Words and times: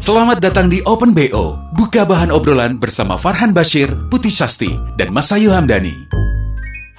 Selamat 0.00 0.40
datang 0.40 0.72
di 0.72 0.80
Open 0.88 1.12
BO. 1.12 1.60
Buka 1.76 2.08
bahan 2.08 2.32
obrolan 2.32 2.80
bersama 2.80 3.20
Farhan 3.20 3.52
Bashir, 3.52 3.92
Putih 4.08 4.32
Sasti, 4.32 4.72
dan 4.96 5.12
Masayu 5.12 5.52
Hamdani. 5.52 5.92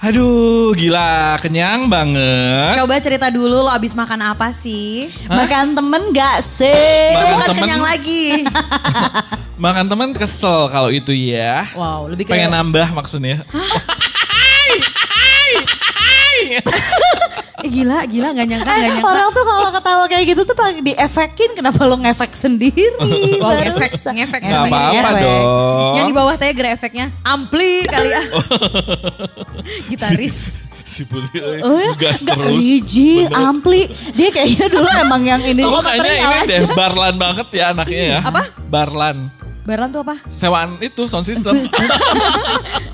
Aduh, 0.06 0.70
gila, 0.78 1.34
kenyang 1.42 1.90
banget. 1.90 2.78
Coba 2.78 3.02
cerita 3.02 3.26
dulu 3.34 3.66
lo 3.66 3.74
abis 3.74 3.98
makan 3.98 4.22
apa 4.22 4.54
sih? 4.54 5.10
Makan 5.26 5.74
temen 5.74 6.14
gak 6.14 6.46
sih? 6.46 6.70
Itu 7.10 7.26
Makan 7.26 7.34
bukan 7.34 7.48
temen. 7.50 7.58
kenyang 7.66 7.82
lagi. 7.82 8.24
Makan 9.66 9.84
teman 9.90 10.08
kesel 10.14 10.70
kalau 10.70 10.94
itu 10.94 11.10
ya. 11.10 11.74
Wow, 11.74 12.06
lebih 12.06 12.30
kayak 12.30 12.38
Pengen 12.38 12.54
nambah 12.54 12.86
maksudnya. 12.94 13.42
Eh, 17.62 17.70
gila, 17.70 18.02
gila 18.04 18.28
nggak 18.32 18.46
nyangka, 18.48 18.66
nggak 18.66 18.82
Eh, 18.82 18.90
nyangka. 18.90 19.06
orang 19.08 19.28
tuh 19.30 19.44
kalau 19.44 19.70
ketawa 19.70 20.04
kayak 20.06 20.24
gitu 20.26 20.42
tuh 20.42 20.54
diefekin 20.82 21.50
kenapa 21.54 21.80
lo 21.82 21.96
ngefek 21.96 22.32
sendiri? 22.32 22.86
Wow, 23.42 23.54
ngefek, 23.54 23.92
Gak 23.96 24.14
ngefek, 24.14 24.42
apa-apa 24.42 24.90
ngefek. 24.92 25.22
dong. 25.22 25.94
Yang 25.94 26.06
di 26.06 26.14
bawah 26.14 26.34
teh 26.34 26.50
gerak 26.52 26.72
efeknya 26.74 27.06
ampli 27.22 27.82
kali 27.84 28.08
ya. 28.08 28.22
Gitaris. 29.88 30.58
Si 30.82 31.06
Putih 31.06 31.38
Oh 31.62 31.78
ya, 31.78 31.94
gas 31.94 32.20
gak 32.20 32.36
terus. 32.36 32.58
Riji, 32.58 33.24
ampli. 33.30 33.86
Dia 34.12 34.28
kayaknya 34.28 34.66
dulu 34.68 34.88
emang 34.92 35.22
yang 35.22 35.40
ini. 35.40 35.62
Oh, 35.62 35.78
kayaknya 35.78 36.10
ini 36.36 36.38
deh 36.44 36.60
Barlan 36.74 37.14
banget 37.16 37.46
ya 37.54 37.70
anaknya 37.70 38.02
ya. 38.02 38.20
Apa? 38.20 38.42
Barlan. 38.60 39.30
Baran 39.62 39.94
tuh 39.94 40.02
apa? 40.02 40.18
Sewaan 40.26 40.74
itu 40.78 41.06
sound 41.06 41.22
system. 41.22 41.54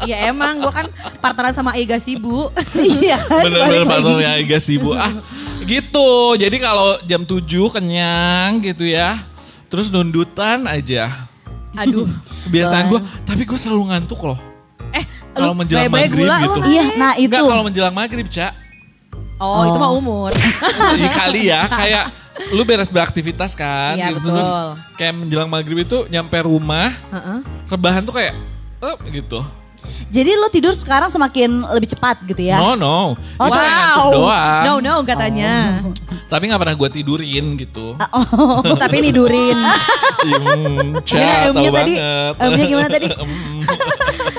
Ya 0.07 0.31
emang 0.31 0.63
gue 0.63 0.71
kan 0.71 0.87
partneran 1.19 1.53
sama 1.53 1.75
Ega 1.75 1.99
Sibu. 1.99 2.49
Iya? 2.73 3.19
Bener-bener 3.19 3.83
balik 3.83 3.85
lagi. 3.85 3.91
partner 3.91 4.17
yang 4.23 4.35
agak 4.41 4.61
sibuk. 4.63 4.95
Ah, 4.95 5.13
gitu. 5.67 6.11
Jadi 6.39 6.57
kalau 6.57 6.97
jam 7.05 7.27
7 7.27 7.45
kenyang 7.69 8.63
gitu 8.63 8.87
ya. 8.87 9.19
Terus 9.69 9.91
nundutan 9.91 10.65
aja. 10.65 11.29
Aduh. 11.77 12.09
Kebiasaan 12.47 12.89
gue, 12.89 13.01
tapi 13.27 13.43
gue 13.45 13.59
selalu 13.59 13.93
ngantuk 13.93 14.23
loh. 14.23 14.39
Eh, 14.95 15.05
Kalau 15.37 15.53
menjelang 15.53 15.93
bayi-bayi 15.93 16.09
maghrib 16.09 16.25
gula 16.25 16.37
lu 16.39 16.45
gitu. 16.47 16.61
Iya, 16.73 16.85
nah 16.97 17.13
itu. 17.19 17.29
Enggak 17.29 17.43
kalau 17.45 17.63
menjelang 17.67 17.95
maghrib, 17.95 18.27
Cak. 18.33 18.53
Oh, 19.39 19.63
itu 19.69 19.79
mah 19.79 19.93
umur. 19.93 20.31
Iya 20.97 21.09
kali 21.13 21.41
ya, 21.47 21.61
kayak 21.69 22.05
lu 22.49 22.63
beres 22.63 22.89
beraktivitas 22.89 23.53
kan, 23.53 23.95
Iya, 23.95 24.13
gitu. 24.13 24.25
terus 24.25 24.47
betul. 24.47 24.71
kayak 24.95 25.15
menjelang 25.15 25.49
maghrib 25.49 25.79
itu 25.79 26.07
nyampe 26.07 26.39
rumah, 26.41 26.91
Heeh. 27.09 27.39
rebahan 27.67 28.03
tuh 28.03 28.15
kayak, 28.15 28.35
eh 28.79 28.97
gitu. 29.13 29.41
Jadi 30.09 30.37
lo 30.37 30.49
tidur 30.49 30.73
sekarang 30.73 31.09
semakin 31.09 31.65
lebih 31.71 31.89
cepat 31.89 32.21
gitu 32.23 32.43
ya? 32.43 32.59
No 32.59 32.75
no, 32.75 33.17
Oh, 33.39 33.47
itu 33.47 33.57
ngantuk 33.57 34.07
doang. 34.13 34.63
No, 34.63 34.73
no 34.79 34.95
katanya. 35.03 35.81
Tapi 36.27 36.45
nggak 36.45 36.61
pernah 36.61 36.77
gue 36.77 36.89
tidurin 36.93 37.57
gitu. 37.57 37.97
Tapi 38.83 38.97
nidurin. 39.01 39.57
Hmm, 40.19 40.99
Gimana 40.99 41.07
Cak, 41.07 41.15
tahu 41.47 41.55
M-nya 41.55 41.71
tadi? 41.71 41.95
banget. 41.95 42.35
M-nya 42.43 42.65
gimana 42.67 42.89
tadi? 42.91 43.07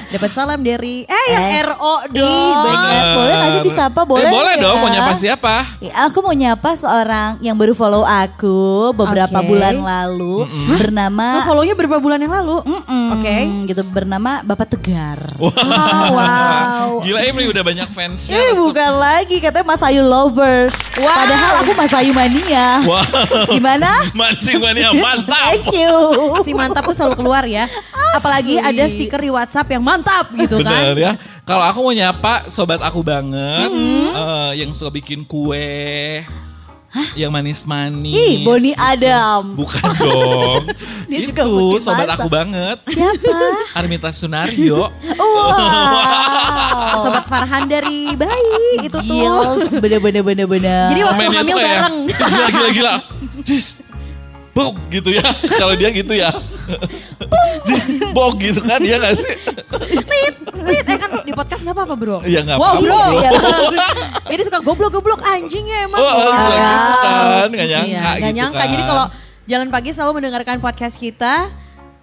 Dapat 0.10 0.32
salam 0.32 0.60
dari 0.60 1.06
eh 1.06 1.26
yang 1.30 1.46
Eh. 1.48 1.62
RO 1.64 1.78
dong. 2.10 2.56
bener. 2.66 3.04
Boleh 3.14 3.34
gak 3.36 3.50
sih 3.52 3.62
disapa? 3.64 4.02
Boleh 4.02 4.26
Eh, 4.26 4.32
boleh 4.32 4.54
ya? 4.54 4.64
dong, 4.64 4.78
mau 4.80 4.90
nyapa 4.90 5.14
siapa? 5.14 5.56
Ya, 5.80 5.94
aku 6.04 6.18
mau 6.20 6.34
nyapa 6.34 6.70
seorang 6.74 7.38
yang 7.40 7.54
baru 7.54 7.72
follow 7.72 8.02
aku 8.02 8.58
beberapa 8.92 9.38
Oke. 9.38 9.48
bulan 9.48 9.76
lalu 9.78 10.50
Lo 10.50 10.74
bernama 10.76 11.46
follownya 11.46 11.74
berapa 11.74 11.98
bulan 11.98 12.18
yang 12.18 12.34
lalu? 12.34 12.58
Mm-mm, 12.64 13.06
Oke. 13.14 13.36
gitu 13.68 13.82
bernama 13.86 14.42
Bapak 14.42 14.68
Tegar. 14.68 15.20
Oh, 15.40 15.54
wow. 16.10 16.90
Gila 17.00 17.22
Emily 17.22 17.48
udah 17.48 17.62
banyak 17.62 17.88
fansnya. 17.88 18.34
Eh 18.34 18.52
bukan 18.56 18.92
lagi 18.96 19.38
katanya 19.38 19.66
Mas 19.68 19.82
Ayu 19.82 20.02
lovers. 20.02 20.74
Wow. 20.96 21.06
Padahal 21.06 21.54
aku 21.60 21.72
Mas 21.76 21.94
Ayu 21.94 22.12
mania. 22.12 22.82
Wow, 22.82 23.04
Gimana? 23.48 23.90
mancing 24.18 24.58
mania 24.58 24.90
mantap. 24.92 25.38
Thank 25.48 25.70
you. 25.72 25.94
Si 26.42 26.52
mantap 26.52 26.82
tuh 26.84 26.96
selalu 26.96 27.16
keluar 27.16 27.44
ya. 27.44 27.70
Apalagi 28.12 28.58
ada 28.58 28.84
stiker 28.86 29.20
di 29.20 29.30
WhatsApp 29.30 29.70
yang 29.70 29.82
mantap 29.82 29.99
gitu 30.36 30.60
Bener 30.60 30.92
kan. 30.92 30.96
ya. 30.96 31.12
Kalau 31.44 31.64
aku 31.64 31.80
mau 31.82 31.92
nyapa 31.92 32.48
sobat 32.48 32.80
aku 32.80 33.00
banget, 33.02 33.68
Mm-hmm. 33.68 34.08
eh, 34.12 34.52
yang 34.58 34.70
suka 34.72 34.92
bikin 34.92 35.24
kue, 35.24 36.24
yang 37.14 37.30
manis-manis. 37.30 38.12
Ih, 38.12 38.34
Boni 38.42 38.74
Adam. 38.74 39.54
Bukan 39.60 39.88
dong. 39.96 40.64
Dia 41.10 41.18
Itu 41.22 41.32
bikin 41.34 41.80
sobat 41.80 42.10
aku 42.10 42.28
banget. 42.28 42.78
Siapa? 42.86 43.38
Armita 43.78 44.10
Sunario. 44.10 44.90
Wow. 44.90 45.54
Sobat 47.00 47.24
Farhan 47.26 47.66
dari 47.66 48.14
bayi 48.14 48.82
itu 48.82 48.88
tuh. 48.90 49.02
Gils, 49.02 49.70
bener-bener 49.78 50.22
bener-bener. 50.22 50.86
Jadi 50.92 51.02
waktu 51.04 51.22
hamil 51.28 51.56
bareng. 51.56 51.96
Gila 52.10 52.48
gila 52.50 52.70
gila. 52.72 52.94
Jis. 53.42 53.66
Bok 54.60 54.76
gitu 54.92 55.10
ya. 55.10 55.24
Kalau 55.62 55.74
dia 55.74 55.90
gitu 55.90 56.12
ya. 56.12 56.30
Bok 58.12 58.36
gitu 58.38 58.60
kan 58.60 58.78
dia 58.78 59.00
gak 59.00 59.16
sih? 59.16 59.32
Tit, 60.04 60.36
tit. 60.44 60.84
Eh 60.86 60.98
kan 60.98 61.10
di 61.24 61.32
podcast 61.32 61.64
gak 61.64 61.72
apa-apa 61.74 61.96
bro. 61.96 62.18
Iya, 62.22 62.44
nggak 62.44 62.58
Wow 62.58 62.76
apa-apa, 62.76 62.84
bro. 62.84 63.00
Iya. 63.16 63.32
Ini 64.30 64.42
suka 64.44 64.60
goblok-goblok 64.60 65.22
anjingnya 65.22 65.88
emang. 65.88 65.98
Oh, 65.98 66.06
Wow. 66.06 66.20
gitu 66.20 66.52
kan. 67.00 67.48
Gak 67.50 67.68
nyangka 67.68 67.88
Iya, 67.88 68.12
gitu 68.20 68.36
nyangka. 68.36 68.60
kan. 68.60 68.68
Jadi 68.70 68.84
kalau 68.84 69.06
jalan 69.46 69.68
pagi 69.70 69.90
selalu 69.90 70.12
mendengarkan 70.20 70.58
podcast 70.60 70.96
kita. 70.96 71.50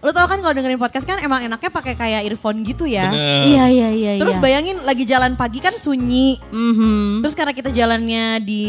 Lo 0.07 0.15
tau 0.15 0.31
kan 0.31 0.39
kalau 0.39 0.55
dengerin 0.55 0.79
podcast 0.79 1.03
kan 1.03 1.19
emang 1.19 1.43
enaknya 1.43 1.67
pakai 1.67 1.99
kayak 1.99 2.31
earphone 2.31 2.63
gitu 2.63 2.87
ya. 2.87 3.11
Bener. 3.11 3.43
Iya 3.51 3.65
iya 3.75 3.89
iya. 3.91 4.11
Terus 4.23 4.39
iya. 4.39 4.43
bayangin 4.47 4.79
lagi 4.87 5.03
jalan 5.03 5.35
pagi 5.35 5.59
kan 5.59 5.75
sunyi. 5.75 6.39
Mhm. 6.55 7.27
Terus 7.27 7.35
karena 7.35 7.51
kita 7.51 7.75
jalannya 7.75 8.39
di 8.39 8.67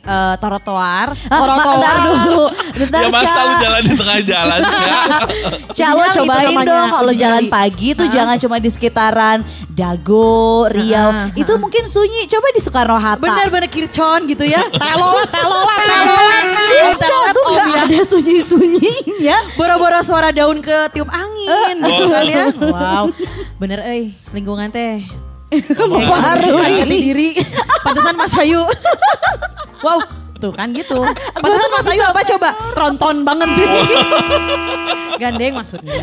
eh, 0.00 0.34
trotoar, 0.40 1.12
Ah, 1.28 1.36
trotoar 1.44 1.96
dulu. 2.00 2.42
Bentar, 2.80 3.00
Ya 3.04 3.08
masa 3.12 3.40
lu 3.44 3.54
jalan 3.60 3.80
di 3.84 3.92
tengah 3.92 4.18
jalan 4.24 4.60
ya. 4.64 4.94
Ca, 5.68 5.86
lo 5.92 6.00
Nyali 6.00 6.16
cobain 6.16 6.56
dong 6.64 6.88
kalau 6.96 7.12
jalan 7.12 7.44
pagi 7.52 7.88
tuh 7.92 8.08
jangan 8.08 8.40
cuma 8.40 8.56
di 8.56 8.70
sekitaran 8.72 9.44
Dago, 9.80 10.68
Riau. 10.68 11.08
Hah, 11.08 11.32
Itu 11.32 11.56
mungkin 11.56 11.88
sunyi. 11.88 12.28
Coba 12.28 12.52
di 12.52 12.60
Soekarno 12.60 13.00
Hatta. 13.00 13.24
Bener-bener 13.24 13.72
kircon 13.72 14.28
gitu 14.28 14.44
ya. 14.44 14.60
Telolet. 14.84 15.30
Oh, 16.80 16.96
Enggak, 16.96 17.06
telolet, 17.08 17.34
tuh 17.34 17.44
oh, 17.44 17.50
nggak 17.52 17.66
iya. 17.66 17.80
ada 17.86 18.00
sunyi-sunyinya. 18.08 19.36
Boro-boro 19.56 20.00
suara 20.04 20.28
daun 20.32 20.60
ke 20.60 20.92
tiup 20.92 21.08
angin 21.08 21.76
gitu 21.80 22.04
kan 22.08 22.24
ya. 22.28 22.44
Wow. 22.74 23.04
Bener 23.56 23.80
eh 23.84 24.12
lingkungan 24.32 24.68
teh. 24.68 25.04
Mempengaruhi. 25.50 26.84
Hati 26.84 26.96
diri. 27.00 27.28
Pantesan 27.84 28.14
Mas 28.16 28.36
Ayu. 28.36 28.62
wow. 29.84 30.19
Tuh 30.40 30.52
kan 30.56 30.72
gitu. 30.72 30.96
Pantesan 31.36 31.70
Mas 31.76 31.86
Ayu 31.92 32.02
apa 32.08 32.20
coba? 32.24 32.48
Tronton 32.72 33.16
banget. 33.22 33.48
Gandeng 35.20 35.52
maksudnya. 35.52 36.00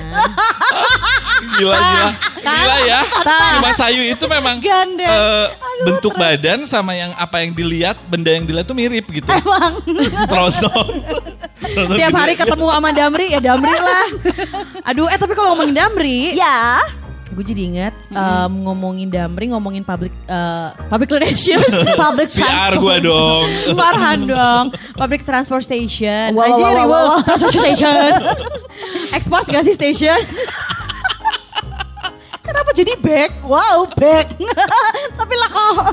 Gila 1.57 1.73
gila. 1.73 2.09
Gila 2.37 2.75
ya. 2.85 3.01
Si 3.25 3.55
Mas 3.65 3.79
Ayu 3.81 4.01
itu 4.13 4.25
memang 4.29 4.61
Gandeng. 4.61 5.09
eh, 5.09 5.47
bentuk 5.89 6.13
badan 6.13 6.69
sama 6.69 6.93
yang 6.93 7.17
apa 7.17 7.41
yang 7.41 7.57
dilihat, 7.57 7.97
benda 8.05 8.29
yang 8.29 8.45
dilihat 8.45 8.69
tuh 8.69 8.77
mirip 8.77 9.09
gitu. 9.09 9.25
Emang. 9.25 9.81
Tronton. 10.29 10.87
Tiap 11.97 12.13
hari 12.13 12.37
ketemu 12.37 12.65
sama 12.69 12.89
Damri 12.93 13.33
ya 13.33 13.41
Damri 13.41 13.73
lah. 13.73 14.05
Aduh 14.85 15.09
eh 15.09 15.17
tapi 15.17 15.33
kalau 15.33 15.57
ngomongin 15.57 15.73
Damri. 15.81 16.37
Ya. 16.37 16.77
Gue 17.37 17.45
jadi 17.45 17.69
ingat 17.69 17.93
em, 18.09 18.65
ngomongin 18.65 19.13
Damri, 19.13 19.53
ngomongin 19.53 19.85
public 19.85 20.09
eh, 20.25 20.73
public 20.89 21.05
relation. 21.13 21.61
Public 22.01 22.33
PR 22.33 22.41
transport. 22.41 22.81
gue 22.81 22.95
dong. 23.05 23.45
Farhan 23.77 24.19
dong. 24.25 24.65
Public 24.97 25.21
transport 25.21 25.61
station. 25.61 26.33
Wow, 26.33 26.41
wow, 26.41 26.47
Anjir, 26.49 26.65
wow, 26.65 26.85
wow, 26.89 27.03
wow, 27.13 27.21
transport 27.21 27.53
station. 27.53 28.09
Export 29.13 29.45
gak 29.53 29.69
sih 29.69 29.77
station? 29.77 30.17
Kenapa 32.41 32.73
jadi 32.73 32.97
bag? 33.05 33.31
Wow, 33.45 33.85
bag. 33.93 34.33
Tapi 35.13 35.33
lah 35.37 35.49
kok. 35.53 35.85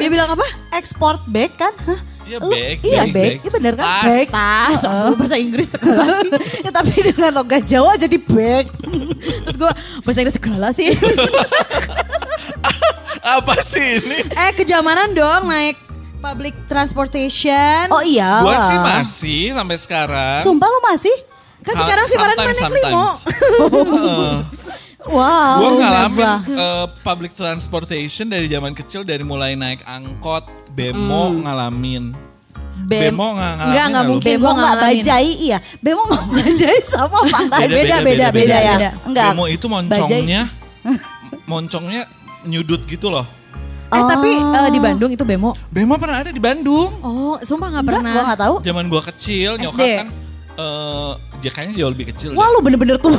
Dia 0.00 0.08
bilang 0.08 0.32
apa? 0.32 0.46
Export 0.72 1.20
bag 1.28 1.52
kan? 1.52 1.76
Hah? 1.84 2.00
Iya 2.32 2.40
Iya 2.40 2.48
bag, 2.48 2.78
bag. 2.80 3.10
bag. 3.12 3.36
Iya 3.38 3.50
bener 3.52 3.72
kan? 3.76 3.84
Tas. 3.84 4.08
Bag. 4.08 4.26
Tas. 4.32 4.80
Oh, 4.82 5.12
bahasa 5.12 5.36
Inggris 5.36 5.68
segala 5.68 6.04
sih. 6.18 6.30
ya, 6.64 6.70
tapi 6.72 6.92
dengan 7.04 7.30
logat 7.34 7.62
Jawa 7.64 7.92
jadi 7.94 8.16
bag. 8.16 8.72
Terus 9.44 9.56
gue 9.58 9.70
bahasa 10.00 10.18
Inggris 10.18 10.36
segala 10.40 10.68
sih. 10.72 10.88
Apa 13.22 13.54
sih 13.60 14.02
ini? 14.02 14.18
eh 14.26 14.50
kejamanan 14.52 15.14
dong 15.14 15.46
naik 15.46 15.78
public 16.18 16.54
transportation. 16.66 17.86
Oh 17.92 18.00
iya. 18.00 18.40
Gue 18.40 18.56
sih 18.56 18.78
masih 18.78 19.42
sampai 19.52 19.76
sekarang. 19.76 20.40
Sumpah 20.40 20.66
lo 20.66 20.80
masih? 20.88 21.14
Kan 21.62 21.78
sekarang 21.78 22.06
si 22.08 22.16
Farhan 22.18 22.34
Sometimes, 22.34 22.58
naik 22.58 22.74
limo. 22.80 23.06
Wow. 25.02 25.58
Gue 25.58 25.70
ngalamin 25.82 26.30
eh, 26.54 26.86
public 27.02 27.34
transportation 27.34 28.30
dari 28.30 28.46
zaman 28.46 28.70
kecil 28.70 29.02
dari 29.02 29.26
mulai 29.26 29.58
naik 29.58 29.82
angkot, 29.82 30.46
bemo 30.72 31.22
ngalamin. 31.38 32.04
Bem- 32.82 33.14
Bemo 33.14 33.26
nggak 33.32 33.52
ngalamin. 33.52 33.70
Enggak, 33.70 33.86
enggak 33.86 34.04
mungkin. 34.08 34.28
Bemo 34.32 34.50
nggak 34.52 34.74
bajai 34.76 35.30
iya. 35.38 35.58
Bemo 35.78 36.02
nggak 36.02 36.24
bajai 36.30 36.78
sama 36.82 37.18
pantai. 37.28 37.64
Beda, 37.64 37.76
Beda, 37.76 37.96
beda, 37.96 38.02
beda, 38.02 38.26
beda 38.32 38.56
ya. 38.58 38.74
beda. 38.74 38.90
Enggak. 39.06 39.26
Bemo 39.30 39.44
itu 39.46 39.66
moncongnya, 39.66 40.42
moncongnya 41.44 42.02
nyudut 42.44 42.82
gitu 42.86 43.08
loh. 43.08 43.26
Eh 43.92 44.02
tapi 44.02 44.30
eh, 44.32 44.70
di 44.72 44.80
Bandung 44.80 45.10
itu 45.12 45.20
bemo. 45.22 45.52
Bemo 45.68 45.94
pernah 45.94 46.24
ada 46.24 46.32
di 46.32 46.40
Bandung. 46.40 46.90
Oh, 47.00 47.36
sumpah 47.38 47.68
nggak 47.70 47.84
Enggak, 47.84 47.96
pernah. 48.00 48.12
gua 48.12 48.22
nggak 48.24 48.40
tahu. 48.40 48.54
Zaman 48.64 48.84
gua 48.88 49.02
kecil, 49.04 49.50
nyokap 49.56 49.78
SD. 49.78 49.92
kan 50.00 50.08
eh 50.52 51.10
dia 51.38 51.50
kayaknya 51.50 51.74
jauh 51.78 51.90
lebih 51.90 52.06
kecil. 52.10 52.30
Wah 52.32 52.44
deh. 52.44 52.52
lu 52.52 52.58
bener-bener 52.60 52.96
tua. 52.96 53.16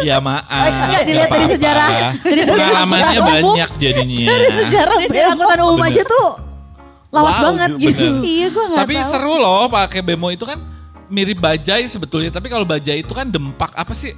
Ya 0.00 0.16
maaf. 0.18 0.46
Nggak 0.46 1.04
dilihat 1.04 1.28
dari 1.28 1.46
sejarah. 1.50 1.88
Dari 2.16 2.42
sejarah 2.42 2.54
Pengalamannya 2.86 3.20
banyak 3.20 3.70
jadinya. 3.76 4.26
Dari 4.26 4.48
sejarah 4.54 4.96
Dari 4.96 5.08
sejarah 5.08 5.30
angkutan 5.34 5.58
umum 5.60 5.76
Bener. 5.76 5.90
aja 5.90 6.02
tuh 6.04 6.28
lawas 7.08 7.34
Wow, 7.34 7.44
banget 7.50 7.70
bener. 7.72 7.82
gitu. 7.82 8.06
Iya 8.20 8.46
gue 8.48 8.64
nggak 8.68 8.80
Tapi 8.80 8.94
tahu. 8.94 9.08
seru 9.08 9.34
loh 9.34 9.64
pakai 9.66 10.00
bemo 10.02 10.28
itu 10.28 10.44
kan 10.44 10.58
mirip 11.08 11.38
bajai 11.38 11.82
sebetulnya. 11.84 12.30
Tapi 12.30 12.46
kalau 12.46 12.62
bajai 12.62 13.00
itu 13.00 13.10
kan 13.10 13.26
dempak 13.26 13.72
apa 13.74 13.90
sih? 13.90 14.14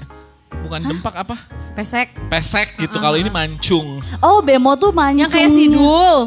Bukan 0.61 0.81
dempak 0.85 1.15
apa? 1.17 1.39
Pesek. 1.73 2.13
Pesek 2.29 2.77
gitu. 2.77 2.99
Kalau 2.99 3.15
ini 3.15 3.31
mancung. 3.31 4.05
Oh 4.21 4.39
bemo 4.41 4.75
tuh 4.75 4.91
mancung. 4.91 5.23
Yang 5.23 5.31
kayak 5.33 5.51
sidul. 5.51 6.19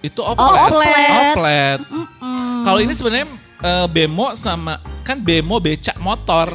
Itu 0.00 0.18
Oh, 0.18 0.32
oplet. 0.32 0.58
oplet. 0.64 1.10
Oplet. 1.30 1.80
Kalau 2.62 2.78
ini 2.78 2.92
sebenarnya 2.92 3.26
eh, 3.62 3.86
bemo 3.88 4.34
sama 4.34 4.78
kan 5.02 5.18
bemo 5.18 5.58
becak 5.58 5.98
motor. 5.98 6.54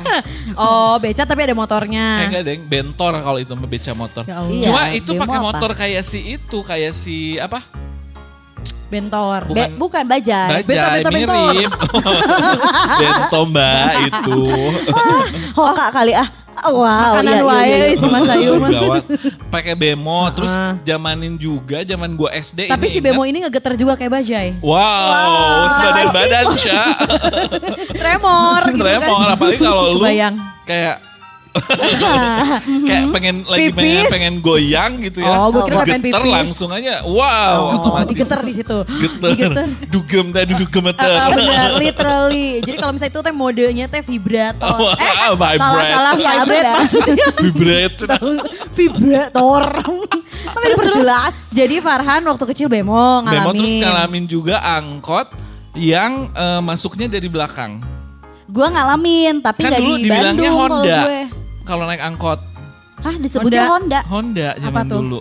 Oh, 0.56 0.96
beca 1.04 1.28
tapi 1.28 1.44
ada 1.44 1.52
Eh 1.52 1.60
motornya. 1.60 2.32
enggak 2.32 2.44
deng, 2.48 2.62
bentor 2.68 3.14
kalau 3.20 3.40
itu 3.40 3.52
mah 3.52 3.68
becak 3.68 3.96
motor. 3.96 4.24
Ya 4.24 4.40
Allah. 4.40 4.64
Cuma 4.64 4.82
Iya, 4.88 5.04
itu 5.04 5.12
pakai 5.16 5.40
motor 5.44 5.70
kayak 5.76 6.04
si 6.04 6.20
itu, 6.40 6.58
kayak 6.64 6.94
si 6.96 7.36
apa? 7.38 7.60
Bentor. 8.88 9.40
Bukan. 9.52 9.56
Be- 9.56 9.76
bukan 9.76 10.04
bajai. 10.08 10.64
Bajai 10.64 11.04
Bento, 11.04 11.10
bento, 11.12 11.12
bento. 11.12 11.36
mirip. 11.52 11.72
bento 13.02 13.40
mbak 13.52 13.92
itu. 14.08 14.40
Hoka 15.54 15.88
kali 15.92 16.16
ah. 16.16 16.28
Wow. 16.58 17.22
Makanan 17.22 17.30
iya, 17.30 17.38
iya, 17.38 17.46
wae 17.46 17.70
iya. 17.70 18.00
si 18.02 18.06
Mas 18.10 18.26
Ayu. 18.34 18.52
Pakai 19.54 19.78
bemo, 19.78 20.26
terus 20.34 20.50
Ah. 20.58 20.74
zamanin 20.82 21.38
juga 21.38 21.86
zaman 21.86 22.18
gua 22.18 22.34
SD 22.34 22.66
Tapi 22.66 22.90
ini 22.90 22.94
si 22.98 23.00
bemo 23.00 23.22
ingat. 23.22 23.30
ini 23.30 23.38
ngegeter 23.46 23.74
juga 23.78 23.94
kayak 23.94 24.12
bajai. 24.18 24.50
Wow, 24.66 25.70
sebadan 25.78 26.08
badan 26.10 26.46
Sya. 26.58 26.84
Tremor 28.02 28.62
gitu 28.74 28.82
kan. 28.82 28.90
Tremor 28.98 29.26
apalagi 29.38 29.60
kalau 29.62 29.84
lu 29.94 30.02
kayak 30.66 30.94
kayak 32.88 33.06
pengen 33.10 33.36
lagi 33.44 33.70
pengen, 33.72 34.06
pengen 34.08 34.34
goyang 34.40 34.92
gitu 35.00 35.20
ya. 35.20 35.34
Oh, 35.36 35.50
gua 35.50 35.64
kira 35.66 35.84
pengen 35.84 36.02
pipis. 36.04 36.26
langsung 36.28 36.70
aja. 36.70 37.04
Wow, 37.04 37.56
Oh, 37.58 37.76
otomatis. 37.80 38.10
digeter 38.12 38.40
di 38.42 38.54
situ. 38.56 38.78
Geter. 38.84 39.30
Digeter. 39.32 39.66
Dugem 39.94 40.26
tadi 40.30 40.52
dugem 40.54 40.84
geter. 40.86 41.14
Ah, 41.14 41.30
benar, 41.30 41.70
literally. 41.82 42.62
Jadi 42.62 42.76
kalau 42.76 42.92
misalnya 42.92 43.12
itu 43.12 43.22
teh 43.22 43.36
modenya 43.36 43.86
teh 43.88 44.02
vibrator. 44.02 44.78
Wah, 44.78 44.96
eh, 44.96 45.32
vibrate. 45.32 45.60
salah 45.60 45.84
salah 45.86 46.14
Ya, 46.18 46.32
vibrate 46.42 46.70
maksudnya. 46.74 47.26
Vibrate. 47.38 48.04
Vibrator. 48.72 49.64
Terus, 49.74 50.54
terus, 50.54 50.78
diperjelas. 50.78 51.36
Jadi 51.52 51.76
Farhan 51.80 52.22
waktu 52.24 52.46
kecil 52.48 52.68
bemo 52.68 52.94
ngalamin. 53.22 53.44
Bemo 53.44 53.52
terus 53.56 53.74
ngalamin 53.78 54.24
juga 54.26 54.56
angkot 54.60 55.28
yang 55.74 56.32
eh, 56.32 56.62
masuknya 56.62 57.08
dari 57.08 57.28
belakang. 57.28 57.82
Gue 58.48 58.64
ngalamin 58.66 59.40
tapi 59.40 59.60
Kan 59.60 59.70
nggak 59.70 59.82
dulu 59.82 59.94
di 59.94 60.04
dibilangnya 60.04 60.24
Bandung 60.32 60.56
kalau 60.56 60.80
Honda. 60.80 61.00
gue. 61.04 61.20
Kalau 61.68 61.84
naik 61.84 62.00
angkot 62.00 62.40
Hah 62.98 63.14
disebutnya 63.14 63.68
Honda. 63.68 64.00
Honda 64.08 64.50
zaman 64.58 64.84
tuh? 64.88 64.98
dulu. 64.98 65.20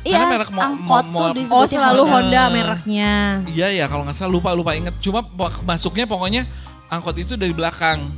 Iya, 0.00 0.16
Karena 0.16 0.26
merek 0.32 0.50
mo- 0.50 0.62
angkot 0.62 1.04
mo- 1.04 1.20
tuh 1.20 1.28
mo- 1.28 1.36
disebut- 1.36 1.52
Oh 1.52 1.64
selalu 1.66 2.02
Honda. 2.02 2.14
Honda 2.16 2.42
mereknya. 2.48 3.12
Iya 3.44 3.68
ya 3.74 3.84
kalau 3.84 4.08
nggak 4.08 4.16
salah 4.16 4.32
lupa 4.32 4.56
lupa 4.56 4.72
inget. 4.72 4.96
Cuma 4.98 5.20
masuknya 5.62 6.08
pokoknya 6.08 6.48
angkot 6.88 7.12
itu 7.14 7.36
dari 7.36 7.52
belakang. 7.52 8.08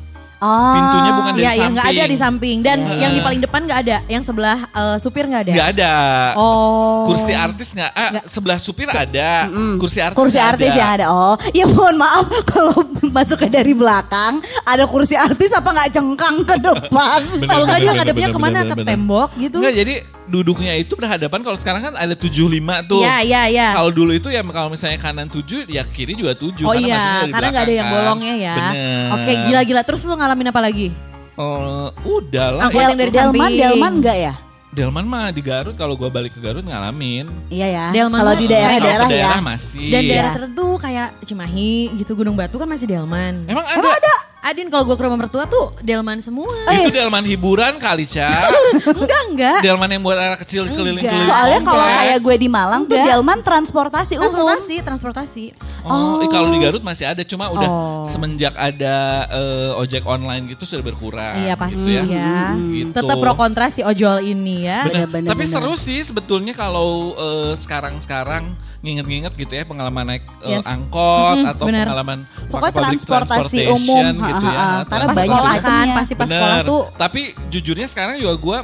Oh. 0.43 0.75
Pintunya 0.75 1.11
bukan 1.15 1.33
dari 1.33 1.43
Iya, 1.43 1.53
yang 1.55 1.73
nggak 1.73 1.87
ada 1.87 1.95
samping. 1.95 2.11
di 2.11 2.19
samping 2.19 2.57
dan 2.61 2.79
Iya. 2.83 2.99
yang 2.99 3.13
di 3.15 3.21
paling 3.23 3.41
depan 3.41 3.61
nggak 3.63 3.81
ada, 3.81 3.97
yang 4.11 4.23
sebelah 4.23 4.59
eh, 4.67 4.97
supir 4.99 5.25
nggak 5.25 5.43
ada. 5.47 5.53
Nggak 5.55 5.69
ada. 5.73 5.93
Oh. 6.35 7.07
Kursi 7.07 7.31
artis 7.31 7.69
nggak? 7.71 7.93
Ah, 7.93 8.11
sebelah 8.27 8.59
supir 8.59 8.91
ada. 8.91 9.47
Kursi 9.79 10.03
artis. 10.03 10.19
Kursi 10.19 10.37
nggak 10.37 10.51
artis 10.53 10.73
ada. 10.75 10.81
yang 10.83 10.91
ada. 10.93 11.07
Oh, 11.09 11.35
ya 11.53 11.65
mohon 11.65 11.95
maaf 11.95 12.27
kalau 12.53 12.75
masuknya 13.07 13.63
dari 13.63 13.73
belakang 13.73 14.43
ada 14.65 14.85
kursi 14.85 15.15
artis 15.15 15.55
apa 15.55 15.71
nggak 15.71 15.89
cengkang 15.93 16.37
ke 16.43 16.57
depan? 16.59 17.21
Kalau 17.53 17.65
nggak 17.65 17.81
dia 17.81 17.93
ngadepnya 17.93 18.29
ke 18.29 18.41
mana 18.41 18.59
bener, 18.59 18.67
ke 18.67 18.77
bener. 18.77 18.89
tembok 18.89 19.31
gitu. 19.37 19.57
Enggak, 19.61 19.75
jadi 19.77 19.95
duduknya 20.33 20.73
itu 20.81 20.97
berhadapan 20.97 21.45
kalau 21.45 21.59
sekarang 21.61 21.93
kan 21.93 21.95
ada 22.01 22.17
75 22.17 22.89
tuh. 22.89 23.05
Iya 23.05 23.17
iya 23.21 23.43
iya. 23.53 23.69
Kalau 23.77 23.93
dulu 23.93 24.17
itu 24.17 24.33
ya 24.33 24.41
kalau 24.41 24.73
misalnya 24.73 24.97
kanan 24.97 25.29
7 25.29 25.69
ya 25.69 25.85
kiri 25.85 26.17
juga 26.17 26.33
7 26.33 26.65
Oh 26.65 26.73
karena 26.73 26.89
masuknya 26.89 26.89
iya, 26.89 27.21
dari 27.21 27.33
karena 27.37 27.49
nggak 27.53 27.65
ada 27.69 27.75
yang 27.77 27.89
bolongnya 27.93 28.35
ya. 28.41 28.55
Bener. 28.57 29.09
Oke, 29.21 29.33
gila-gila. 29.45 29.83
Terus 29.85 30.01
lu 30.09 30.17
ngalamin 30.17 30.49
apa 30.49 30.61
lagi? 30.65 30.89
Oh, 31.37 31.93
udah 32.09 32.49
lah. 32.57 32.63
Angkot 32.69 32.81
Ya, 32.81 32.89
yang 32.89 32.99
dari 32.99 33.13
Delman, 33.13 33.29
samping. 33.29 33.61
Delman 33.61 33.93
enggak 34.01 34.17
ya? 34.17 34.35
Delman 34.73 35.05
mah 35.05 35.29
di 35.29 35.45
Garut 35.45 35.77
kalau 35.77 36.01
gua 36.01 36.09
balik 36.09 36.33
ke 36.33 36.41
Garut 36.41 36.65
ngalamin. 36.65 37.29
Iya 37.53 37.67
ya. 37.69 37.87
Delman 37.93 38.25
Kalau 38.25 38.33
di 38.33 38.49
Kalau 38.49 38.57
daerah-daerah 38.57 39.09
ya. 39.09 39.13
daerah 39.13 39.41
masih. 39.45 39.89
Dan 39.93 40.03
daerah 40.09 40.31
tertentu 40.33 40.67
kayak 40.81 41.09
Cimahi 41.29 41.93
gitu, 42.01 42.17
Gunung 42.17 42.37
Batu 42.41 42.57
kan 42.57 42.65
masih 42.65 42.89
Delman. 42.89 43.45
Emang 43.45 43.69
ada? 43.69 44.32
Adin 44.43 44.67
kalau 44.69 44.83
gue 44.83 44.99
ke 44.99 45.05
rumah 45.07 45.15
mertua 45.17 45.47
tuh 45.47 45.71
Delman 45.81 46.19
semua. 46.19 46.51
Eh, 46.67 46.83
Itu 46.83 46.91
Delman 46.93 47.23
hiburan 47.23 47.79
kali, 47.79 48.03
Ca. 48.05 48.51
enggak 48.99 49.23
enggak. 49.31 49.59
Delman 49.63 49.87
yang 49.89 50.03
buat 50.03 50.19
anak 50.19 50.43
kecil 50.43 50.67
keliling-keliling. 50.67 51.31
Soalnya 51.31 51.61
kalau 51.63 51.87
kayak 51.87 52.19
gue 52.19 52.35
di 52.37 52.49
Malang 52.51 52.83
tuh 52.83 52.99
Enggak. 52.99 53.07
Delman 53.09 53.39
transportasi 53.41 54.19
umum. 54.19 54.35
transportasi, 54.35 54.75
transportasi. 54.83 55.45
Oh, 55.85 56.19
eh, 56.19 56.27
kalau 56.27 56.51
di 56.51 56.59
Garut 56.59 56.83
masih 56.83 57.07
ada, 57.07 57.23
cuma 57.23 57.49
udah 57.49 57.71
Oh. 57.71 58.03
semenjak 58.03 58.55
ada 58.55 58.97
eh, 59.29 59.71
ojek 59.77 60.03
online 60.03 60.47
gitu 60.49 60.67
sudah 60.67 60.83
berkurang. 60.85 61.39
Iya 61.39 61.55
gitu 61.55 61.63
pasti 61.63 61.93
ya. 61.95 62.51
Gitu. 62.53 62.91
Tetap 62.93 63.17
pro 63.17 63.35
kontra 63.35 63.71
si 63.71 63.81
ojol 63.81 64.27
ini 64.27 64.67
ya. 64.67 64.83
Bener. 64.83 65.07
Bener, 65.07 65.09
bener, 65.09 65.29
Tapi 65.31 65.45
bener. 65.45 65.55
seru 65.55 65.75
sih 65.75 66.03
sebetulnya 66.03 66.51
kalau 66.53 67.15
eh, 67.15 67.55
sekarang-sekarang 67.55 68.51
nginget-nginget 68.83 69.33
gitu 69.37 69.53
ya 69.53 69.63
pengalaman 69.63 70.03
naik 70.05 70.27
Yes. 70.43 70.67
angkot 70.67 71.39
Mhm, 71.39 71.47
atau 71.49 71.65
bener. 71.65 71.87
pengalaman 71.87 72.19
Pokoknya 72.45 72.51
pakai 72.51 72.75
public 72.75 72.99
transportasi 72.99 73.39
transportation 73.63 73.79
umum, 73.79 74.15
gitu 74.19 74.32
ha, 74.41 74.53
ya. 74.53 74.67
Karena 74.89 75.07
Pas 75.07 75.17
banyak 75.17 75.31
sekolah 75.37 75.55
kan, 75.61 75.87
pasti 75.97 76.15
pas 76.17 76.29
Bener. 76.29 76.39
sekolah 76.41 76.57
tuh. 76.65 76.83
Tapi 76.97 77.21
jujurnya 77.53 77.87
sekarang 77.91 78.17
juga 78.17 78.35
gue 78.39 78.59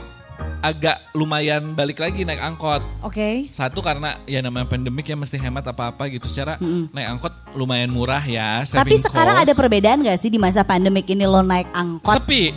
agak 0.58 1.14
lumayan 1.14 1.74
balik 1.78 2.02
lagi 2.02 2.26
naik 2.26 2.42
angkot. 2.42 2.82
Oke. 3.02 3.46
Satu 3.54 3.78
karena 3.78 4.18
ya 4.26 4.42
namanya 4.42 4.66
pandemik 4.66 5.06
ya 5.06 5.14
mesti 5.14 5.38
hemat 5.38 5.66
apa-apa 5.70 6.10
gitu. 6.10 6.26
Secara 6.26 6.58
naik 6.90 7.08
angkot 7.18 7.34
lumayan 7.54 7.90
murah 7.94 8.22
ya. 8.22 8.66
Tapi 8.66 8.98
sekarang 8.98 9.38
cost. 9.38 9.44
ada 9.46 9.52
perbedaan 9.54 10.02
gak 10.02 10.18
sih 10.18 10.30
di 10.30 10.38
masa 10.38 10.66
pandemik 10.66 11.06
ini 11.10 11.26
lo 11.26 11.42
naik 11.42 11.70
angkot? 11.70 12.14
Sepi. 12.18 12.54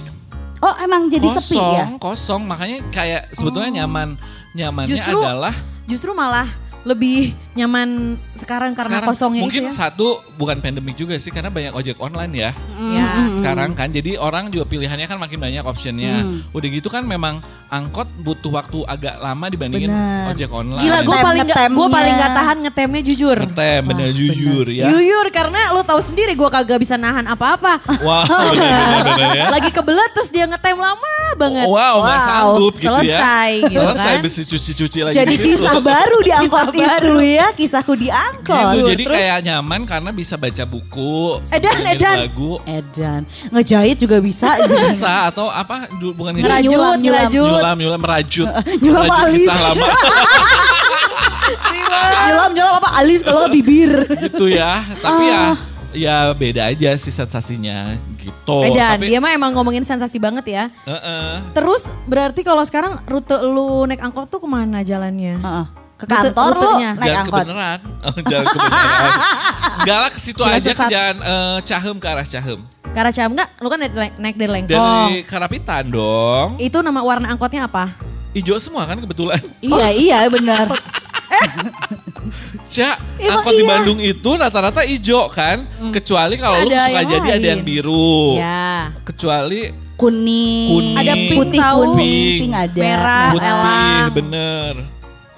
oh 0.62 0.78
emang 0.78 1.10
jadi 1.10 1.26
sepi 1.26 1.58
ya? 1.58 1.86
kosong, 1.90 1.92
kosong. 1.98 2.42
Makanya 2.46 2.80
kayak 2.94 3.22
sebetulnya 3.34 3.82
nyaman. 3.82 4.18
Nyamannya 4.52 4.92
Justru 4.92 5.16
adalah 5.16 5.56
justru 5.88 6.12
malah 6.12 6.44
lebih 6.84 7.18
nyaman 7.52 7.90
sekarang 8.34 8.74
karena 8.74 8.98
sekarang 8.98 9.10
kosongnya 9.12 9.44
mungkin 9.44 9.64
itu 9.64 9.70
ya. 9.70 9.78
satu 9.86 10.08
bukan 10.34 10.58
pandemik 10.58 10.96
juga 10.96 11.14
sih 11.16 11.30
karena 11.30 11.48
banyak 11.48 11.70
ojek 11.72 11.98
online 11.98 12.34
ya 12.34 12.52
Ya. 12.82 13.30
sekarang 13.30 13.72
kan 13.72 13.88
jadi 13.88 14.18
orang 14.18 14.50
juga 14.50 14.66
pilihannya 14.66 15.06
kan 15.06 15.16
makin 15.16 15.38
banyak 15.38 15.62
optionnya 15.62 16.26
udah 16.50 16.68
gitu 16.68 16.88
kan 16.88 17.04
memang 17.04 17.38
angkot 17.68 18.10
butuh 18.18 18.50
waktu 18.52 18.82
agak 18.84 19.16
lama 19.16 19.46
dibandingin 19.48 19.88
Bener. 19.88 20.32
ojek 20.32 20.50
online 20.50 20.82
Gila 20.82 21.00
gue 21.02 21.18
paling 21.20 21.42
gak, 21.46 21.70
gue 21.70 21.88
paling 21.88 22.14
gak 22.16 22.32
tahan 22.34 22.58
ngetemnya 22.62 23.02
jujur. 23.04 23.38
ngetem 23.38 23.82
bener 23.86 24.10
jujur 24.10 24.66
ya 24.66 24.90
Jujur 24.90 25.26
karena 25.30 25.72
lu 25.72 25.82
tahu 25.82 26.02
sendiri 26.02 26.34
gue 26.34 26.50
kagak 26.50 26.80
bisa 26.80 26.96
nahan 26.96 27.24
apa-apa. 27.26 27.78
wow 28.02 28.26
bener, 28.26 28.58
bener, 28.58 29.02
bener, 29.06 29.30
ya 29.36 29.46
Lagi 29.52 29.70
kebelet 29.70 30.12
terus 30.12 30.30
dia 30.30 30.44
ngetem 30.44 30.76
lama 30.76 31.14
banget. 31.34 31.68
wow 31.68 31.94
Wow, 31.94 32.18
sanggup 32.18 32.74
gitu 32.76 32.90
ya 33.04 33.20
selesai 33.20 33.52
gitu 33.68 33.78
selesai 33.78 34.10
kan. 34.10 34.24
besi 34.24 34.42
cuci-cuci 34.44 35.00
lagi 35.04 35.16
Jadi 35.16 35.30
di 35.30 35.38
situ. 35.38 35.48
kisah 35.54 35.78
baru 35.78 36.18
di 36.20 36.32
angkot 36.40 36.70
Kisah 36.72 36.98
itu 36.98 37.16
ya, 37.22 37.48
kisahku 37.52 37.94
di 37.94 38.08
angkot. 38.08 38.74
gitu 38.74 38.88
jadi 38.90 39.04
Terus 39.04 39.18
kayak 39.18 39.40
nyaman 39.44 39.82
karena 39.84 40.10
bisa 40.10 40.36
baca 40.36 40.64
buku 40.64 41.40
Edan, 41.50 41.78
edan. 41.86 42.16
lagu 42.22 42.52
Edan, 42.64 43.22
ngejahit 43.50 43.98
juga 43.98 44.18
bisa. 44.18 44.56
bisa 44.88 45.28
atau 45.28 45.48
apa 45.48 45.86
bukan. 45.92 46.34
Ngerajut, 46.34 46.72
Nyulam, 46.72 46.98
nyulam. 46.98 47.28
nyulam 47.30 47.78
nyulam 47.78 48.00
merajut 48.00 48.48
Nyulam 48.84 49.04
merajut 49.04 49.26
alis. 49.26 49.42
kisah 49.42 49.58
lama 49.60 49.88
Nyelam 52.22 52.52
nyelam 52.54 52.76
apa 52.78 52.90
alis 52.96 53.22
kalau 53.22 53.48
bibir. 53.48 53.92
gitu 54.08 54.46
ya 54.48 54.80
tapi 54.98 55.24
ya 55.26 55.42
Ah. 55.42 55.56
ya 55.92 56.16
beda 56.32 56.72
aja 56.72 56.96
sih 56.96 57.12
sensasinya 57.12 58.00
gitu 58.16 58.64
Edan, 58.64 58.96
tapi 58.96 59.10
dia 59.10 59.20
mah 59.20 59.32
emang 59.32 59.52
ngomongin 59.52 59.84
sensasi 59.84 60.16
banget 60.18 60.46
ya. 60.48 60.64
Heeh. 60.86 61.52
Terus 61.52 61.84
berarti 62.06 62.42
kalau 62.42 62.64
sekarang 62.64 63.02
rute 63.04 63.36
lu 63.42 63.84
naik 63.84 64.00
angkot 64.00 64.30
tuh 64.30 64.40
ke 64.40 64.48
mana 64.48 64.80
jalannya? 64.82 65.36
Heeh. 65.38 65.66
Ke 66.02 66.06
Rute- 66.08 66.34
kantor 66.34 66.50
lu 66.50 66.58
rutenya. 66.58 66.90
naik 66.92 67.06
jalan 67.06 67.22
angkot. 67.22 67.38
kebenaran 67.38 67.80
oh, 68.02 68.14
jalan 68.24 68.46
kebenaran 68.48 69.12
enggak 69.78 69.98
lah 70.00 70.10
ke 70.10 70.20
situ 70.20 70.42
aja 70.42 70.58
ke 70.60 70.70
sesat. 70.72 70.90
jalan 70.90 71.16
eh, 71.22 71.58
Cahem 71.62 71.96
ke 71.96 72.08
arah 72.08 72.26
Cahem 72.26 72.60
Ke 72.84 72.98
arah 72.98 73.14
Ciham 73.14 73.32
enggak? 73.32 73.50
Lu 73.56 73.68
kan 73.68 73.80
naik, 73.80 74.14
naik 74.18 74.36
dari 74.36 74.52
Lengkong. 74.52 74.76
Dari 74.76 75.24
Karapitan 75.24 75.88
dong. 75.88 76.60
Itu 76.60 76.82
nama 76.82 77.00
warna 77.00 77.30
angkotnya 77.30 77.64
apa? 77.64 77.96
Ijo 78.32 78.58
semua 78.58 78.84
kan 78.84 78.98
kebetulan. 78.98 79.40
Iya 79.64 79.88
iya 79.92 80.18
benar. 80.28 80.68
Cak, 82.68 82.96
Emang 83.18 83.40
angkot 83.40 83.52
di 83.52 83.58
iya? 83.58 83.70
Bandung 83.70 84.00
itu 84.00 84.30
rata-rata 84.34 84.82
ijo 84.84 85.28
kan. 85.28 85.64
Kecuali 85.90 86.36
kalau 86.36 86.60
lu 86.60 86.70
suka 86.70 86.92
yang 86.98 87.08
jadi 87.10 87.30
ada 87.34 87.48
yang 87.48 87.62
lain. 87.62 87.68
biru. 87.68 88.36
Ya. 88.36 88.92
Kecuali 89.04 89.62
Kuning. 89.96 90.68
Kuning. 90.68 90.98
Ada 90.98 91.14
pink 91.14 91.38
putih 91.38 91.60
tahu. 91.62 91.78
kuning, 91.86 91.96
Pink. 91.96 92.42
pink 92.42 92.54
ada. 92.58 92.76
Merah. 92.76 93.30
Putih, 93.30 93.48
elang. 93.48 94.10
bener. 94.12 94.74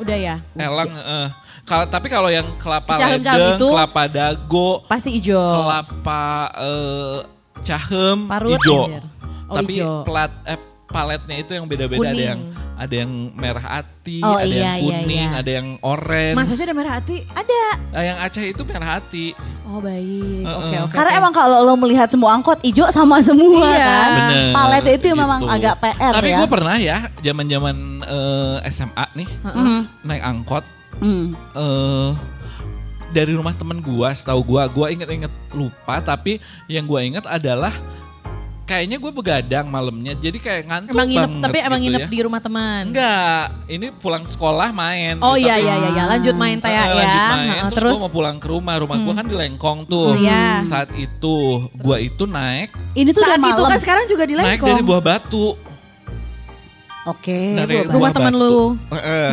Udah 0.04 0.18
ya. 0.18 0.36
Elang, 0.54 0.92
eh. 0.92 1.28
Kalau 1.64 1.86
tapi 1.88 2.08
kalau 2.08 2.28
yang 2.28 2.44
kelapa 2.60 3.00
Cahem-cahem 3.00 3.40
ledeng, 3.40 3.56
itu- 3.56 3.72
kelapa 3.72 4.04
dago, 4.06 4.70
Pasti 4.86 5.10
hijau. 5.16 5.64
kelapa 5.64 6.24
eh, 6.60 7.18
cahem, 7.64 8.18
Parut, 8.28 8.60
ijo. 8.60 8.80
anjir. 8.84 9.04
Oh, 9.48 9.56
tapi 9.56 9.72
ijo. 9.74 9.92
plat 10.04 10.32
eh, 10.44 10.60
paletnya 10.94 11.36
itu 11.42 11.52
yang 11.58 11.66
beda-beda 11.66 12.14
ada 12.14 12.24
yang 12.24 12.40
ada 12.74 12.96
yang 13.06 13.12
merah 13.38 13.62
hati, 13.62 14.18
Oh, 14.26 14.34
ada 14.34 14.50
iya, 14.50 14.58
yang 14.58 14.76
iya, 14.82 14.82
kuning, 14.82 15.30
iya. 15.30 15.40
ada 15.40 15.52
yang 15.62 15.68
orange. 15.86 16.36
Masa 16.38 16.54
sih 16.58 16.66
ada 16.66 16.74
merah 16.74 16.94
hati? 16.98 17.22
Ada. 17.32 17.62
Nah, 17.94 18.02
yang 18.02 18.18
Aceh 18.18 18.44
itu 18.44 18.62
merah 18.66 18.90
hati. 18.98 19.26
Oh 19.64 19.78
baik. 19.78 20.42
Oke 20.42 20.76
oke. 20.90 20.94
Karena 20.94 21.12
oke. 21.14 21.20
emang 21.22 21.34
kalau 21.34 21.58
lo 21.62 21.74
melihat 21.78 22.10
semua 22.10 22.34
angkot 22.34 22.58
hijau 22.66 22.90
sama 22.90 23.22
semua 23.22 23.62
Iya. 23.70 23.86
kan. 23.86 24.10
Bener, 24.18 24.54
Palet 24.54 24.84
itu 24.98 25.08
gitu. 25.14 25.18
memang 25.18 25.40
agak 25.46 25.76
PR 25.80 26.12
Tapi 26.18 26.30
ya. 26.30 26.38
gue 26.42 26.48
pernah 26.50 26.76
ya, 26.82 26.98
zaman-zaman 27.22 27.76
eh, 28.04 28.56
SMA 28.70 29.06
nih, 29.18 29.30
naik 30.02 30.24
angkot. 30.24 30.66
Hmm. 31.02 31.34
eh 31.58 32.12
dari 33.14 33.38
rumah 33.38 33.54
temen 33.54 33.78
gua, 33.80 34.10
setahu 34.12 34.42
gua, 34.42 34.66
gua 34.66 34.90
inget-inget 34.90 35.30
lupa, 35.54 36.02
tapi 36.02 36.42
yang 36.66 36.90
gua 36.90 37.06
inget 37.06 37.22
adalah 37.30 37.70
kayaknya 38.64 38.96
gue 38.96 39.12
begadang 39.12 39.68
malamnya, 39.68 40.16
jadi 40.16 40.38
kayak 40.40 40.62
ngantuk 40.66 40.96
Emang 40.96 41.08
nginep, 41.12 41.28
banget 41.28 41.44
tapi 41.44 41.58
emang 41.60 41.80
gitu 41.80 41.88
nginep 41.92 42.02
ya. 42.02 42.08
di 42.08 42.20
rumah 42.24 42.40
teman. 42.40 42.82
Enggak, 42.90 43.44
ini 43.68 43.88
pulang 43.92 44.24
sekolah 44.24 44.70
main. 44.72 45.20
Oh 45.20 45.36
gitu, 45.36 45.52
iya 45.52 45.56
iya 45.60 45.74
iya, 45.76 45.90
iya. 45.92 46.04
lanjut 46.08 46.36
main 46.40 46.58
Eh, 46.58 46.64
taya 46.64 46.80
ya. 46.80 46.96
lanjut 46.96 47.24
main, 47.28 47.62
terus, 47.68 47.76
terus 47.76 47.94
gua 47.94 48.04
mau 48.08 48.14
pulang 48.16 48.38
ke 48.40 48.48
rumah, 48.48 48.76
rumah 48.80 48.96
gua 49.00 49.14
kan 49.20 49.26
di 49.28 49.36
Lengkong 49.36 49.80
tuh. 49.84 50.12
Oh, 50.12 50.16
iya. 50.16 50.64
Saat 50.64 50.96
itu, 50.96 51.36
gua 51.76 52.00
itu 52.00 52.24
naik, 52.24 52.72
Ini 52.96 53.10
tuh 53.12 53.22
saat 53.22 53.38
itu 53.38 53.62
kan 53.62 53.80
sekarang 53.84 54.08
juga 54.08 54.24
di 54.24 54.34
naik 54.34 54.60
Lengkong. 54.60 54.70
dari 54.72 54.82
Buah 54.82 55.04
Batu. 55.04 55.48
Oke. 57.04 57.40
dari 57.60 57.84
gua 57.84 57.92
rumah 57.92 58.00
Buah 58.00 58.12
temen 58.16 58.34
Batu. 58.34 58.48
lu. 58.48 58.58
Eh, 58.80 58.98
eh. 58.98 59.30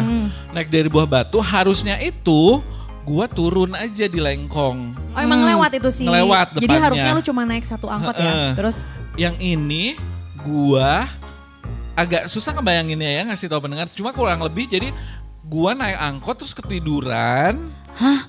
Naik 0.51 0.69
dari 0.69 0.89
Buah 0.91 1.07
Batu, 1.07 1.39
harusnya 1.39 2.03
itu 2.03 2.59
gua 3.07 3.31
turun 3.31 3.79
aja 3.79 4.11
di 4.11 4.19
Lengkong. 4.19 4.79
Oh 5.15 5.21
emang 5.23 5.47
lewat 5.47 5.79
itu 5.79 5.91
sih. 5.91 6.07
Jadi 6.07 6.67
depannya. 6.67 6.83
harusnya 6.83 7.11
lu 7.15 7.23
cuma 7.23 7.43
naik 7.47 7.63
satu 7.63 7.87
angkot 7.87 8.15
ya. 8.15 8.27
Heeh. 8.27 8.51
Terus 8.59 8.77
Yang 9.19 9.37
ini 9.43 9.85
gua 10.43 11.07
agak 11.99 12.31
susah 12.31 12.57
ngebayanginnya 12.57 13.11
ya 13.11 13.23
ngasih 13.31 13.51
tahu 13.51 13.67
pendengar. 13.67 13.91
Cuma 13.93 14.15
kurang 14.15 14.41
lebih 14.45 14.71
jadi 14.71 14.91
gua 15.45 15.75
naik 15.75 15.99
angkot 15.99 16.45
terus 16.45 16.55
ketiduran. 16.55 17.71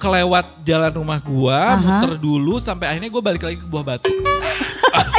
Kelewat 0.02 0.66
jalan 0.66 0.92
rumah 0.92 1.22
gua, 1.22 1.78
muter 1.78 2.18
dulu 2.18 2.58
sampai 2.58 2.92
akhirnya 2.92 3.14
gua 3.14 3.24
balik 3.24 3.46
lagi 3.46 3.58
ke 3.62 3.68
Buah 3.70 3.86
Batu. 3.86 4.12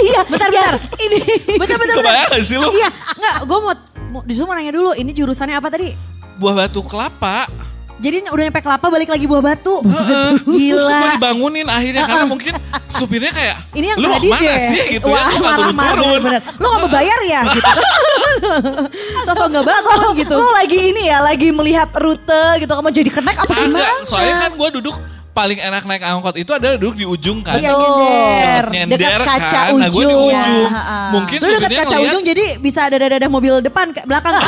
Iya, 0.02 0.21
bentar 0.26 0.50
ya, 0.50 0.66
bentar. 0.75 0.75
Ini 0.99 1.21
Bentar 1.57 1.76
bentar. 1.78 1.95
Kebayang 2.02 2.28
gak 2.35 2.42
sih 2.42 2.59
lu? 2.59 2.69
Iya, 2.75 2.88
enggak, 2.90 3.37
gue 3.47 3.59
mau, 3.62 3.75
mau 4.11 4.21
justru 4.26 4.45
mau 4.50 4.54
nanya 4.59 4.75
dulu, 4.75 4.90
ini 4.99 5.14
jurusannya 5.14 5.57
apa 5.57 5.69
tadi? 5.71 5.95
Buah 6.42 6.54
Batu 6.59 6.83
kelapa. 6.83 7.47
Jadi 7.99 8.17
udah 8.27 8.45
nyampe 8.45 8.61
kelapa 8.61 8.87
balik 8.87 9.09
lagi 9.09 9.27
buah 9.27 9.43
batu. 9.43 9.75
Terus 9.85 10.41
gua 10.41 10.55
Gila. 10.55 11.01
dibangunin 11.13 11.67
akhirnya 11.67 12.03
karena 12.03 12.27
mungkin 12.27 12.53
supirnya 12.89 13.31
kayak 13.31 13.57
Ini 13.73 13.87
yang 13.91 13.99
lu 13.99 14.07
mau 14.07 14.17
tadi 14.17 14.27
ke 14.27 14.33
mana 14.33 14.47
deh. 14.49 14.59
sih 14.61 14.81
gitu 14.93 15.07
ya? 15.07 15.15
Wah, 15.15 15.23
Lu 15.23 15.37
nggak 15.37 15.43
marah, 15.43 15.73
marah, 15.73 15.93
turun-turun. 15.93 16.21
bener-bener. 16.23 16.43
Lu 16.55 16.67
gak 16.67 16.79
mau 16.79 16.91
bayar 16.91 17.19
ya? 17.23 17.41
Gitu. 17.47 17.71
Sosok 19.27 19.47
gak 19.51 19.65
bangun 19.65 19.99
gitu. 20.17 20.35
Lo 20.35 20.49
lagi 20.53 20.79
ini 20.85 21.03
ya, 21.05 21.19
lagi 21.21 21.49
melihat 21.51 21.89
rute 21.95 22.45
gitu. 22.59 22.71
Kamu 22.71 22.89
jadi 22.91 23.11
kenek 23.11 23.37
apa 23.39 23.53
Enggak, 23.53 23.87
gimana? 23.87 24.07
soalnya 24.07 24.37
kan 24.41 24.53
gue 24.53 24.69
duduk 24.75 24.97
paling 25.33 25.57
enak 25.57 25.89
naik 25.89 26.05
angkot 26.05 26.37
itu 26.37 26.53
adalah 26.53 26.77
duduk 26.77 26.95
di 26.95 27.07
ujung 27.07 27.41
kan. 27.41 27.57
Iya, 27.57 27.73
nyender. 27.73 28.65
Nyender 28.69 28.99
Dekat 29.01 29.25
kaca 29.25 29.49
kan. 29.49 29.73
Nah, 29.73 29.89
gue 29.89 30.03
di 30.03 30.13
ujung. 30.13 30.29
ujung. 30.29 30.65
Ya, 30.67 30.75
ha-ha. 30.75 30.99
Mungkin 31.11 31.39
Lu 31.39 31.47
supirnya 31.49 31.69
kaca 31.81 31.87
ngeliat, 31.89 32.11
ujung 32.11 32.23
jadi 32.27 32.45
bisa 32.59 32.81
ada 32.85 32.97
dadah 33.01 33.31
mobil 33.31 33.55
depan 33.61 33.87
ke 33.91 34.01
belakang. 34.05 34.35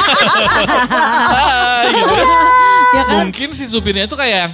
"Hai," 0.93 1.89
gitu. 1.89 2.15
Ya 2.95 3.03
kan? 3.05 3.17
Mungkin 3.27 3.49
si 3.53 3.65
supirnya 3.67 4.05
itu 4.07 4.15
kayak 4.15 4.39
yang, 4.39 4.53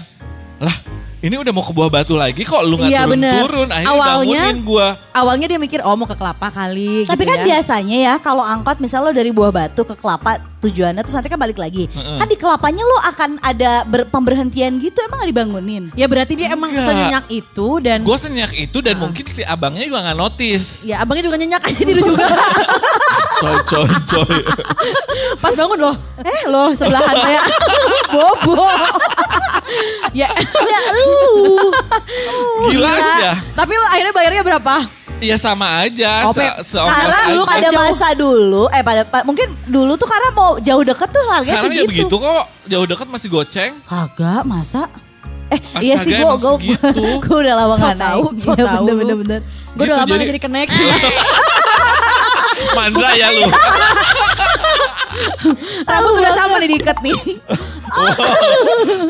lah 0.59 0.77
ini 1.21 1.37
udah 1.37 1.53
mau 1.53 1.61
ke 1.61 1.73
buah 1.73 1.93
batu 1.93 2.17
lagi 2.17 2.41
kok 2.43 2.65
lu 2.65 2.81
nggak 2.81 2.89
bener. 3.13 3.37
turun-turun. 3.37 3.69
Akhirnya 3.69 3.93
Awalnya- 3.93 4.41
bangunin 4.49 4.59
gue. 4.65 4.87
Awalnya 5.13 5.47
dia 5.47 5.59
mikir 5.61 5.81
oh 5.85 5.93
mau 5.93 6.09
ke 6.09 6.17
kelapa 6.17 6.49
kali 6.49 7.05
Tapi 7.05 7.13
gitu 7.21 7.29
kan 7.29 7.39
ya. 7.39 7.45
biasanya 7.45 7.97
ya 8.01 8.15
kalau 8.17 8.41
angkot 8.41 8.81
misalnya 8.81 9.07
lo 9.07 9.13
dari 9.13 9.29
Buah 9.29 9.53
Batu 9.53 9.85
ke 9.85 9.93
Kelapa 9.95 10.41
tujuannya 10.61 11.00
terus 11.00 11.14
nanti 11.14 11.26
kan 11.26 11.37
balik 11.37 11.57
lagi. 11.57 11.88
Kan 11.90 12.25
di 12.25 12.37
Kelapanya 12.37 12.81
lo 12.81 12.99
akan 13.02 13.31
ada 13.38 13.83
ber- 13.83 14.07
pemberhentian 14.07 14.76
gitu 14.76 15.00
emang 15.00 15.19
gak 15.19 15.31
dibangunin. 15.31 15.85
Ya 15.95 16.05
berarti 16.05 16.35
dia 16.35 16.50
emang 16.50 16.69
Enggak. 16.69 16.87
senyenyak 16.87 17.25
itu 17.29 17.69
dan 17.79 17.99
Gue 18.00 18.17
senyak 18.17 18.52
itu 18.52 18.79
dan 18.79 18.97
mungkin 18.97 19.25
si 19.25 19.40
abangnya 19.40 19.83
juga 19.83 20.00
nggak 20.02 20.19
notice. 20.19 20.85
ya 20.85 21.00
abangnya 21.00 21.25
juga 21.26 21.37
nyenyak 21.37 21.62
aja 21.67 21.76
tidur 21.79 22.05
juga. 22.07 22.25
Coy 23.38 23.57
coy 23.67 23.88
coy. 24.07 24.38
Pas 25.37 25.52
bangun 25.55 25.79
loh, 25.81 25.95
eh 26.21 26.43
loh 26.47 26.69
sebelahan 26.71 27.17
saya 27.17 27.40
bobo. 28.12 28.69
ya, 30.12 30.29
Ya 30.29 30.81
lu. 30.93 31.73
Gila 32.71 32.90
sih 32.93 33.17
ya. 33.23 33.33
tapi 33.55 33.73
lo 33.73 33.87
akhirnya 33.87 34.12
bayarnya 34.12 34.43
berapa? 34.43 34.75
Ya 35.21 35.37
sama 35.37 35.81
aja. 35.81 36.25
Oh, 36.25 36.33
se- 36.33 36.49
Karena 36.73 37.19
aja. 37.23 37.33
lu 37.33 37.45
pada 37.45 37.69
Jauh. 37.69 37.77
masa 37.77 38.09
dulu, 38.12 38.65
eh 38.69 38.81
pada 38.81 39.05
pa- 39.05 39.21
mungkin 39.21 39.53
dulu 39.67 39.95
tuh 39.95 40.05
karena 40.05 40.29
mau 40.31 40.57
jauh 40.59 40.81
deket 40.81 41.09
tuh 41.09 41.21
harganya 41.27 41.61
Sekarang 41.61 41.73
ya 41.75 41.85
begitu 41.85 42.15
kok. 42.15 42.45
Jauh 42.67 42.87
dekat 42.87 43.07
masih 43.07 43.29
goceng. 43.29 43.73
Kagak, 43.85 44.43
masa? 44.43 44.89
Eh 45.49 45.59
Astaga, 45.59 45.83
iya 45.83 45.95
sih 45.99 46.11
gue 46.11 46.23
gue 46.23 46.39
segitu. 46.57 47.05
gue 47.27 47.37
udah 47.39 47.55
lama 47.55 47.75
So 47.75 47.83
gak 47.83 47.95
naik. 47.95 48.07
tahu, 48.07 48.23
so 48.35 48.50
Iya, 48.50 48.65
tahu. 48.67 48.85
bener 48.87 48.97
bener 48.97 49.17
bener. 49.19 49.41
Gue 49.43 49.53
Gitu, 49.77 49.85
udah 49.85 49.97
lama 49.99 50.09
jadi- 50.11 50.27
jadi, 50.27 50.41
connection. 50.41 50.87
Mandra 52.77 53.11
ya 53.12 53.29
lu. 53.31 53.45
Rambut 55.85 56.12
udah 56.15 56.33
sama 56.33 56.55
nih 56.59 56.69
diikat 56.71 56.99
nih. 57.00 57.19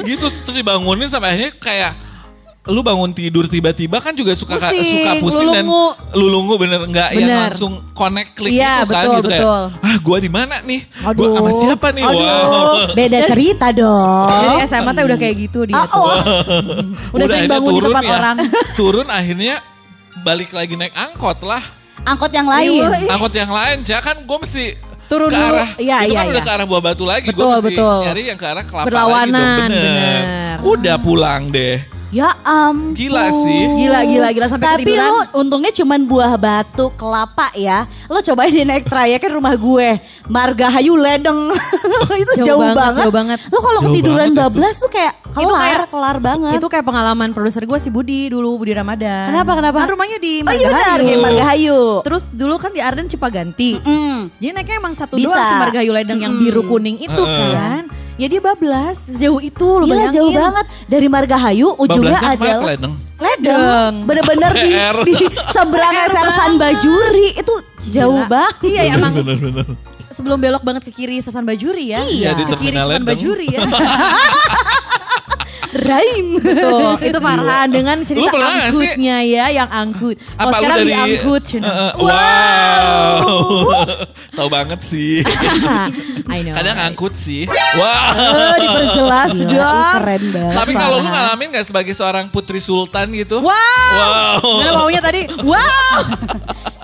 gitu 0.07 0.27
terus 0.33 0.57
dibangunin 0.57 1.07
sampai 1.07 1.29
akhirnya 1.31 1.53
kayak 1.55 1.93
lu 2.63 2.81
bangun 2.81 3.09
tidur 3.11 3.45
tiba-tiba 3.45 3.99
kan 3.99 4.13
juga 4.13 4.37
suka 4.37 4.61
Pusing, 4.61 4.85
suka 4.85 5.13
pusing 5.19 5.49
lulungu. 5.49 5.57
dan 5.57 5.65
lulungu 6.13 6.55
bener 6.57 6.81
nggak 6.85 7.09
yang 7.15 7.49
langsung 7.49 7.81
connect 7.91 8.37
klik 8.37 8.53
Iya, 8.53 8.85
gitu 8.85 8.93
kan 8.93 9.01
betul, 9.01 9.17
gitu 9.17 9.29
betul. 9.31 9.63
kayak 9.73 9.87
ah 9.89 9.97
gua 9.99 10.19
di 10.19 10.29
mana 10.29 10.55
nih 10.61 10.81
gua 10.85 11.09
Aduh. 11.11 11.33
sama 11.35 11.51
siapa 11.57 11.87
nih 11.89 12.05
Aduh. 12.05 12.21
wow 12.21 12.93
Beda 12.93 13.19
cerita 13.33 13.67
dong. 13.71 14.29
Jadi 14.29 14.55
SMA 14.67 14.91
teh 14.91 15.05
udah 15.05 15.19
kayak 15.19 15.37
gitu 15.41 15.61
dia 15.65 15.83
tuh. 15.83 16.05
Oh, 16.05 16.13
Udah 17.17 17.27
sering 17.27 17.41
akhirnya 17.41 17.55
bangun 17.57 17.73
di 17.73 17.81
tempat 17.83 18.03
ya. 18.03 18.13
orang. 18.15 18.37
turun 18.79 19.07
akhirnya 19.09 19.55
balik 20.21 20.51
lagi 20.51 20.75
naik 20.75 20.93
angkot 20.93 21.39
lah 21.41 21.63
angkot 22.03 22.29
yang 22.31 22.45
lain. 22.45 22.77
Iya. 22.87 23.09
angkot 23.11 23.33
yang 23.33 23.51
lain 23.51 23.77
ja 23.83 23.99
kan 23.99 24.21
gue 24.21 24.39
mesti 24.39 24.67
Turun 25.07 25.27
ke 25.27 25.35
dulu. 25.35 25.49
arah 25.51 25.69
Iya, 25.75 25.97
itu 25.99 26.13
iya, 26.13 26.19
kan 26.19 26.27
udah 26.29 26.37
iya. 26.37 26.45
ke 26.45 26.53
arah 26.55 26.67
buah 26.67 26.83
batu 26.85 27.05
lagi 27.05 27.27
gue 27.27 27.35
Betul, 27.35 27.51
mesti 27.57 27.67
betul. 27.73 27.99
nyari 28.05 28.23
yang 28.27 28.37
ke 28.37 28.47
arah 28.47 28.63
kelapa 28.63 28.87
Berlawanan, 28.87 29.33
lagi 29.33 29.33
dong 29.33 29.57
bener. 29.67 29.83
bener. 29.83 30.57
udah 30.63 30.97
pulang 30.99 31.43
deh 31.49 31.77
Ya 32.11 32.35
ampun. 32.43 32.91
Gila 32.93 33.31
sih. 33.31 33.63
Gila, 33.79 34.03
gila, 34.03 34.29
gila 34.31 34.47
sampai 34.47 34.67
Tapi 34.69 34.83
ketiduran. 34.83 35.07
lu 35.07 35.19
untungnya 35.39 35.71
cuman 35.71 36.01
buah 36.05 36.35
batu 36.35 36.91
kelapa 36.95 37.55
ya. 37.55 37.87
Lo 38.07 38.19
cobain 38.19 38.51
di 38.51 38.63
naik 38.63 38.83
trayeknya 38.85 39.31
rumah 39.31 39.55
gue. 39.55 39.89
Margahayu 40.27 40.95
Ledeng. 40.95 41.55
itu 42.23 42.33
Jauh 42.37 42.47
jauh, 42.49 42.61
banget, 42.61 42.77
banget. 42.77 43.03
jauh 43.07 43.15
banget. 43.15 43.39
Lo 43.47 43.59
kalau 43.61 43.81
ketiduran 43.87 44.31
bablas 44.33 44.77
tuh 44.77 44.91
kayak 44.91 45.15
kelar, 45.31 45.39
Itu 45.39 45.55
kayak- 45.55 45.87
kelar 45.89 46.17
banget. 46.19 46.55
Itu 46.59 46.67
kayak 46.67 46.83
pengalaman 46.85 47.31
produser 47.31 47.63
gue 47.63 47.79
si 47.79 47.89
Budi 47.89 48.27
dulu, 48.27 48.59
Budi 48.59 48.75
Ramadan. 48.75 49.31
Kenapa, 49.31 49.53
kenapa? 49.55 49.79
Kan 49.79 49.91
rumahnya 49.95 50.19
di 50.19 50.33
Oh 50.41 50.51
iya 50.51 50.67
benar, 50.67 50.83
Margahayu. 50.99 51.07
kayak 51.07 51.21
Margahayu. 51.23 51.81
Terus 52.03 52.23
dulu 52.29 52.55
kan 52.57 52.71
di 52.71 52.81
Arden 52.83 53.07
Cipaganti. 53.07 53.71
Mm. 53.79 54.19
Jadi 54.35 54.51
naiknya 54.51 54.77
emang 54.79 54.95
satu 54.95 55.15
Bisa. 55.15 55.31
doang 55.31 55.47
si 55.47 55.55
Margahayu 55.57 55.93
Ledeng 55.95 56.19
yang 56.19 56.35
biru 56.35 56.63
kuning 56.65 56.99
itu 56.99 57.23
Heeh. 57.23 57.55
kan. 57.55 57.85
Ya 58.21 58.29
dia 58.29 58.37
bablas 58.39 59.09
sejauh 59.09 59.41
itu 59.41 59.65
lo 59.65 59.89
Gila 59.89 59.97
bayangin. 59.97 60.13
jauh 60.13 60.33
banget 60.37 60.67
dari 60.85 61.09
Margahayu 61.09 61.73
ujungnya 61.73 62.21
Bablasnya 62.21 62.37
ke 62.37 62.37
mana 62.37 62.45
adalah 62.45 62.61
ke 62.61 62.67
Ledeng? 62.69 62.95
Ledeng. 63.17 63.93
Bener-bener 64.05 64.51
di, 64.53 64.61
PR. 64.77 64.97
di 65.09 65.15
seberang 65.49 65.95
Sersan 66.07 66.53
Bajuri 66.55 67.29
itu 67.33 67.55
jauh 67.89 68.21
Gila. 68.21 68.29
banget. 68.29 68.61
Iya 68.69 68.83
ya, 68.85 68.93
emang 68.95 69.13
bener-bener 69.17 69.65
sebelum 70.11 70.37
belok 70.37 70.61
banget 70.61 70.83
ke 70.85 70.93
kiri 70.93 71.17
Sasan 71.25 71.49
Bajuri 71.49 71.97
ya. 71.97 72.05
Iya, 72.05 72.37
di 72.37 72.45
ke 72.45 72.61
kiri 72.61 72.77
terminal 72.77 72.93
Ledeng. 72.93 73.09
Bajuri 73.09 73.47
ya. 73.57 73.61
Raim. 75.71 76.27
Tuh, 76.43 76.99
itu 77.09 77.19
Farhan 77.23 77.69
dengan 77.71 78.03
cerita 78.03 78.31
nggak 78.35 78.75
sih? 78.75 78.91
angkutnya 78.91 79.17
ya, 79.23 79.45
yang 79.55 79.71
angkut. 79.71 80.19
Kalau 80.19 80.51
Apa 80.51 80.51
lu 80.51 80.55
sekarang 80.59 80.79
dari 80.79 80.91
diangkut. 80.91 81.45
Eh, 81.47 81.63
eh, 81.63 81.93
wow. 81.95 83.23
Tahu 84.39 84.49
banget 84.51 84.81
sih. 84.83 85.23
I 86.35 86.39
know. 86.43 86.55
Kadang 86.55 86.77
angkut 86.79 87.15
sih. 87.15 87.47
Wow. 87.79 88.11
Eh, 88.19 88.55
diperjelas 88.59 89.31
Gila, 89.35 89.47
dong. 89.47 89.95
keren 90.03 90.23
banget. 90.35 90.57
Tapi 90.59 90.73
kalau 90.75 90.97
lu 90.99 91.09
ngalamin 91.09 91.47
gak 91.55 91.67
sebagai 91.67 91.95
seorang 91.95 92.27
putri 92.31 92.59
sultan 92.59 93.15
gitu? 93.15 93.39
Wow. 93.39 93.55
Wow. 93.55 94.43
Nah, 94.63 94.73
maunya 94.75 95.01
tadi, 95.03 95.31
wow. 95.47 95.99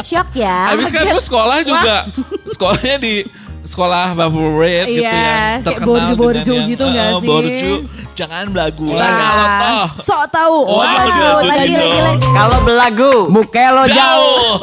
Shock 0.06 0.38
ya. 0.38 0.70
Habis 0.70 0.94
kan 0.94 1.08
lu 1.10 1.18
sekolah 1.18 1.66
juga. 1.66 2.06
Sekolahnya 2.46 2.96
di 3.02 3.26
sekolah 3.66 4.14
favorit 4.14 4.86
gitu 4.86 5.02
Iya, 5.02 5.10
ya. 5.10 5.12
kayak 5.12 5.64
Terkenal 5.66 5.86
borju-borju 5.90 6.40
dengan 6.40 6.56
yang, 6.56 6.70
gitu 6.70 6.84
nggak 6.86 7.06
eh, 7.06 7.14
sih? 7.18 7.26
Borju, 7.28 7.72
jangan 8.14 8.44
belagu 8.48 8.88
lah 8.88 9.02
Wah, 9.02 9.18
kalau 9.18 9.46
toh. 9.46 9.86
Sok 9.98 10.22
tahu. 10.30 10.58
Oh, 10.64 10.78
Wow. 10.78 10.86
aduh, 10.86 11.36
lagi, 11.42 11.72
aduh. 11.74 11.82
lagi, 11.82 12.00
lagi. 12.00 12.26
Kalau 12.30 12.58
belagu, 12.62 13.12
mukelo 13.26 13.82
jauh. 13.84 13.96
Jauh. 13.96 14.54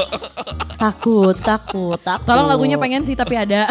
Takut, 0.74 1.36
takut, 1.38 1.96
takut. 1.98 2.26
Tolong 2.26 2.48
lagunya 2.48 2.76
pengen 2.76 3.04
sih 3.04 3.14
tapi 3.14 3.36
ada. 3.36 3.68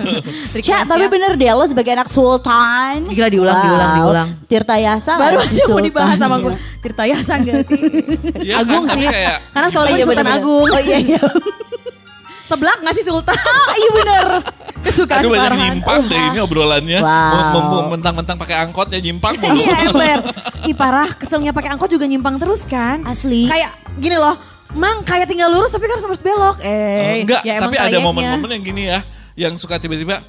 Cak, 0.66 0.82
tapi 0.86 1.04
ya. 1.04 1.08
bener 1.08 1.32
deh 1.34 1.48
lo 1.50 1.64
sebagai 1.64 1.92
anak 1.94 2.08
sultan. 2.08 3.08
Gila, 3.08 3.28
diulang, 3.28 3.56
diulang, 3.56 3.92
diulang. 3.96 4.28
Tirta 4.44 4.76
Yasa 4.76 5.16
Baru 5.16 5.40
aja 5.40 5.62
mau 5.66 5.80
dibahas 5.80 6.16
sama 6.16 6.36
gue. 6.38 6.52
Tirta 6.80 7.04
Yasa 7.04 7.32
enggak 7.36 7.64
sih? 7.64 7.80
Iya 8.44 8.60
Agung 8.60 8.84
sih. 8.86 9.04
kayak 9.04 9.36
Karena 9.52 9.68
sekolah 9.68 9.86
Oh 9.86 9.90
gue 9.90 9.96
iya 9.96 10.04
Sultan. 10.04 10.26
Agung. 10.28 10.66
Oh 10.68 10.80
iya 10.80 10.98
iya. 11.00 11.22
Seblak 12.44 12.78
gak 12.82 12.94
sih 12.98 13.04
Sultan? 13.06 13.38
iya 13.80 13.90
bener. 13.94 14.26
Kesukaan 14.80 15.20
Aduh 15.20 15.30
banyak 15.36 15.52
nyimpang 15.60 16.00
deh 16.08 16.20
ini 16.32 16.38
obrolannya. 16.40 17.00
Wow. 17.04 17.92
Mentang-mentang 17.92 18.36
pakai 18.40 18.64
angkotnya 18.64 18.96
nyimpang 19.00 19.36
mulu. 19.36 19.52
Iya 19.60 19.74
ember. 19.92 20.18
Ih 20.70 20.76
parah, 20.76 21.12
keselnya 21.16 21.52
pakai 21.52 21.76
angkot 21.76 21.92
juga 21.92 22.08
nyimpang 22.08 22.40
terus 22.40 22.64
kan? 22.64 23.04
Asli. 23.04 23.44
Kayak 23.48 23.76
gini 24.00 24.16
loh, 24.16 24.36
Mang 24.76 25.02
kayak 25.02 25.26
tinggal 25.26 25.50
lurus 25.50 25.74
tapi 25.74 25.90
kan 25.90 25.98
harus 25.98 26.22
belok. 26.22 26.62
Eh, 26.62 27.26
Enggak, 27.26 27.42
ya 27.42 27.58
tapi 27.58 27.76
ada 27.76 27.98
momen-momen 27.98 28.50
yang 28.54 28.64
gini 28.64 28.82
ya, 28.86 28.98
yang 29.34 29.54
suka 29.58 29.82
tiba-tiba, 29.82 30.22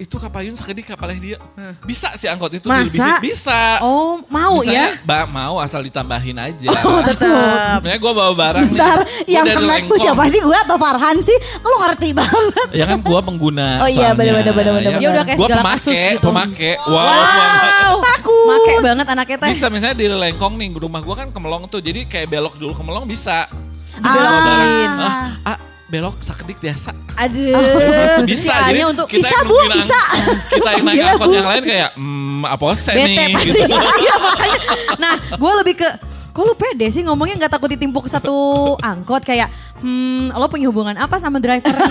itu 0.00 0.16
kapayun 0.16 0.56
sekedik 0.56 0.96
kapalnya 0.96 1.20
dia. 1.20 1.38
Bisa 1.84 2.08
sih 2.16 2.24
angkot 2.24 2.48
itu 2.56 2.64
Masa? 2.64 2.88
dilebihin. 2.88 3.20
Bisa. 3.20 3.84
Oh, 3.84 4.24
mau 4.32 4.56
Misalnya, 4.56 4.96
ya? 4.96 5.04
Ba, 5.04 5.28
mau 5.28 5.60
asal 5.60 5.84
ditambahin 5.84 6.40
aja. 6.40 6.72
Oh, 6.88 7.04
tetap. 7.04 7.84
Sebenarnya 7.84 8.00
gue 8.00 8.12
bawa 8.16 8.32
barang 8.32 8.64
nih. 8.64 8.80
Bentar, 8.80 8.98
Gua 9.04 9.28
yang 9.28 9.44
kena 9.44 9.74
tuh 9.84 9.98
siapa 10.00 10.24
sih? 10.32 10.40
Gue 10.40 10.56
atau 10.56 10.80
Farhan 10.80 11.20
sih? 11.20 11.36
Lo 11.60 11.76
ngerti 11.84 12.16
banget. 12.16 12.68
Ya 12.72 12.88
kan 12.88 13.04
gue 13.04 13.20
pengguna. 13.20 13.84
Oh 13.84 13.88
iya, 13.92 14.16
bener-bener, 14.16 14.54
bener-bener, 14.56 14.92
Ya 15.04 15.08
udah 15.12 15.24
kayak 15.28 15.36
Gue 15.36 15.48
segala 15.52 15.62
pemake, 15.62 15.76
kasus 15.76 15.96
gitu. 16.00 16.24
pemake. 16.24 16.70
Wow. 16.80 16.96
Wow, 16.96 17.94
Takut. 18.00 18.46
Make 18.48 18.74
banget 18.80 19.06
anaknya 19.12 19.36
teh. 19.36 19.48
Bisa 19.52 19.66
misalnya 19.68 19.96
di 20.00 20.06
Lengkong 20.08 20.54
nih, 20.56 20.68
rumah 20.80 21.04
gue 21.04 21.14
kan 21.14 21.28
ke 21.28 21.38
Melong 21.38 21.68
tuh, 21.68 21.84
jadi 21.84 22.08
kayak 22.08 22.26
belok 22.32 22.56
dulu 22.56 22.72
ke 22.72 22.82
Melong 22.82 23.04
bisa. 23.04 23.52
Dibelokin. 24.00 24.90
Ah, 24.96 25.28
ah, 25.44 25.58
belok 25.90 26.22
sakedik 26.22 26.62
biasa. 26.62 26.94
Aduh, 27.18 28.22
bisa 28.30 28.54
sialnya 28.54 28.70
jadi 28.70 28.82
untuk 28.86 29.06
kita 29.10 29.26
Bisa, 29.26 29.36
yang 29.36 29.46
Bu, 29.50 29.58
bisa. 29.74 30.00
kita 30.48 30.70
yang 30.70 30.84
naik 30.88 30.96
Gila, 30.96 31.10
angkot 31.12 31.26
Bu. 31.26 31.34
yang 31.34 31.48
lain 31.50 31.62
kayak 31.66 31.90
hmm 31.98 32.40
apa 32.46 32.64
sih 32.72 32.94
nih 32.94 33.34
gitu. 33.42 33.66
Iya 34.06 34.14
makanya. 34.16 34.60
Nah, 34.96 35.14
gue 35.36 35.52
lebih 35.60 35.76
ke 35.82 35.90
Kok 36.30 36.46
lu 36.46 36.54
pede 36.54 36.86
sih 36.94 37.02
ngomongnya 37.02 37.42
nggak 37.42 37.58
takut 37.58 37.66
ditimpuk 37.66 38.06
satu 38.06 38.30
angkot 38.78 39.26
kayak 39.26 39.50
hmm 39.82 40.30
lo 40.30 40.46
punya 40.46 40.70
hubungan 40.70 40.94
apa 40.94 41.18
sama 41.18 41.42
drivernya? 41.42 41.90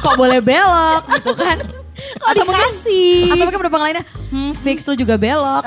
Kok 0.00 0.16
boleh 0.16 0.40
belok 0.40 1.04
gitu 1.12 1.36
kan? 1.36 1.60
Kok 2.24 2.32
dikasih? 2.34 3.36
Atau 3.36 3.44
mungkin 3.44 3.60
penumpang 3.60 3.84
lainnya, 3.84 4.04
hmm 4.32 4.56
fix 4.56 4.88
lu 4.88 4.96
juga 4.96 5.20
belok. 5.20 5.60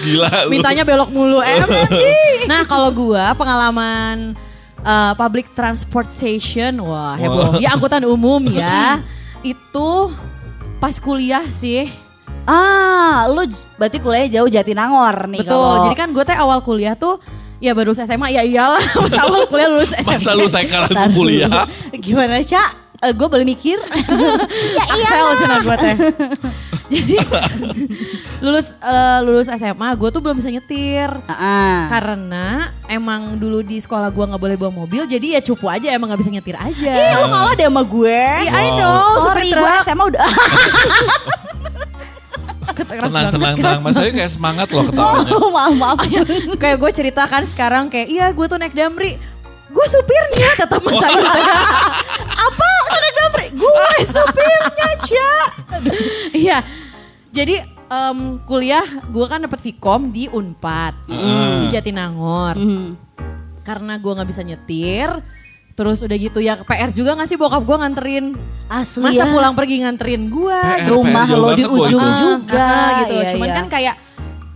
Gila 0.00 0.46
lu. 0.46 0.50
Mintanya 0.50 0.82
belok 0.82 1.10
mulu 1.10 1.38
emang 1.46 1.68
nih. 1.88 2.46
Nah 2.46 2.62
kalau 2.64 2.90
gua 2.90 3.34
pengalaman 3.34 4.36
uh, 4.80 5.12
public 5.14 5.50
transportation, 5.52 6.78
wah 6.80 7.14
heboh. 7.14 7.58
Ya 7.58 7.74
angkutan 7.74 8.04
umum 8.04 8.42
ya. 8.46 9.02
itu 9.40 10.10
pas 10.78 10.94
kuliah 10.98 11.46
sih. 11.46 11.86
Ah, 12.42 13.28
lu 13.28 13.44
berarti 13.76 14.00
kuliahnya 14.00 14.40
jauh 14.40 14.48
Jatinangor 14.48 15.28
nih 15.28 15.44
Betul. 15.44 15.52
kalau- 15.52 15.84
Jadi 15.84 15.96
kan 15.96 16.08
gue 16.10 16.24
teh 16.24 16.32
awal 16.32 16.64
kuliah 16.64 16.96
tuh 16.96 17.20
ya 17.60 17.76
baru 17.76 17.92
lulus 17.92 18.00
SMA 18.00 18.32
ya 18.32 18.40
iyalah 18.40 18.80
pas 19.04 19.14
awal 19.20 19.44
kuliah 19.46 19.68
lulus 19.68 19.92
SMA. 19.92 20.16
Masa 20.16 20.32
lu 20.32 20.48
TK 20.48 20.72
langsung 20.88 21.12
kuliah? 21.12 21.68
Gimana, 21.92 22.40
Cak? 22.40 22.70
gue 22.98 23.28
boleh 23.28 23.46
mikir. 23.46 23.78
ya 24.76 24.84
iya. 24.96 25.06
Axel 25.06 25.26
cina 25.38 25.56
gue 25.60 25.76
teh. 25.76 25.94
Jadi 26.88 27.14
lulus 28.44 28.72
eh, 28.72 29.18
lulus 29.20 29.48
SMA 29.52 29.88
gue 29.94 30.08
tuh 30.08 30.20
belum 30.24 30.40
bisa 30.40 30.48
nyetir. 30.48 31.08
Heeh. 31.08 31.76
Karena 31.92 32.72
emang 32.88 33.36
dulu 33.36 33.60
di 33.60 33.76
sekolah 33.76 34.08
gue 34.08 34.24
nggak 34.24 34.40
boleh 34.40 34.56
bawa 34.56 34.72
mobil, 34.84 35.04
jadi 35.04 35.38
ya 35.38 35.40
cupu 35.44 35.68
aja 35.68 35.92
emang 35.92 36.08
nggak 36.08 36.20
bisa 36.24 36.32
nyetir 36.32 36.56
aja. 36.56 36.92
Ih, 36.92 37.12
lu 37.20 37.26
kalah 37.28 37.54
deh 37.54 37.68
sama 37.68 37.82
gue. 37.84 38.22
Iya, 38.48 38.52
I 38.52 38.68
know. 38.76 39.04
Sorry, 39.20 39.48
gue. 39.52 39.72
SMA 39.84 40.04
udah. 40.08 40.28
Keras 42.78 42.94
Tenang, 42.94 43.10
banget, 43.10 43.32
tenang, 43.34 43.54
keras 43.58 43.74
tenang. 43.74 43.80
Mas 43.82 43.98
Ayu 43.98 44.10
kayak 44.14 44.30
semangat 44.30 44.68
loh 44.70 44.84
ketawanya. 44.86 45.32
Oh, 45.34 45.50
maaf, 45.56 45.74
maaf. 45.74 45.98
kayak 46.62 46.76
gue 46.78 46.90
ceritakan 46.94 47.42
sekarang 47.50 47.84
kayak 47.90 48.06
iya 48.06 48.30
gue 48.30 48.46
tuh 48.46 48.54
naik 48.54 48.70
damri 48.70 49.18
gue 49.68 49.86
supirnya 49.86 50.50
kata 50.56 50.76
mas 50.78 50.96
Ayu 50.98 51.22
Apa? 52.28 52.68
Damri? 53.10 53.46
Gue 53.52 53.90
supirnya, 54.04 54.88
Cak. 55.00 55.48
iya 56.32 56.58
jadi 57.28 57.60
em, 57.86 58.18
kuliah 58.42 58.84
gue 59.04 59.26
kan 59.26 59.40
dapet 59.40 59.60
Vkom 59.60 60.08
di 60.08 60.26
Unpad 60.26 60.94
di 61.06 61.66
Jatinangor 61.68 62.56
karena 63.62 63.94
gue 63.96 64.12
nggak 64.12 64.28
bisa 64.28 64.42
nyetir 64.42 65.10
terus 65.72 66.02
udah 66.02 66.16
gitu 66.16 66.38
ya 66.38 66.58
PR 66.58 66.90
juga 66.90 67.14
gak 67.14 67.28
sih 67.28 67.38
bokap 67.38 67.62
gue 67.62 67.76
nganterin 67.76 68.34
Asli 68.66 68.98
masa 69.00 69.22
ya. 69.22 69.30
pulang 69.30 69.54
pergi 69.54 69.78
nganterin 69.78 70.26
gue 70.26 70.58
Rumah 70.84 71.24
PR 71.24 71.36
lo 71.36 71.48
di 71.52 71.62
banget, 71.62 71.70
Boy. 71.70 71.86
ujung 71.86 72.02
Ah, 72.02 72.18
juga. 72.18 72.66
ah, 72.66 72.90
gitu. 72.98 73.14
Iya, 73.14 73.30
Cuman 73.30 73.46
iya. 73.46 73.54
kan 73.54 73.66
kayak 73.70 73.94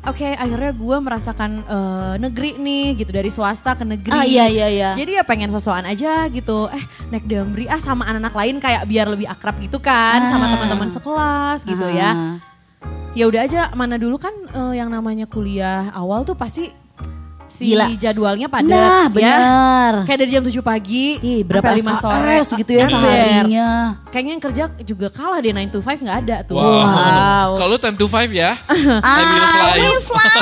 oke 0.02 0.28
akhirnya 0.34 0.72
gue 0.72 0.96
merasakan 0.98 1.50
eh, 1.62 2.14
negeri 2.18 2.58
nih 2.58 2.86
gitu 2.98 3.10
dari 3.10 3.30
swasta 3.30 3.72
ke 3.72 3.84
negeri. 3.84 4.12
Ah, 4.12 4.26
iya, 4.26 4.46
iya, 4.46 4.66
iya. 4.68 4.90
Jadi 4.92 5.16
ya 5.16 5.22
pengen 5.22 5.50
sosokan 5.50 5.86
aja 5.86 6.26
gitu. 6.26 6.66
Eh 6.68 6.82
naik 7.08 7.24
damri 7.24 7.66
ah 7.66 7.78
sama 7.78 8.04
anak-anak 8.04 8.34
lain 8.34 8.56
kayak 8.58 8.82
biar 8.84 9.06
lebih 9.06 9.26
akrab 9.26 9.56
gitu 9.58 9.78
kan 9.78 10.18
sama 10.28 10.44
Ah. 10.44 10.50
teman-teman 10.54 10.88
sekelas 10.90 11.58
gitu 11.62 11.86
ya. 11.88 12.10
Ah. 12.12 12.36
Ya 13.12 13.28
udah 13.28 13.44
aja 13.44 13.68
mana 13.72 13.94
dulu 13.96 14.16
kan 14.16 14.32
eh, 14.32 14.74
yang 14.76 14.88
namanya 14.88 15.24
kuliah 15.24 15.92
awal 15.92 16.24
tuh 16.24 16.34
pasti 16.34 16.72
si 17.62 17.70
Gila. 17.70 17.86
jadwalnya 17.94 18.46
padat 18.46 18.66
Nah, 18.66 19.04
ya. 19.04 19.08
benar. 19.08 19.92
Kayak 20.02 20.18
dari 20.18 20.30
jam 20.30 20.42
7 20.42 20.58
pagi 20.60 21.06
Ih, 21.16 21.40
berapa 21.40 21.70
sampai 21.70 21.78
5 21.78 21.94
sore 21.96 22.34
SKS 22.42 22.58
gitu 22.58 22.72
ya 22.72 22.84
Ember. 22.84 22.98
seharinya. 22.98 23.68
Kayaknya 24.08 24.32
yang 24.32 24.42
kerja 24.42 24.62
juga 24.82 25.06
kalah 25.08 25.38
deh 25.38 25.52
9 25.52 25.68
to 25.68 25.78
5 25.78 26.02
nggak 26.02 26.18
ada 26.20 26.36
tuh. 26.42 26.56
Wow. 26.56 27.48
Kalau 27.60 27.76
10 27.76 27.94
to 27.94 28.06
5 28.06 28.26
ya. 28.32 28.50
I 29.00 29.20
will 29.22 29.48
fly. 29.48 29.70
I 29.70 29.78
will 29.78 30.02
fly 30.02 30.34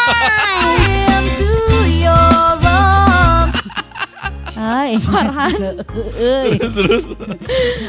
into 1.12 1.50
your 1.94 2.24
arms. 2.58 3.56
Hai, 4.50 4.96
Farhan. 4.98 5.56
Terus 6.70 7.04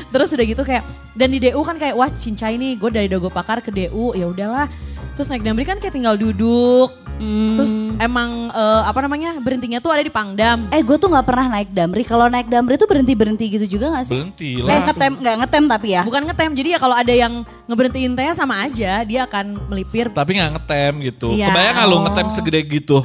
Terus 0.08 0.30
udah 0.30 0.46
gitu 0.46 0.62
kayak 0.62 0.84
dan 1.14 1.28
di 1.28 1.40
DU 1.40 1.60
kan 1.62 1.76
kayak 1.76 1.94
wah 1.94 2.08
cincai 2.08 2.56
nih 2.56 2.76
gue 2.76 2.90
dari 2.90 3.08
Dago 3.08 3.28
Pakar 3.28 3.60
ke 3.60 3.70
DU 3.70 4.12
ya 4.12 4.26
udahlah. 4.26 4.68
Terus 5.12 5.28
naik 5.28 5.44
damri 5.44 5.64
kan 5.64 5.78
kayak 5.78 5.92
tinggal 5.92 6.16
duduk. 6.16 6.96
Terus 7.22 7.72
emang 7.98 8.50
eh, 8.50 8.82
apa 8.82 9.00
namanya 9.00 9.38
berhentinya 9.38 9.78
tuh 9.78 9.94
ada 9.94 10.02
di 10.02 10.10
Pangdam. 10.10 10.66
Eh 10.70 10.82
gue 10.82 10.98
tuh 10.98 11.08
nggak 11.08 11.26
pernah 11.26 11.46
naik 11.54 11.70
damri. 11.70 12.02
Kalau 12.02 12.26
naik 12.28 12.50
damri 12.50 12.76
tuh 12.76 12.90
berhenti 12.90 13.14
berhenti 13.14 13.46
gitu 13.48 13.78
juga 13.78 13.94
gak 13.94 14.10
sih? 14.10 14.18
berhenti 14.18 14.50
Eh 14.58 14.66
lah. 14.66 14.82
ngetem 14.90 15.14
nggak 15.22 15.36
ngetem 15.40 15.64
tapi 15.70 15.88
ya. 15.94 16.02
Bukan 16.02 16.22
ngetem 16.26 16.52
jadi 16.52 16.70
ya 16.76 16.80
kalau 16.82 16.96
ada 16.98 17.14
yang 17.14 17.34
ngeberhentiin 17.70 18.12
teh 18.12 18.34
sama 18.34 18.66
aja 18.66 19.06
dia 19.06 19.24
akan 19.24 19.70
melipir 19.70 20.10
Tapi 20.10 20.32
nggak 20.36 20.52
ngetem 20.58 20.94
gitu. 21.06 21.38
Iya. 21.38 21.54
Kebayang 21.54 21.76
nggak 21.78 21.88
lu 21.88 21.96
Oh. 21.96 22.02
ngetem 22.10 22.28
segede 22.34 22.60
gitu? 22.66 22.98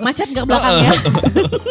Macet 0.00 0.28
gak 0.32 0.46
belakangnya. 0.48 0.92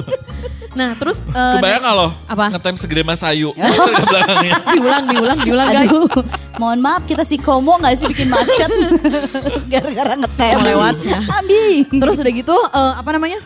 nah 0.79 0.97
terus 0.97 1.21
eh, 1.29 1.53
Kebayang 1.61 1.81
nggak 1.85 1.95
lo? 1.97 2.07
Apa? 2.25 2.45
Ngetem 2.57 2.75
segede 2.81 3.03
Mas 3.05 3.21
Ayu. 3.21 3.53
Belakangnya. 4.09 4.53
diulang 4.77 5.05
diulang 5.05 5.39
diulang 5.45 5.67
guys. 5.69 5.89
Aduh, 5.89 6.07
mohon 6.57 6.79
maaf 6.81 7.05
kita 7.05 7.21
si 7.21 7.37
Komo 7.37 7.77
nggak 7.77 7.93
sih 7.93 8.07
bikin 8.09 8.29
macet 8.33 8.71
gara-gara 9.69 10.13
ngetem 10.17 10.57
lewatnya. 10.65 11.19
Abi. 11.29 11.85
Terus 11.89 12.17
udah 12.21 12.33
gitu 12.33 12.55
eh, 12.57 12.93
apa 12.97 13.09
namanya? 13.13 13.39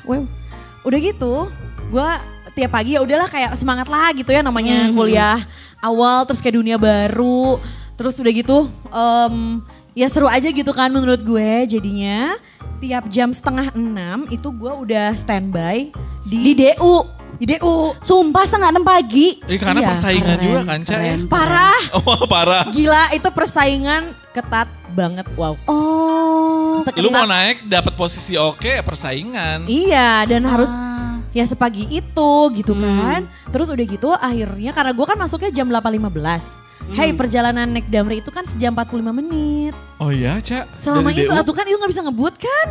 Udah 0.87 0.99
gitu 0.99 1.51
gue 1.87 2.09
tiap 2.51 2.71
pagi 2.73 2.97
ya 2.97 3.05
udahlah 3.05 3.31
kayak 3.31 3.55
semangat 3.55 3.87
lah 3.87 4.11
gitu 4.11 4.27
ya 4.27 4.43
namanya 4.43 4.91
kuliah 4.91 5.39
awal 5.79 6.25
terus 6.27 6.39
kayak 6.39 6.59
dunia 6.59 6.75
baru. 6.79 7.59
Terus 7.97 8.13
udah 8.21 8.29
gitu 8.29 8.69
em, 8.93 9.65
ya 9.97 10.05
seru 10.05 10.29
aja 10.29 10.45
gitu 10.45 10.69
kan 10.69 10.93
menurut 10.93 11.17
gue 11.19 11.49
jadinya 11.67 12.37
tiap 12.77 13.09
jam 13.09 13.33
setengah 13.33 13.73
enam 13.73 14.29
itu 14.29 14.45
gue 14.47 14.69
udah 14.69 15.09
standby 15.11 15.89
di 16.23 16.37
di 16.43 16.69
DU. 16.69 17.01
di 17.35 17.45
DU. 17.47 17.93
Sumpah 17.99 18.45
setengah 18.45 18.69
enam 18.71 18.81
pagi. 18.81 19.41
Eh, 19.43 19.57
karena 19.57 19.77
Iya, 19.79 19.89
persaingan 19.89 20.37
keren, 20.37 20.45
juga 20.47 20.61
kan, 20.63 20.79
Ca 20.83 20.97
ya? 20.99 21.13
Parah. 21.27 21.79
Wah, 21.99 22.21
parah. 22.33 22.65
Gila 22.67 23.03
itu 23.11 23.29
persaingan 23.31 24.01
ketat 24.31 24.65
banget. 24.91 25.25
Wow. 25.33 25.53
Oh. 25.65 26.81
Lu 26.95 27.09
mau 27.09 27.25
Seketat- 27.25 27.29
naik 27.29 27.57
dapat 27.65 27.93
posisi 27.93 28.33
oke 28.33 28.69
ya 28.71 28.81
persaingan. 28.81 29.65
Iya 29.65 30.25
dan 30.25 30.45
harus 30.45 30.69
Ah. 30.71 31.21
ya 31.29 31.41
sepagi 31.43 31.85
itu 31.91 32.31
gitu 32.53 32.73
kan. 32.73 33.25
Terus 33.49 33.69
udah 33.69 33.85
gitu 33.87 34.09
akhirnya 34.11 34.71
karena 34.71 34.93
gue 34.93 35.05
kan 35.05 35.17
masuknya 35.17 35.49
jam 35.51 35.69
8.15. 35.69 36.61
Hey 36.87 37.11
perjalanan 37.11 37.67
naik 37.67 37.91
Damri 37.91 38.21
itu 38.21 38.31
kan 38.31 38.47
sejam 38.47 38.71
45 38.71 39.11
menit. 39.11 39.75
Oh 39.99 40.07
iya, 40.07 40.39
Ca. 40.39 40.63
Selama 40.79 41.11
Dari 41.11 41.27
itu 41.27 41.33
DU? 41.33 41.43
tuh 41.43 41.55
kan 41.55 41.65
itu 41.67 41.75
nggak 41.75 41.91
bisa 41.91 42.01
ngebut 42.01 42.33
kan? 42.37 42.67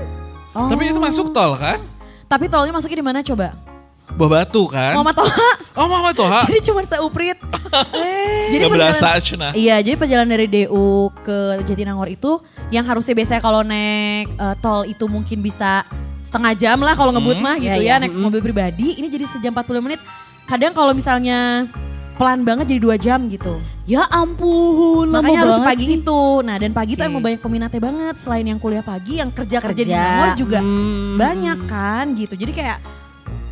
Tapi 0.57 0.83
itu 0.88 0.97
masuk 0.97 1.37
tol 1.37 1.53
kan? 1.53 1.77
Tapi 2.25 2.49
tolnya 2.49 2.73
masuknya 2.73 2.99
di 2.99 3.07
mana 3.07 3.21
coba? 3.21 3.53
Buah 4.16 4.31
batu 4.40 4.64
kan? 4.66 4.97
Muhammad 4.97 5.21
Toha. 5.21 5.51
Oh 5.77 5.87
Muhammad 5.87 6.14
Toha. 6.16 6.40
Jadi 6.49 6.61
cuma 6.64 6.81
seuprit. 6.83 7.37
jadi 8.55 8.64
Gak 8.64 8.73
berasa 8.73 9.09
Cina. 9.21 9.53
Iya, 9.53 9.83
jadi 9.83 9.99
perjalanan 9.99 10.31
dari 10.33 10.47
DU 10.49 11.12
ke 11.21 11.61
Jatinangor 11.66 12.09
itu 12.09 12.40
yang 12.73 12.87
harusnya 12.87 13.12
biasanya 13.12 13.42
kalau 13.42 13.61
naik 13.61 14.33
eh, 14.33 14.55
tol 14.59 14.88
itu 14.88 15.05
mungkin 15.05 15.45
bisa 15.45 15.85
setengah 16.25 16.57
jam 16.57 16.79
lah 16.81 16.97
kalau 16.97 17.12
ngebut 17.12 17.37
mah 17.37 17.61
gitu 17.61 17.69
Iya, 17.69 17.77
ya, 17.77 17.85
iya. 17.85 17.95
naik 18.01 18.16
mobil 18.16 18.40
pribadi. 18.40 18.97
Ini 18.97 19.07
jadi 19.12 19.29
sejam 19.29 19.53
40 19.53 19.85
menit. 19.85 20.01
Kadang 20.49 20.73
kalau 20.73 20.97
misalnya 20.97 21.69
pelan 22.16 22.42
banget 22.42 22.64
jadi 22.66 22.81
dua 22.81 22.96
jam 22.96 23.29
gitu. 23.29 23.61
Ya 23.85 24.02
ampun, 24.09 25.07
lama 25.07 25.20
Makanya 25.20 25.40
harus 25.42 25.59
pagi 25.62 25.87
sih. 25.87 25.96
itu. 26.00 26.22
Nah 26.40 26.57
dan 26.57 26.72
pagi 26.72 26.92
itu 26.92 27.00
Oke. 27.00 27.09
emang 27.09 27.22
banyak 27.22 27.40
peminatnya 27.40 27.79
banget. 27.79 28.14
Selain 28.16 28.42
yang 28.42 28.57
kuliah 28.57 28.83
pagi, 28.83 29.20
yang 29.20 29.31
kerja 29.31 29.61
kerja, 29.61 29.76
di. 29.79 29.92
Nangor 29.92 30.31
juga 30.35 30.59
Hmm. 30.59 31.14
banyak 31.14 31.59
kan 31.64 32.05
gitu. 32.14 32.35
Jadi 32.35 32.52
kayak 32.52 32.79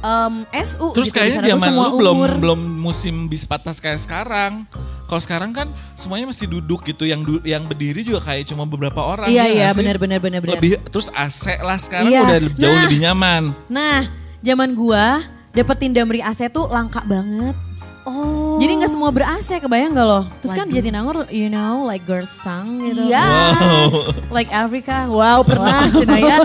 em, 0.00 0.34
SU. 0.50 0.86
Terus 0.92 1.08
gitu, 1.08 1.16
kayaknya 1.16 1.40
zaman 1.50 1.64
semua 1.66 1.86
lu 1.86 1.96
belum 1.96 2.14
umur. 2.14 2.32
belum 2.36 2.60
musim 2.78 3.14
bis 3.24 3.44
patas 3.44 3.78
kayak 3.78 3.96
sekarang. 3.98 4.64
Kalau 5.04 5.20
sekarang 5.20 5.52
kan 5.52 5.68
semuanya 5.94 6.26
mesti 6.26 6.44
duduk 6.44 6.80
gitu, 6.82 7.04
yang 7.04 7.20
du- 7.20 7.40
yang 7.42 7.62
berdiri 7.62 8.00
juga 8.00 8.24
kayak 8.24 8.48
cuma 8.48 8.64
beberapa 8.64 8.98
orang. 8.98 9.28
Iya 9.28 9.44
ya 9.44 9.52
iya 9.54 9.68
benar 9.70 9.96
benar 9.96 10.18
benar 10.18 10.40
benar. 10.40 10.56
Lebih 10.56 10.80
terus 10.88 11.08
AC 11.10 11.56
lah 11.58 11.76
sekarang 11.76 12.08
Iya. 12.10 12.20
udah 12.22 12.38
jauh 12.50 12.68
Nah. 12.70 12.82
lebih 12.82 12.98
nyaman. 13.02 13.42
Nah, 13.66 14.08
zaman 14.40 14.72
gua 14.72 15.20
dapetin 15.50 15.92
Damri 15.92 16.18
AC 16.18 16.48
tuh 16.48 16.66
langka 16.66 17.00
banget. 17.02 17.52
Oh. 18.04 18.43
Jadi 18.64 18.80
nggak 18.80 18.92
semua 18.96 19.12
ber 19.12 19.28
AC, 19.28 19.60
kebayang 19.60 19.92
gak 19.92 20.08
lo? 20.08 20.20
Terus 20.40 20.52
kan 20.56 20.64
Waduh. 20.64 20.72
di 20.72 20.76
Jatinangor, 20.80 21.16
you 21.28 21.52
know, 21.52 21.84
like 21.84 22.00
girls 22.02 22.32
song 22.32 22.80
gitu. 22.80 23.12
Iya. 23.12 23.28
Like 24.32 24.48
Africa, 24.48 25.04
wow 25.04 25.44
pernah 25.44 25.84
Cina 25.92 26.16
ya. 26.16 26.38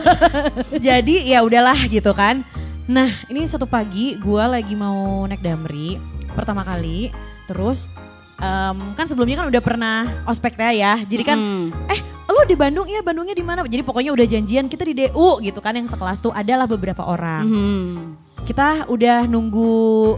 Jadi 0.76 1.32
ya 1.32 1.40
udahlah 1.42 1.80
gitu 1.88 2.12
kan. 2.12 2.44
Nah 2.86 3.08
ini 3.32 3.48
satu 3.48 3.64
pagi 3.64 4.20
gue 4.20 4.44
lagi 4.44 4.76
mau 4.76 5.24
naik 5.24 5.40
Damri 5.40 5.96
pertama 6.36 6.68
kali. 6.68 7.08
Terus 7.48 7.88
em, 8.36 8.78
kan 8.94 9.08
sebelumnya 9.08 9.40
kan 9.40 9.48
udah 9.48 9.62
pernah 9.64 9.98
ospek 10.28 10.60
teh 10.60 10.76
ya. 10.76 11.00
Jadi 11.00 11.24
kan 11.24 11.40
Mm. 11.40 11.72
eh 11.88 12.00
lu 12.30 12.46
di 12.46 12.54
Bandung 12.54 12.86
ya 12.86 13.00
Bandungnya 13.00 13.34
di 13.34 13.42
mana? 13.42 13.64
Jadi 13.64 13.82
pokoknya 13.82 14.12
udah 14.12 14.28
janjian 14.28 14.68
kita 14.68 14.84
di 14.84 14.94
DU 14.94 15.40
gitu 15.40 15.60
kan 15.64 15.72
yang 15.72 15.88
sekelas 15.88 16.20
tuh 16.20 16.36
adalah 16.36 16.68
beberapa 16.68 17.02
orang. 17.02 17.44
Hmm. 17.48 17.96
Kita 18.44 18.88
udah 18.88 19.26
nunggu 19.26 19.74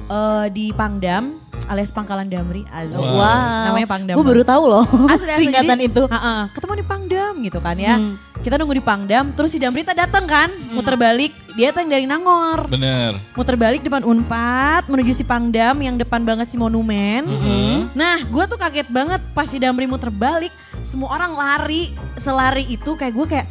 eh, 0.06 0.46
di 0.50 0.66
Pangdam 0.72 1.40
alias 1.68 1.94
Pangkalan 1.94 2.28
Damri. 2.28 2.66
Aduh, 2.68 3.00
Wow. 3.00 3.72
Namanya 3.72 3.88
Pangdam. 3.88 4.16
Gue 4.18 4.26
baru 4.26 4.44
tahu 4.44 4.64
loh 4.68 4.86
Asli, 5.08 5.30
asli. 5.30 5.48
singkatan 5.48 5.78
Jadi, 5.78 5.88
itu. 5.88 6.04
ha-ha, 6.10 6.50
ketemu 6.52 6.74
di 6.76 6.86
Pangdam 6.86 7.34
gitu 7.40 7.60
kan 7.62 7.76
ya. 7.78 7.96
Hmm. 7.96 8.16
Kita 8.42 8.58
nunggu 8.58 8.74
di 8.74 8.84
Pangdam, 8.84 9.38
terus 9.38 9.54
si 9.54 9.62
Damrita 9.62 9.94
datang 9.94 10.26
kan, 10.26 10.50
muter 10.74 10.98
balik. 10.98 11.30
Dia 11.54 11.70
datang 11.70 11.86
dari 11.86 12.10
Nangor. 12.10 12.66
Bener. 12.66 13.20
Muter 13.38 13.54
balik 13.54 13.86
depan 13.86 14.02
Unpad 14.02 14.90
menuju 14.90 15.14
si 15.14 15.22
Pangdam 15.22 15.78
yang 15.78 15.94
depan 15.94 16.26
banget 16.26 16.50
si 16.50 16.58
monumen. 16.58 17.28
Nah, 17.94 18.18
gue 18.26 18.44
tuh 18.50 18.58
kaget 18.58 18.90
banget 18.90 19.22
pas 19.32 19.46
si 19.46 19.62
Damri 19.62 19.86
muter 19.86 20.10
balik, 20.10 20.50
semua 20.82 21.14
orang 21.14 21.38
lari, 21.38 21.94
selari 22.18 22.66
itu 22.66 22.98
kayak 22.98 23.14
gue 23.14 23.26
kayak 23.30 23.48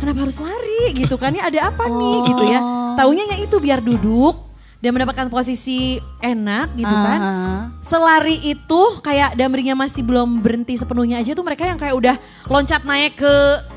kenapa 0.00 0.24
harus 0.24 0.40
lari 0.40 0.96
gitu 0.96 1.20
kan 1.20 1.36
ya 1.36 1.44
ada 1.46 1.68
apa 1.68 1.84
nih 1.84 2.16
gitu 2.32 2.42
ya. 2.48 2.60
Taunya 2.96 3.24
ya 3.28 3.36
itu 3.44 3.56
biar 3.60 3.84
duduk 3.84 4.48
dan 4.80 4.96
mendapatkan 4.96 5.28
posisi 5.28 6.00
enak 6.24 6.72
gitu 6.72 6.88
kan. 6.88 7.20
Aha. 7.20 7.56
Selari 7.84 8.40
itu 8.48 8.80
kayak 9.04 9.36
damrinya 9.36 9.76
masih 9.76 10.00
belum 10.00 10.40
berhenti 10.40 10.80
sepenuhnya 10.80 11.20
aja 11.20 11.36
tuh 11.36 11.44
mereka 11.44 11.68
yang 11.68 11.76
kayak 11.76 11.92
udah 11.92 12.16
loncat 12.48 12.80
naik 12.88 13.20
ke 13.20 13.34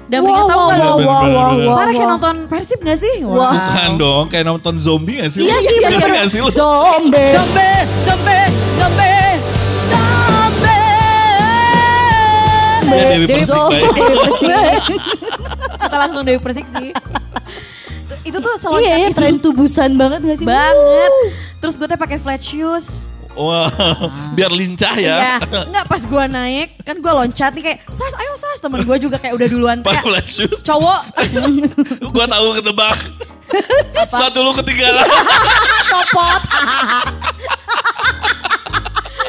damrinya 0.08 0.48
Wow, 0.48 0.52
tahu 0.52 0.60
wow, 0.64 0.72
lo? 0.72 0.80
wow, 0.80 0.96
wow, 1.04 1.04
wow, 1.04 1.52
wow, 1.60 1.76
Parah 1.76 1.92
kayak 1.92 2.08
wow. 2.08 2.14
nonton 2.16 2.36
Persib 2.48 2.80
gak 2.88 3.00
sih? 3.04 3.16
Wah. 3.28 3.52
Bukan 3.52 3.92
dong, 4.00 4.24
kayak 4.32 4.46
nonton 4.48 4.80
zombie 4.80 5.20
gak 5.20 5.32
sih? 5.36 5.44
Iya 5.44 5.60
sih, 5.60 5.76
bener. 5.84 6.08
gak 6.08 6.28
sih 6.32 6.40
lu? 6.40 6.48
Zombie. 6.48 7.32
Zombie, 7.36 7.78
zombie, 8.08 8.46
zombie, 8.80 9.28
zombie. 9.92 10.80
Ya, 12.94 13.06
Dewi 13.18 13.26
Persik, 13.28 13.60
baik. 13.60 14.84
Kita 15.84 15.98
langsung 16.00 16.24
Dewi 16.24 16.40
Persik 16.40 16.66
sih. 16.66 16.90
itu 18.24 18.38
tuh 18.38 18.54
seloncat 18.56 18.88
Iya 18.88 18.96
ya, 18.98 19.08
itu 19.10 19.18
tren 19.18 19.36
tubusan 19.38 19.92
banget 19.94 20.24
gak 20.24 20.38
sih? 20.38 20.46
banget. 20.46 21.12
Terus 21.60 21.76
gue 21.76 21.86
tuh 21.86 21.98
pakai 21.98 22.18
flat 22.18 22.40
shoes. 22.40 23.08
Wah, 23.34 23.66
biar 24.32 24.48
lincah 24.48 24.94
ya. 24.94 25.18
Iya, 25.18 25.36
enggak 25.66 25.86
pas 25.88 26.00
gue 26.00 26.24
naik 26.30 26.78
kan 26.82 26.96
gue 26.96 27.12
loncat 27.12 27.50
nih 27.52 27.64
kayak 27.64 27.80
sas 27.90 28.14
ayo 28.14 28.34
sas 28.36 28.62
temen 28.62 28.80
gue 28.80 28.98
juga 29.00 29.18
kayak 29.18 29.34
udah 29.34 29.48
duluan 29.48 29.78
Pas 29.82 29.98
kayak 29.98 30.06
flat 30.06 30.28
shoes, 30.28 30.62
cowok 30.62 31.02
gua 32.14 32.26
tahu 32.28 32.48
ketebak. 32.56 32.98
Sepatu 34.06 34.38
lu 34.40 34.54
ketinggalan. 34.54 35.08
copot. 35.92 36.42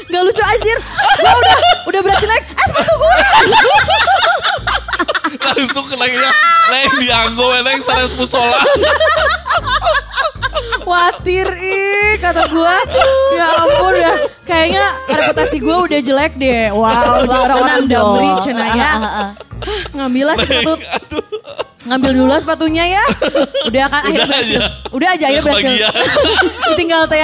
Gak 0.07 0.23
lucu 0.23 0.43
anjir. 0.43 0.79
Gue 1.17 1.33
udah 1.35 1.57
udah 1.87 2.01
berhasil 2.01 2.29
naik. 2.29 2.45
Eh 2.47 2.67
sepatu 2.69 2.93
gue. 2.95 3.15
Langsung 5.41 5.87
kenanya, 5.89 6.31
neng 6.71 6.93
dianggo, 7.01 7.49
neng 7.63 7.81
salah 7.83 8.07
musola. 8.15 8.61
Watir 10.85 11.49
ih 11.59 12.21
kata 12.21 12.45
gue. 12.53 12.77
Ya 13.35 13.47
ampun 13.57 13.93
udah 13.97 14.17
kayaknya 14.45 14.85
reputasi 15.09 15.57
gue 15.59 15.77
udah 15.77 16.01
jelek 16.05 16.33
deh. 16.37 16.69
Wow, 16.71 17.25
orang-orang 17.25 17.89
damri 17.89 18.31
cina 18.45 18.65
ya. 18.77 18.85
Ah, 18.85 18.97
ah, 19.01 19.09
ah. 19.09 19.29
Ngambil 19.97 20.25
lah 20.29 20.37
sepatu. 20.45 20.73
Ngambil 21.85 22.11
dulu 22.17 22.29
lah 22.29 22.41
sepatunya 22.41 22.85
ya. 23.01 23.05
Udah 23.69 23.85
kan 23.89 24.03
akhirnya 24.09 24.29
berhasil. 24.29 24.61
aja. 24.61 24.69
Udah 24.93 25.09
aja 25.17 25.25
akhirnya 25.33 25.45
Udah 25.45 25.61
berhasil. 25.65 25.89
Tinggal 26.79 27.03
teh 27.09 27.21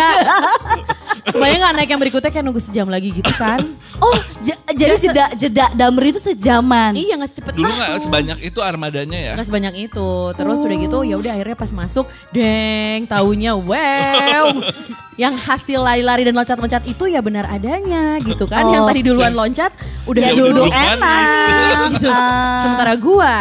ya. 1.30 1.36
Bayang 1.36 1.60
gak 1.60 1.74
naik 1.74 1.88
yang 1.88 2.00
berikutnya 2.00 2.30
kayak 2.30 2.44
nunggu 2.44 2.60
sejam 2.60 2.86
lagi 2.86 3.10
gitu 3.10 3.32
kan. 3.34 3.60
Oh, 4.00 4.16
j- 4.40 4.56
jadi 4.72 4.96
jeda 4.96 5.24
jeda 5.36 5.66
damri 5.74 6.08
itu 6.08 6.16
sejaman. 6.16 6.96
iya 6.96 7.14
gak 7.14 7.30
secepet 7.30 7.52
Dulu 7.52 7.68
itu. 7.68 7.76
nggak 7.76 8.00
sebanyak 8.00 8.38
itu 8.40 8.60
armadanya 8.60 9.18
ya? 9.20 9.32
Nggak 9.36 9.46
sebanyak 9.46 9.74
itu. 9.78 10.10
Terus 10.32 10.58
udah 10.58 10.76
gitu 10.78 10.98
ya 11.02 11.16
udah 11.16 11.32
akhirnya 11.36 11.52
pas 11.54 11.68
masuk, 11.70 12.08
deng, 12.30 13.04
taunya 13.04 13.52
wow. 13.52 14.56
yang 15.20 15.36
hasil 15.36 15.76
lari-lari 15.78 16.24
dan 16.24 16.32
loncat-loncat 16.32 16.80
itu 16.86 17.04
ya 17.06 17.20
benar 17.20 17.44
adanya 17.46 18.16
gitu 18.20 18.48
kan. 18.48 18.72
Yang 18.72 18.88
tadi 18.88 19.00
duluan 19.04 19.32
loncat 19.34 19.72
udah 20.06 20.22
Ya, 20.22 20.32
duduk 20.32 20.72
enak. 20.72 21.92
gitu. 21.92 22.08
Ah. 22.08 22.64
Sementara 22.64 22.94
gua 22.96 23.34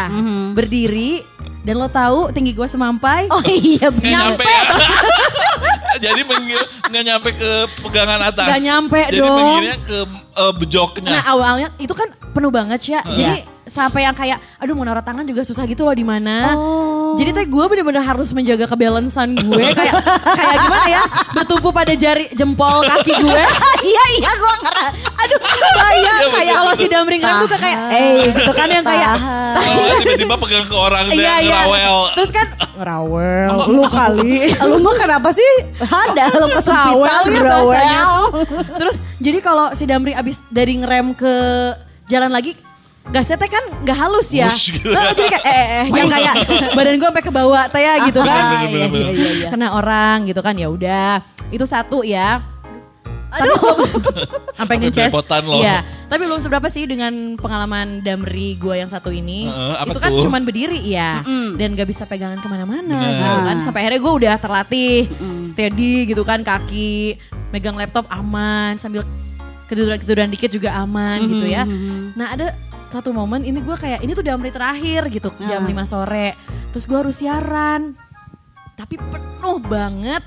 berdiri 0.51 1.23
dan 1.61 1.75
lo 1.77 1.87
tahu 1.87 2.29
tinggi 2.29 2.51
gua 2.51 2.67
semampai. 2.67 3.31
Oh 3.31 3.39
iya 3.43 3.87
Nggak 3.87 3.95
benar. 3.95 4.11
nyampe 4.27 4.43
ya. 4.43 4.61
Jadi 6.03 6.21
mengi- 6.23 6.67
nggak 6.89 7.03
nyampe 7.05 7.29
ke 7.33 7.49
pegangan 7.81 8.19
atas. 8.21 8.47
Nggak 8.49 8.63
nyampe 8.63 9.01
Jadi 9.09 9.19
dong. 9.19 9.35
mengirimnya 9.37 9.77
ke 9.81 9.97
eh, 10.37 10.53
bejoknya. 10.57 11.11
Nah 11.17 11.23
awalnya 11.25 11.67
itu 11.77 11.93
kan 11.93 12.09
penuh 12.33 12.51
banget 12.53 12.79
ya. 12.87 13.01
Jadi 13.03 13.45
sampai 13.69 14.01
yang 14.01 14.17
kayak 14.17 14.41
aduh 14.57 14.73
mau 14.73 14.81
naruh 14.81 15.05
tangan 15.05 15.25
juga 15.25 15.45
susah 15.45 15.65
gitu 15.65 15.85
loh 15.85 15.93
di 15.93 16.05
mana. 16.05 16.57
Jadi 17.15 17.29
teh 17.31 17.45
gue 17.45 17.65
bener-bener 17.65 18.03
harus 18.03 18.29
menjaga 18.29 18.67
kebalansan 18.67 19.33
gue 19.33 19.65
kayak 19.79 19.93
kayak 20.27 20.57
gimana 20.61 20.87
ya 20.87 21.03
bertumpu 21.33 21.69
pada 21.71 21.93
jari 21.95 22.29
jempol 22.33 22.83
kaki 22.83 23.13
gue. 23.17 23.43
Iya 23.79 24.03
iya 24.19 24.31
gua 24.35 24.55
ngera. 24.59 24.87
Aduh, 24.91 25.39
bayang 25.71 26.19
Iya, 26.19 26.35
kayak 26.35 26.53
kalau 26.59 26.73
si 26.75 26.85
damring 26.91 27.21
kan 27.23 27.47
tuh 27.47 27.55
kayak 27.55 27.79
eh 27.95 28.27
gitu 28.35 28.51
kan 28.51 28.67
yang 28.67 28.83
kayak 28.83 29.15
Oh, 29.49 29.95
tiba-tiba 30.03 30.35
pegang 30.35 30.67
ke 30.67 30.75
orang 30.75 31.05
dan 31.07 31.15
iya 31.15 31.35
iya. 31.39 31.59
ngerawel. 31.63 31.97
Terus 32.11 32.31
kan 32.35 32.47
ngerawel 32.75 33.51
lu 33.71 33.83
kali. 33.87 34.35
Lu 34.67 34.77
mah 34.83 34.95
kenapa 34.99 35.29
sih? 35.31 35.51
Ada 35.79 36.23
lu 36.35 36.47
kesempitan 36.51 37.23
Rawel 37.39 37.71
ya. 37.79 38.03
Terus 38.75 38.97
jadi 39.17 39.39
kalau 39.39 39.71
si 39.73 39.87
Damri 39.87 40.11
abis 40.11 40.43
dari 40.51 40.75
ngerem 40.75 41.15
ke 41.15 41.33
jalan 42.11 42.35
lagi 42.35 42.51
gasnya 43.09 43.37
teh 43.41 43.49
kan 43.49 43.63
nggak 43.81 43.97
halus 43.97 44.29
ya. 44.29 44.45
Wush 44.49 44.77
gitu. 44.77 44.93
Nah, 44.93 45.09
jadi 45.13 45.23
kayak 45.33 45.45
eh, 45.45 45.53
eh, 45.57 45.67
eh, 45.81 45.85
yang 45.89 46.09
kayak 46.09 46.33
badan 46.77 46.95
gue 47.01 47.07
sampai 47.09 47.25
ke 47.25 47.31
bawah 47.33 47.63
teh 47.65 47.81
ya 47.81 47.93
gitu 48.05 48.19
kan. 48.21 48.41
Ah, 48.41 48.61
Bener, 48.69 48.89
bener, 48.89 49.09
iya, 49.09 49.09
iya, 49.13 49.31
iya. 49.45 49.49
Kena 49.49 49.67
orang 49.73 50.29
gitu 50.29 50.41
kan 50.45 50.53
ya 50.53 50.69
udah. 50.69 51.25
Itu 51.49 51.65
satu 51.65 52.05
ya. 52.05 52.45
Aduh, 53.29 53.85
sampai 54.57 54.81
ngeces. 54.81 55.13
loh. 55.13 55.61
Iya, 55.61 55.85
tapi 56.09 56.25
belum 56.25 56.41
seberapa 56.41 56.65
sih 56.65 56.89
dengan 56.89 57.37
pengalaman 57.37 58.01
Damri 58.01 58.57
gue 58.57 58.73
yang 58.73 58.89
satu 58.89 59.13
ini. 59.13 59.45
Apa 59.45 59.93
itu 59.93 59.99
kan 60.01 60.09
tuh? 60.09 60.25
cuman 60.25 60.41
berdiri 60.41 60.81
ya, 60.81 61.21
dan 61.53 61.77
gak 61.77 61.93
bisa 61.93 62.09
pegangan 62.09 62.41
ke 62.41 62.49
mana-mana 62.49 62.97
gitu 63.05 63.37
kan. 63.45 63.57
Sampai 63.61 63.85
akhirnya 63.85 64.01
gue 64.01 64.13
udah 64.25 64.33
terlatih, 64.41 65.05
steady 65.45 66.09
gitu 66.09 66.25
kan, 66.25 66.41
kaki 66.41 67.21
megang 67.53 67.77
laptop 67.77 68.09
aman 68.09 68.81
sambil 68.81 69.05
ketiduran-ketiduran 69.69 70.33
dikit 70.33 70.49
juga 70.49 70.73
aman 70.81 71.21
gitu 71.29 71.45
ya. 71.45 71.69
Nah 72.17 72.33
ada 72.33 72.57
satu 72.89 73.13
momen 73.13 73.45
ini 73.45 73.61
gue 73.61 73.73
kayak 73.73 74.01
ini 74.01 74.11
tuh 74.11 74.25
Damri 74.25 74.49
terakhir 74.49 75.07
gitu 75.09 75.29
jam 75.45 75.61
5 75.61 75.73
sore, 75.85 76.33
terus 76.73 76.83
gue 76.85 76.97
harus 76.97 77.15
siaran, 77.15 77.93
tapi 78.73 78.97
penuh 78.97 79.57
banget. 79.61 80.25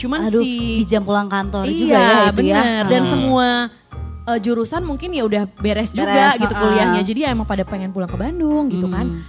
Cuman 0.00 0.24
Aduh, 0.24 0.40
si 0.40 0.80
di 0.80 0.84
jam 0.88 1.04
pulang 1.04 1.28
kantor 1.28 1.68
iya, 1.68 1.76
juga 1.76 1.92
ya 1.92 2.08
itu 2.08 2.16
ya. 2.16 2.32
bener. 2.32 2.84
Dan 2.88 3.02
Hmm. 3.04 3.10
semua 3.12 3.48
eh, 4.26 4.38
jurusan 4.40 4.82
mungkin 4.84 5.12
ya 5.12 5.22
udah 5.24 5.44
beres 5.60 5.92
juga 5.92 6.08
Beres, 6.08 6.40
gitu 6.40 6.52
uh-uh. 6.52 6.62
kuliahnya. 6.64 7.02
Jadi 7.04 7.20
ya 7.24 7.28
emang 7.32 7.44
pada 7.44 7.64
pengen 7.64 7.92
pulang 7.92 8.08
ke 8.08 8.16
Bandung 8.16 8.72
gitu 8.72 8.88
kan. 8.88 9.06
Hmm. 9.06 9.22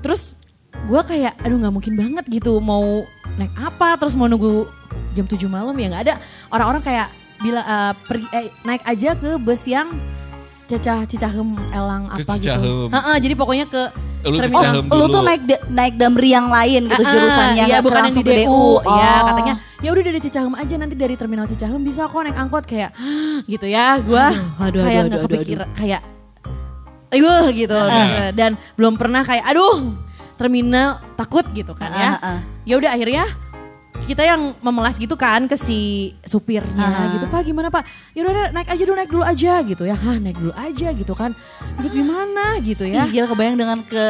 Terus 0.00 0.40
gue 0.88 1.02
kayak 1.04 1.36
aduh 1.44 1.60
nggak 1.60 1.74
mungkin 1.74 1.94
banget 1.94 2.24
gitu 2.32 2.56
mau 2.58 3.04
naik 3.36 3.52
apa 3.60 4.00
terus 4.00 4.16
mau 4.16 4.24
nunggu 4.24 4.64
jam 5.12 5.28
7 5.28 5.36
malam 5.46 5.76
ya 5.76 5.86
nggak 5.92 6.04
ada 6.08 6.14
orang-orang 6.48 6.80
kayak 6.80 7.08
bila 7.36 7.60
eh, 7.60 7.92
pergi 8.08 8.26
eh, 8.32 8.48
naik 8.64 8.82
aja 8.88 9.10
ke 9.12 9.36
bus 9.36 9.68
yang 9.68 9.92
Cacah 10.70 11.02
Cicahem 11.04 11.48
Elang 11.70 12.06
Ke 12.08 12.22
apa 12.22 12.32
Cicahem. 12.34 12.62
gitu. 12.62 12.74
Heeh, 12.88 13.16
jadi 13.18 13.34
pokoknya 13.34 13.66
ke 13.66 13.82
Lu 14.22 14.36
terminal. 14.36 14.62
Cicahem 14.62 14.84
Lu 14.88 15.04
tuh 15.06 15.22
naik 15.22 15.42
da- 15.42 15.64
naik 15.66 15.94
damri 15.96 16.28
yang 16.28 16.46
lain 16.46 16.82
gitu 16.86 17.00
Ah, 17.00 17.10
jurusannya 17.10 17.64
iya, 17.64 17.78
bukan 17.78 17.90
yang 17.92 18.04
langsung 18.06 18.22
di 18.22 18.32
DU. 18.32 18.44
DU. 18.44 18.62
Iya, 18.80 19.10
Oh. 19.12 19.26
katanya 19.26 19.54
ya 19.80 19.88
udah 19.88 20.04
dari 20.04 20.20
Cicahem 20.20 20.54
aja 20.54 20.74
nanti 20.76 20.94
dari 20.94 21.14
terminal 21.14 21.46
Cicahem 21.46 21.80
bisa 21.80 22.04
kok 22.04 22.20
naik 22.20 22.36
angkot 22.36 22.64
kayak 22.64 22.90
gitu 23.44 23.66
ya. 23.66 23.98
Gua 23.98 24.30
Aduh, 24.30 24.38
aduh, 24.62 24.80
kayak 24.80 24.94
aduh, 24.96 25.08
nggak 25.08 25.18
aduh, 25.18 25.28
kepikir 25.28 25.58
kayak 25.74 26.00
riuh 27.10 27.46
gitu 27.50 27.74
dan 28.32 28.50
belum 28.76 28.94
pernah 28.94 29.20
kayak 29.20 29.42
aduh 29.44 29.98
terminal 30.36 30.88
takut 31.14 31.42
gitu 31.50 31.74
kan 31.74 31.90
ya. 31.90 32.10
Ah, 32.14 32.18
ah. 32.22 32.38
Ya 32.62 32.76
udah 32.76 32.90
akhirnya 32.90 33.24
kita 34.10 34.22
yang 34.24 34.58
memelas 34.58 34.96
gitu 34.96 35.14
kan 35.14 35.46
ke 35.46 35.54
si 35.54 35.78
supirnya 36.20 36.82
Ah. 36.82 37.14
gitu 37.14 37.26
pak 37.26 37.40
gimana 37.42 37.70
pak? 37.70 37.86
Ya 38.10 38.20
udah 38.20 38.50
naik 38.50 38.66
aja 38.66 38.82
dulu 38.82 38.96
naik 38.96 39.10
dulu 39.10 39.22
aja 39.22 39.52
gitu 39.62 39.82
ya. 39.84 39.94
Hah, 39.94 40.16
naik 40.16 40.34
dulu 40.36 40.50
aja 40.52 40.88
gitu 40.90 41.14
kan. 41.14 41.30
Duduk 41.78 41.92
di 41.92 42.02
mana? 42.02 42.58
gitu 42.60 42.82
ya. 42.82 43.06
Ih, 43.06 43.12
gila 43.12 43.26
kebayang 43.28 43.54
dengan 43.54 43.78
ke 43.80 44.04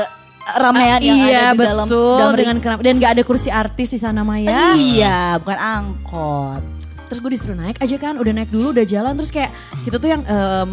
ramean 0.52 0.98
yang 0.98 1.18
iya 1.20 1.40
ada 1.46 1.52
di 1.54 1.62
dalam 1.62 1.84
betul 1.84 2.16
damri. 2.18 2.38
dengan 2.40 2.56
keram- 2.58 2.80
dan 2.80 2.94
nggak 2.96 3.12
ada 3.12 3.22
kursi 3.22 3.48
artis 3.48 3.88
di 3.90 3.98
sana 3.98 4.22
Maya. 4.22 4.72
Iya, 4.72 5.36
bukan 5.36 5.58
angkot. 5.60 6.62
terus 7.02 7.18
gue 7.18 7.32
disuruh 7.32 7.58
naik 7.58 7.74
aja 7.76 7.98
kan 7.98 8.14
udah 8.14 8.30
naik 8.30 8.48
dulu 8.48 8.70
udah 8.70 8.86
jalan 8.86 9.10
terus 9.12 9.28
kayak 9.28 9.50
kita 9.82 9.98
tuh 9.98 10.06
yang 10.08 10.22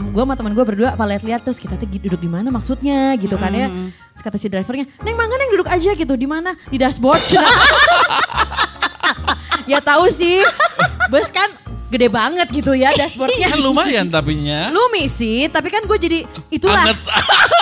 gue 0.07 0.21
sama 0.21 0.37
teman 0.37 0.53
gue 0.53 0.61
berdua 0.63 0.93
apa 0.93 1.01
lihat-lihat 1.07 1.41
terus 1.41 1.57
kita 1.57 1.73
tuh 1.75 1.89
duduk 1.89 2.21
di 2.21 2.29
mana 2.29 2.47
maksudnya 2.47 3.17
gitu 3.17 3.33
kan 3.35 3.49
ya. 3.49 3.65
Terus 4.13 4.21
kata 4.23 4.37
si 4.37 4.45
drivernya 4.45 4.85
neng 5.01 5.13
mangga 5.13 5.33
neng 5.35 5.49
duduk 5.49 5.65
aja 5.65 5.91
gitu 5.91 6.13
di 6.13 6.29
mana? 6.29 6.53
Di 6.63 6.77
dashboard 6.77 7.17
ya 9.67 9.83
tahu 9.83 10.07
sih 10.09 10.41
bus 11.11 11.29
kan 11.29 11.51
gede 11.87 12.11
banget 12.11 12.47
gitu 12.51 12.75
ya 12.75 12.91
dashboardnya 12.91 13.47
Kan 13.47 13.63
lumayan 13.63 14.11
tapinya. 14.11 14.67
Lumi 14.75 15.07
sih, 15.07 15.47
tapi 15.47 15.71
kan 15.71 15.87
gue 15.87 15.95
jadi 15.95 16.19
itulah 16.51 16.83
Anget. 16.83 16.99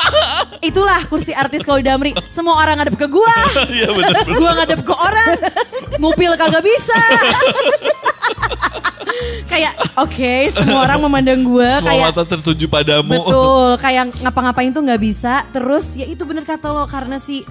itulah 0.69 0.97
kursi 1.05 1.29
artis 1.29 1.61
kalau 1.61 1.77
di 1.77 1.85
Damri. 1.85 2.11
Semua 2.33 2.57
orang 2.57 2.81
ngadep 2.81 2.97
ke 2.97 3.05
gua. 3.05 3.29
Iya 3.75 3.93
bener. 3.93 4.25
gua 4.25 4.51
ngadep 4.57 4.81
ke 4.81 4.93
orang. 4.97 5.29
Ngupil 6.01 6.33
kagak 6.41 6.65
bisa. 6.65 6.97
kayak 9.51 9.73
oke, 10.01 10.33
semua 10.51 10.89
orang 10.89 10.99
memandang 11.05 11.41
Semua 11.45 11.85
kayak 11.85 12.05
mata 12.09 12.23
tertuju 12.25 12.65
padamu. 12.65 13.21
betul, 13.21 13.69
kayak 13.77 14.03
ngapa-ngapain 14.25 14.73
tuh 14.73 14.81
nggak 14.81 15.01
bisa. 15.05 15.45
Terus 15.53 16.01
ya 16.01 16.09
itu 16.09 16.25
bener 16.25 16.43
kata 16.43 16.73
lo 16.73 16.89
karena 16.89 17.21
si 17.21 17.45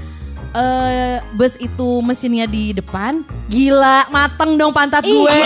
eh, 0.55 1.19
bus 1.35 1.59
itu 1.59 2.01
mesinnya 2.01 2.47
di 2.47 2.71
depan, 2.71 3.27
gila 3.51 4.07
mateng 4.09 4.55
dong 4.55 4.71
pantat 4.71 5.03
gue. 5.03 5.39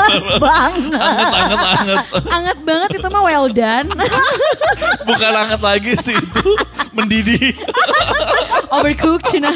Pas 0.00 0.26
banget. 0.40 1.00
Anget, 1.00 1.28
anget, 1.28 1.60
anget. 1.60 2.04
Anget 2.32 2.58
banget 2.64 2.90
itu 2.98 3.08
mah 3.12 3.22
well 3.22 3.48
done. 3.52 3.88
Bukan 5.08 5.32
anget 5.36 5.60
lagi 5.60 5.92
sih 6.00 6.16
itu. 6.16 6.48
Mendidih. 6.96 7.54
Overcooked 8.72 9.28
cina. 9.30 9.52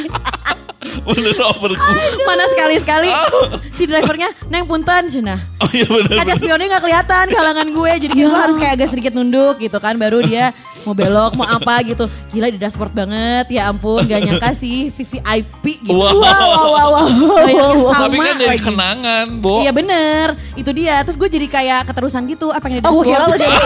Bener 1.05 1.35
overcooked. 1.41 2.21
Mana 2.23 2.45
sekali-sekali 2.49 3.09
si 3.77 3.85
drivernya 3.85 4.29
neng 4.47 4.65
punten 4.65 5.09
cina. 5.09 5.37
Oh 5.59 5.71
iya 5.71 5.85
bener. 5.85 6.17
Kaca 6.17 6.35
spionnya 6.35 6.67
nggak 6.71 6.83
kelihatan 6.83 7.25
ke 7.27 7.37
halangan 7.37 7.69
gue, 7.69 7.93
jadi 8.01 8.13
kayak 8.13 8.29
gue 8.29 8.41
harus 8.41 8.57
kayak 8.57 8.73
agak 8.75 8.89
sedikit 8.89 9.13
nunduk 9.13 9.57
gitu 9.59 9.77
kan, 9.77 9.95
baru 9.95 10.21
dia 10.21 10.53
mau 10.83 10.93
belok 10.93 11.33
mau 11.35 11.45
apa 11.45 11.81
gitu. 11.83 12.05
Gila 12.31 12.49
di 12.49 12.59
dashboard 12.59 12.93
banget, 12.93 13.49
ya 13.51 13.67
ampun, 13.67 14.05
gak 14.05 14.21
nyangka 14.21 14.53
sih 14.53 14.89
VVIP 14.91 15.65
gitu. 15.83 15.97
Wow. 15.97 16.13
Wow, 16.15 16.45
wow, 16.45 16.89
wow, 16.91 17.07
wow. 17.49 17.73
Sama 17.89 18.05
Tapi 18.07 18.17
kan 18.19 18.35
dari 18.37 18.51
lagi. 18.53 18.63
kenangan, 18.63 19.27
Bo. 19.41 19.61
Iya 19.61 19.73
bener, 19.73 20.27
itu 20.55 20.71
dia. 20.71 21.01
Terus 21.03 21.17
gue 21.17 21.29
jadi 21.31 21.47
kayak 21.47 21.81
keterusan 21.89 22.25
gitu, 22.27 22.49
apa 22.49 22.69
yang 22.69 22.81
di 22.81 22.85
Oh, 22.85 23.01
gue 23.01 23.05
kira 23.09 23.25
lo 23.25 23.33
dashboard. 23.33 23.41
jadi 23.41 23.57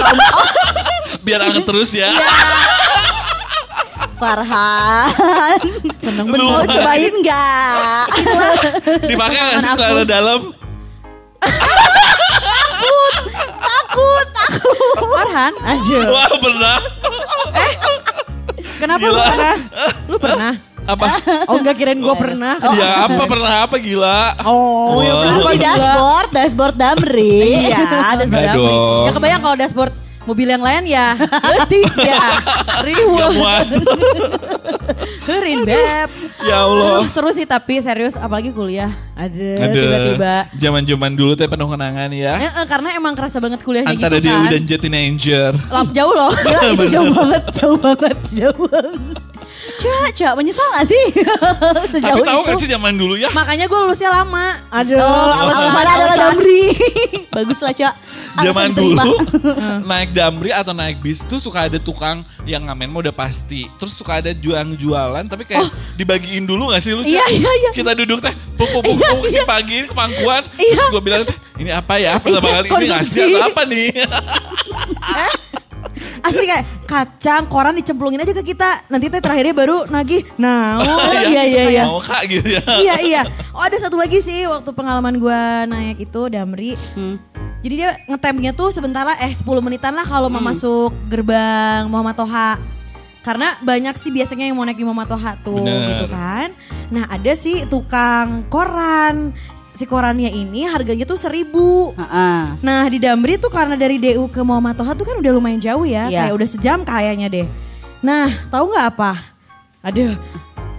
Biar 1.26 1.40
anget 1.42 1.64
terus 1.64 1.90
ya. 1.92 2.09
Farhan. 4.18 5.59
Seneng 5.96 6.26
Lu- 6.28 6.42
Mau 6.42 6.62
cobain 6.62 7.14
nggak? 7.16 8.04
Dipakai 9.07 9.38
gak 9.38 9.59
sih 9.61 9.70
celana 9.72 10.02
dalam? 10.04 10.40
Farhan, 14.98 15.52
aja. 15.61 15.98
Wah 16.09 16.28
pernah. 16.37 16.78
Kenapa 18.78 19.02
lu 19.02 19.11
Gila. 19.11 19.24
pernah? 19.24 19.54
Lu 20.07 20.16
pernah? 20.16 20.52
Apa? 20.88 21.07
Oh 21.46 21.57
enggak 21.59 21.76
kirain 21.76 21.98
gue 21.98 22.14
pernah. 22.16 22.57
Ya 22.72 23.04
apa 23.04 23.22
pernah 23.24 23.66
apa 23.66 23.76
gila? 23.76 24.38
Oh, 24.40 24.98
ya 24.98 25.12
Wow. 25.12 25.20
pernah 25.20 25.52
Di 25.52 25.59
dashboard, 25.61 26.28
dashboard 26.33 26.76
Damri. 26.76 27.68
Iya, 27.68 27.78
dashboard 28.16 28.31
damri. 28.33 28.72
Ya 29.04 29.11
kebayang 29.12 29.40
kalau 29.42 29.57
dashboard 29.57 29.92
mobil 30.28 30.44
yang 30.46 30.60
lain 30.60 30.84
ya 30.84 31.16
letih 31.56 31.88
ya. 31.96 32.20
Riwuh. 32.84 33.32
Herin 35.24 35.64
beb. 35.68 36.08
Ya 36.38 36.62
Allah. 36.62 37.02
Aduh, 37.02 37.08
seru 37.08 37.30
sih 37.32 37.44
tapi 37.44 37.80
serius 37.80 38.14
apalagi 38.14 38.52
kuliah. 38.52 38.92
Ada. 39.14 39.50
Ada 39.58 39.74
tiba-tiba. 39.74 40.34
zaman-zaman 40.54 41.12
dulu 41.12 41.32
teh 41.34 41.44
penuh 41.44 41.66
kenangan 41.66 42.10
ya. 42.12 42.32
Eh, 42.38 42.46
eh, 42.46 42.66
karena 42.66 42.94
emang 42.94 43.12
kerasa 43.12 43.40
banget 43.40 43.60
kuliahnya 43.60 43.90
Antara 43.90 44.16
gitu 44.16 44.28
Dewi 44.28 44.38
kan. 44.38 44.52
dan 44.52 44.62
Jetinanger. 44.64 45.52
Lap 45.66 45.88
jauh 45.90 46.14
loh. 46.14 46.30
Gila 46.44 46.60
itu 46.70 46.84
jauh 46.88 47.10
banget, 47.10 47.42
jauh 47.52 47.76
banget, 47.76 48.16
jauh 48.30 48.64
banget. 48.68 49.16
Cak, 49.78 50.10
Cak, 50.12 50.32
menyesal 50.34 50.66
gak 50.74 50.86
sih? 50.86 51.04
Sejauh 51.94 52.18
Tapi 52.18 52.26
tahu 52.26 52.40
itu. 52.42 52.48
gak 52.50 52.56
sih 52.58 52.68
zaman 52.68 52.94
dulu 52.94 53.14
ya? 53.14 53.30
Makanya 53.30 53.64
gue 53.64 53.78
lulusnya 53.78 54.10
lama. 54.10 54.58
Aduh, 54.68 54.98
alasannya 54.98 55.92
adalah 55.94 56.16
Damri. 56.18 56.74
Bagus 57.36 57.58
lah, 57.58 57.70
Cak. 57.70 57.94
Zaman 58.38 58.70
Alasan 58.70 58.78
dulu 58.78 59.12
naik 59.90 60.14
damri 60.14 60.50
atau 60.50 60.70
naik 60.70 60.98
bis 60.98 61.22
tuh 61.22 61.38
suka 61.38 61.66
ada 61.66 61.74
tukang 61.76 62.22
yang 62.42 62.66
ngamen 62.66 62.86
mah 62.86 63.00
udah 63.02 63.14
pasti. 63.14 63.66
Terus 63.78 63.94
suka 63.94 64.18
ada 64.18 64.30
jualan 64.30 64.74
jualan 64.74 65.24
tapi 65.26 65.42
kayak 65.42 65.66
dibagiin 65.94 66.42
dulu 66.42 66.70
gak 66.70 66.78
sih 66.78 66.94
lu? 66.94 67.02
Cak? 67.02 67.10
Iya, 67.10 67.24
iya, 67.30 67.50
iya. 67.58 67.70
Kita 67.70 67.94
duduk 67.94 68.18
teh 68.18 68.34
pupuk 68.54 68.82
pupuk 68.82 69.26
Iya, 69.26 69.42
iya. 69.42 69.42
pagi 69.42 69.74
ini 69.78 69.86
ke 69.86 69.94
pangkuan. 69.94 70.42
Iya. 70.54 70.74
Terus 70.74 70.86
gue 70.88 71.02
bilang 71.02 71.22
teh 71.22 71.34
ini 71.58 71.70
apa 71.70 71.94
ya? 71.98 72.18
Pertama 72.18 72.50
kali 72.52 72.68
ini 72.70 72.86
ngasih 72.90 73.20
atau 73.26 73.40
apa 73.46 73.62
nih? 73.66 73.86
Asli 76.22 76.44
kayak 76.46 76.64
kacang, 76.88 77.46
koran 77.46 77.74
dicemplungin 77.78 78.22
aja 78.22 78.33
ke 78.35 78.54
kita. 78.54 78.87
Nanti 78.90 79.07
teh 79.12 79.20
terakhirnya 79.22 79.54
baru 79.54 79.87
nagih. 79.87 80.24
Nah, 80.38 80.78
oh, 80.83 81.12
iya 81.28 81.42
iya 81.44 81.62
iya. 81.70 81.85
Mau 81.87 82.00
kak 82.02 82.26
gitu 82.31 82.59
ya. 82.59 82.62
iya 82.81 82.96
iya. 83.02 83.22
Oh 83.54 83.62
ada 83.62 83.76
satu 83.78 83.98
lagi 83.98 84.18
sih 84.22 84.46
waktu 84.46 84.70
pengalaman 84.74 85.18
gue 85.18 85.40
naik 85.70 85.98
itu 86.09 86.20
Damri. 86.31 86.74
Jadi 87.59 87.74
dia 87.74 87.98
ngetemnya 88.07 88.54
tuh 88.54 88.70
sebentar 88.70 89.02
lah, 89.02 89.18
eh 89.18 89.35
10 89.35 89.42
menitan 89.59 89.90
lah 89.90 90.07
kalau 90.07 90.31
mau 90.31 90.38
masuk 90.38 90.94
gerbang 91.11 91.90
Muhammad 91.90 92.14
Toha. 92.14 92.59
Karena 93.18 93.59
banyak 93.61 93.98
sih 93.98 94.14
biasanya 94.14 94.46
yang 94.46 94.57
mau 94.57 94.64
naik 94.64 94.78
di 94.78 94.87
Muhammad 94.87 95.11
Toha 95.11 95.37
tuh 95.42 95.66
Bener. 95.66 95.90
gitu 95.90 96.07
kan. 96.09 96.54
Nah 96.88 97.04
ada 97.11 97.33
sih 97.35 97.66
tukang 97.66 98.46
koran. 98.48 99.35
Si 99.78 99.86
korannya 99.86 100.26
ini 100.26 100.66
harganya 100.66 101.06
tuh 101.06 101.14
seribu. 101.14 101.94
Heeh. 101.94 102.58
Nah 102.66 102.82
di 102.90 102.98
Damri 102.98 103.38
tuh 103.38 103.46
karena 103.46 103.78
dari 103.78 103.94
DU 103.94 104.26
ke 104.26 104.42
Muhammad 104.42 104.74
Toha 104.74 104.90
tuh 104.98 105.06
kan 105.06 105.22
udah 105.22 105.30
lumayan 105.30 105.62
jauh 105.62 105.86
ya. 105.86 106.10
Iya. 106.10 106.26
Kayak 106.26 106.34
udah 106.34 106.48
sejam 106.50 106.78
kayaknya 106.82 107.30
deh. 107.30 107.46
Nah 108.02 108.26
tahu 108.50 108.74
nggak 108.74 108.86
apa? 108.98 109.12
Aduh 109.86 110.18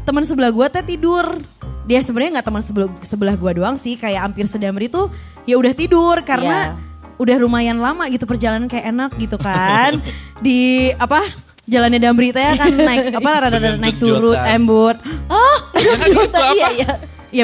teman 0.03 0.27
sebelah 0.27 0.51
gua 0.51 0.67
teh 0.67 0.83
tidur. 0.83 1.39
Dia 1.87 2.03
sebenarnya 2.03 2.43
nggak 2.43 2.47
teman 2.51 2.59
sebelah, 2.59 2.91
sebelah 2.99 3.39
gua 3.39 3.55
doang 3.55 3.79
sih. 3.79 3.95
Kayak 3.95 4.27
hampir 4.27 4.51
sedamri 4.51 4.91
tuh 4.91 5.07
ya 5.47 5.55
udah 5.55 5.71
tidur 5.71 6.19
karena 6.27 6.75
udah 7.15 7.35
lumayan 7.39 7.79
lama 7.79 8.03
gitu 8.11 8.27
perjalanan 8.27 8.67
kayak 8.67 8.91
enak 8.91 9.15
gitu 9.15 9.39
kan. 9.39 9.95
Di 10.43 10.91
apa? 10.99 11.23
Jalannya 11.69 12.03
Damri 12.03 12.35
teh 12.35 12.43
kan 12.57 12.73
naik 12.75 13.13
apa 13.23 13.29
rada-rada 13.47 13.79
naik 13.79 13.95
turun 13.95 14.35
embur. 14.43 14.99
Oh, 15.31 15.57
Ya 15.79 15.95
kan 15.95 16.09
itu 16.11 16.19
Iya, 16.19 16.43
apa? 16.43 16.51
iya. 16.51 16.69
Iya 16.75 16.91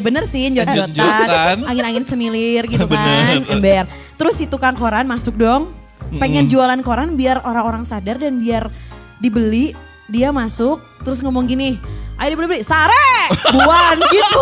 bener 0.01 0.25
sih 0.25 0.49
jot-jotan 0.49 1.61
Angin-angin 1.65 2.03
semilir 2.05 2.65
gitu 2.73 2.85
kan. 2.89 3.45
Ember. 3.45 3.85
Terus 4.17 4.33
si 4.37 4.45
tukang 4.49 4.73
koran 4.73 5.05
masuk 5.05 5.37
dong. 5.37 5.71
Pengen 6.15 6.45
jualan 6.45 6.79
koran 6.85 7.17
biar 7.17 7.41
orang-orang 7.43 7.83
sadar 7.83 8.21
dan 8.21 8.37
biar 8.37 8.69
dibeli 9.17 9.73
Dia 10.05 10.29
masuk 10.29 10.77
terus 11.01 11.17
ngomong 11.25 11.49
gini 11.49 11.81
Ayo 12.21 12.37
dibeli-beli 12.37 12.61
Sare! 12.61 13.09
Buan 13.57 13.97
gitu. 13.99 14.41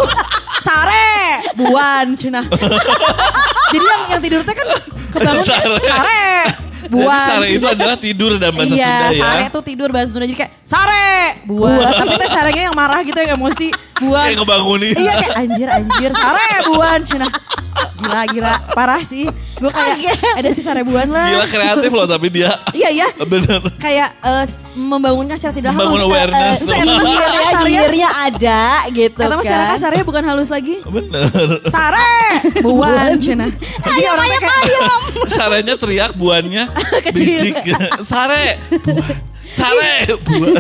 Sare! 0.62 1.42
Buan 1.58 2.08
Cina. 2.20 2.46
Jadi 3.74 3.86
yang, 3.86 4.02
yang 4.12 4.22
tidur 4.22 4.42
teh 4.46 4.54
kan 4.54 4.68
kebangun 5.10 5.46
Sare. 5.48 5.80
Sare 5.82 6.73
Jadi 6.84 7.00
Buan 7.00 7.16
sare 7.16 7.48
itu 7.56 7.64
adalah 7.64 7.96
tidur 7.96 8.36
dalam 8.36 8.60
bahasa 8.60 8.76
iya, 8.76 8.84
Sunda 8.84 9.08
ya. 9.16 9.24
sare 9.24 9.44
tuh 9.48 9.64
tidur 9.64 9.88
bahasa 9.88 10.10
Sunda 10.12 10.26
jadi 10.28 10.40
kayak 10.44 10.52
sare 10.68 11.16
buat. 11.48 11.92
Tapi 11.96 12.14
teh 12.20 12.30
sarenya 12.30 12.64
yang 12.68 12.76
marah 12.76 13.00
gitu 13.08 13.16
yang 13.24 13.40
emosi 13.40 13.68
buat. 14.04 14.26
Kayak 14.28 14.38
ngebangunin. 14.44 14.96
Iya 15.00 15.14
kayak 15.16 15.36
anjir 15.40 15.68
anjir 15.72 16.12
sare 16.12 16.48
buan 16.68 17.00
Cina. 17.08 17.28
Gila 17.96 18.22
Gila. 18.28 18.54
Parah 18.72 19.02
sih. 19.02 19.26
Gue 19.54 19.70
kayak 19.70 19.96
ada 20.36 20.50
sisa 20.52 20.72
ribuan 20.72 21.08
lah. 21.08 21.30
Gila 21.30 21.48
kreatif 21.48 21.90
loh 21.90 22.04
tapi 22.06 22.28
dia. 22.30 22.52
Iya, 22.72 22.90
iya. 22.92 23.08
Bener. 23.20 23.62
Kayak 23.78 24.12
eh, 24.18 24.44
s- 24.44 24.68
membangunkan 24.74 25.34
secara 25.34 25.54
tidak 25.54 25.72
Membangun 25.72 25.94
halus. 25.96 26.10
awareness. 26.10 26.58
Eh, 26.58 26.58
itu 26.60 26.72
emang 26.74 27.02
Iya, 27.04 27.14
secara 27.14 27.38
kasarnya. 27.38 27.64
Gilirnya 27.64 28.10
ada 28.10 28.62
gitu 28.90 29.20
Kata 29.20 29.34
mas 29.34 29.44
secara 29.44 29.62
kan. 29.62 29.72
kasarnya 29.74 30.04
bukan 30.04 30.24
halus 30.26 30.50
lagi. 30.50 30.76
Bener. 30.84 31.24
Sare, 31.68 32.14
buan, 32.66 33.12
cina. 33.18 33.48
Jadi 33.80 34.02
orang 34.06 34.26
tuh 34.28 34.40
kayak 34.40 34.62
Saranya 35.34 35.74
teriak, 35.76 36.12
buannya 36.14 36.64
bisik. 37.16 37.56
Sare. 38.02 38.60
Buan. 38.84 39.16
Sare. 39.44 39.94
Buan. 40.20 40.54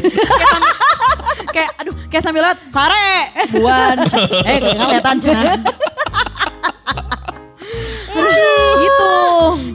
kayak 1.49 1.69
aduh 1.77 1.93
kayak 2.09 2.23
sambil 2.25 2.41
lihat 2.41 2.57
sare 2.65 3.29
buan 3.53 3.93
eh 4.41 4.57
gak 4.57 4.73
kelihatan 4.73 5.17
cina 5.21 5.53
gitu 8.79 9.11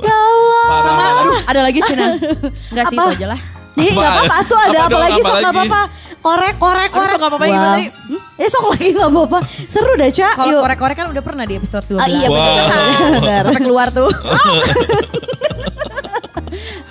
Ya 0.01 0.17
Allah. 0.17 0.81
sama 0.81 1.05
aduh 1.19 1.39
ada 1.45 1.61
lagi 1.63 1.81
cina 1.81 2.07
nggak 2.71 2.85
sih 2.89 2.97
itu 2.97 3.03
aja 3.15 3.27
lah 3.29 3.41
Nih 3.75 3.89
Apa? 3.89 3.97
gak 3.97 4.11
apa-apa 4.11 4.37
tuh 4.43 4.59
ada 4.59 4.79
Apa 4.81 4.89
apa, 4.89 4.99
lagi 5.01 5.15
sok 5.15 5.23
gak 5.23 5.33
lagi? 5.39 5.49
apa-apa. 5.55 5.81
Korek 6.19 6.59
korek 6.59 6.85
Aduh, 6.85 6.99
korek. 6.99 7.09
sok 7.09 7.17
gak 7.17 7.31
apa-apa, 7.31 7.47
gimana 7.47 7.71
tadi? 7.71 7.87
Hmm? 7.87 8.21
Eh 8.35 8.49
sok 8.51 8.65
lagi 8.69 8.91
gak 8.91 9.07
apa-apa. 9.07 9.39
Seru 9.65 9.93
dah 9.95 10.11
Ca. 10.11 10.29
kalau 10.35 10.59
korek-korek 10.59 10.97
kan 10.99 11.07
udah 11.07 11.23
pernah 11.23 11.47
di 11.47 11.55
episode 11.55 11.87
12 11.87 11.95
Ah, 11.97 12.09
iya 12.11 12.27
Wow. 12.27 12.35
betul. 12.35 12.55
Benar. 13.23 13.43
sampai 13.47 13.63
keluar 13.63 13.89
tuh 13.95 14.11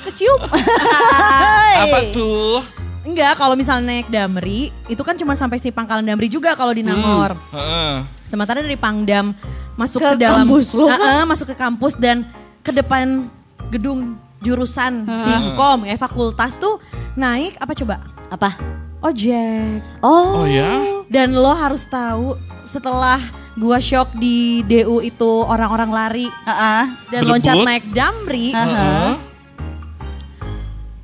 Kecium. 0.07 0.39
Apa 0.47 1.99
tuh? 2.09 2.63
Enggak 3.07 3.39
kalau 3.39 3.55
misalnya 3.55 4.03
naik 4.03 4.11
damri 4.11 4.67
itu 4.91 4.99
kan 4.99 5.15
cuma 5.15 5.33
sampai 5.39 5.57
si 5.57 5.71
pangkalan 5.71 6.03
damri 6.03 6.27
juga 6.27 6.53
kalau 6.59 6.75
di 6.75 6.83
Nangor 6.83 7.39
Heeh. 7.55 8.03
Sementara 8.27 8.59
dari 8.59 8.75
Pangdam 8.75 9.31
masuk 9.79 10.03
Ke 10.03 10.19
ke, 10.19 10.27
dalam 10.27 10.43
kampus 10.43 10.75
lo 10.75 10.91
kan? 10.91 10.99
Heeh, 10.99 11.23
masuk 11.23 11.47
ke 11.47 11.55
kampus 11.55 11.95
dan 11.95 12.27
ke 12.59 12.75
depan 12.75 13.31
gedung 13.71 14.19
jurusan 14.43 15.07
Vkom 15.07 15.87
ya 15.87 15.95
fakultas 15.95 16.59
tuh 16.59 16.83
naik 17.15 17.55
apa 17.57 17.71
coba? 17.71 17.95
Apa? 18.27 18.51
Ojek. 18.99 19.79
Oh. 20.03 20.43
Oh 20.43 20.45
ya? 20.45 21.01
Dan 21.07 21.37
lo 21.37 21.55
harus 21.55 21.87
tahu 21.87 22.35
setelah 22.67 23.21
gua 23.55 23.79
shock 23.79 24.11
di 24.19 24.61
DU 24.67 24.99
itu 24.99 25.31
orang-orang 25.47 25.89
lari 25.89 26.27
Heeh. 26.27 26.83
dan 27.09 27.21
Berebut? 27.23 27.31
loncat 27.31 27.55
naik 27.63 27.85
Damri. 27.95 28.51
Heeh. 28.51 29.09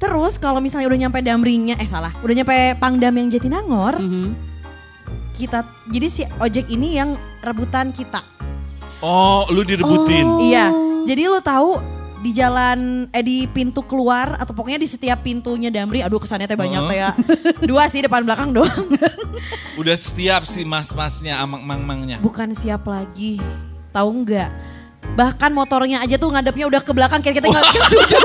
Terus 0.03 0.35
kalau 0.35 0.59
misalnya 0.59 0.91
udah 0.91 0.99
nyampe 0.99 1.23
Damrinya 1.23 1.79
eh 1.79 1.87
salah, 1.87 2.11
udah 2.19 2.35
nyampe 2.35 2.55
Pangdam 2.75 3.15
yang 3.15 3.31
Jatinangor, 3.31 3.95
Mhm. 3.95 4.35
kita 5.33 5.63
jadi 5.87 6.07
si 6.07 6.21
ojek 6.37 6.67
ini 6.67 6.99
yang 6.99 7.15
rebutan 7.39 7.89
kita. 7.89 8.19
Oh, 8.99 9.47
lu 9.47 9.63
direbutin. 9.63 10.27
Iya. 10.43 10.71
Jadi 11.03 11.23
lu 11.23 11.39
tahu 11.39 11.79
di 12.19 12.31
jalan 12.31 13.07
eh 13.11 13.19
di 13.19 13.47
pintu 13.47 13.83
keluar 13.83 14.35
atau 14.35 14.51
pokoknya 14.51 14.75
di 14.77 14.87
setiap 14.87 15.19
pintunya 15.19 15.67
Damri, 15.67 15.99
aduh 15.99 16.19
kesannya 16.19 16.47
teh 16.47 16.55
banyak 16.55 16.83
teh 16.85 16.97
ya. 16.97 17.11
Dua 17.61 17.87
sih 17.87 17.99
depan 17.99 18.23
belakang 18.23 18.51
doang. 18.51 18.87
Udah 19.79 19.95
setiap 19.95 20.43
si 20.43 20.63
mas-masnya, 20.63 21.39
amang-mang-mangnya. 21.39 22.19
Bukan 22.19 22.51
siap 22.51 22.87
lagi. 22.87 23.39
Tahu 23.91 24.23
nggak? 24.23 24.49
Bahkan 25.15 25.51
motornya 25.51 25.99
aja 25.99 26.15
tuh 26.15 26.27
ngadepnya 26.27 26.63
udah 26.65 26.79
ke 26.79 26.91
belakang 26.91 27.19
kayak 27.19 27.39
kita 27.39 27.47
nggak 27.47 27.63
duduk. 27.91 28.23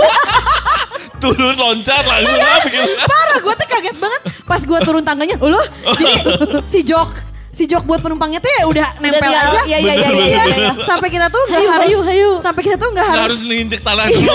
Turun 1.19 1.55
loncat 1.55 2.03
langsung 2.03 2.31
Iya. 2.33 2.47
apa 2.53 2.69
gitu. 2.69 2.91
Parah 3.11 3.39
gue 3.39 3.55
tuh 3.55 3.67
kaget 3.69 3.97
banget 3.97 4.21
pas 4.43 4.61
gue 4.61 4.79
turun 4.81 5.03
tangganya. 5.03 5.37
Loh, 5.37 5.65
jadi 5.93 6.15
si 6.73 6.81
jok 6.83 7.11
si 7.49 7.67
jok 7.67 7.83
buat 7.83 7.99
penumpangnya 7.99 8.39
tuh 8.39 8.47
ya 8.53 8.65
udah 8.65 8.89
nempel 8.99 9.19
tinggal- 9.21 9.51
aja. 9.51 9.61
iya, 9.65 9.79
iya, 9.81 9.95
iya, 9.97 10.11
iya, 10.15 10.43
iya. 10.47 10.73
Sampai 10.81 11.09
kita 11.09 11.27
tuh 11.27 11.43
nggak 11.45 11.59
Hayu, 11.59 11.69
harus 11.69 11.83
hayu, 11.85 12.01
hayu. 12.05 12.31
sampai 12.39 12.63
kita 12.63 12.77
tuh 12.77 12.89
nggak 12.89 13.03
harus 13.05 13.23
harus 13.25 13.41
nginjek 13.43 13.81
tanah 13.81 14.07
dulu. 14.09 14.31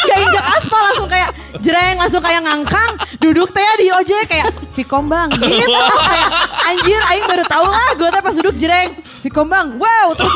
Gak 0.00 0.18
injak 0.18 0.44
aspal 0.50 0.80
langsung 0.82 1.08
kayak 1.08 1.30
jreng 1.58 1.96
langsung 1.96 2.22
kayak 2.22 2.40
ngangkang 2.40 2.90
duduk 3.18 3.50
teh 3.50 3.68
di 3.76 3.90
ojek 3.90 4.24
kayak 4.26 4.48
Vicom 4.72 5.04
bang 5.06 5.28
gitu 5.28 5.74
kayak 6.00 6.28
anjir 6.64 7.00
aing 7.04 7.26
baru 7.26 7.44
tahu 7.44 7.66
lah 7.66 7.88
gue 7.94 8.08
teh 8.08 8.22
pas 8.22 8.32
duduk 8.32 8.54
jreng 8.54 8.90
Vicom 9.20 9.44
bang 9.44 9.74
wow 9.74 10.08
terus 10.14 10.32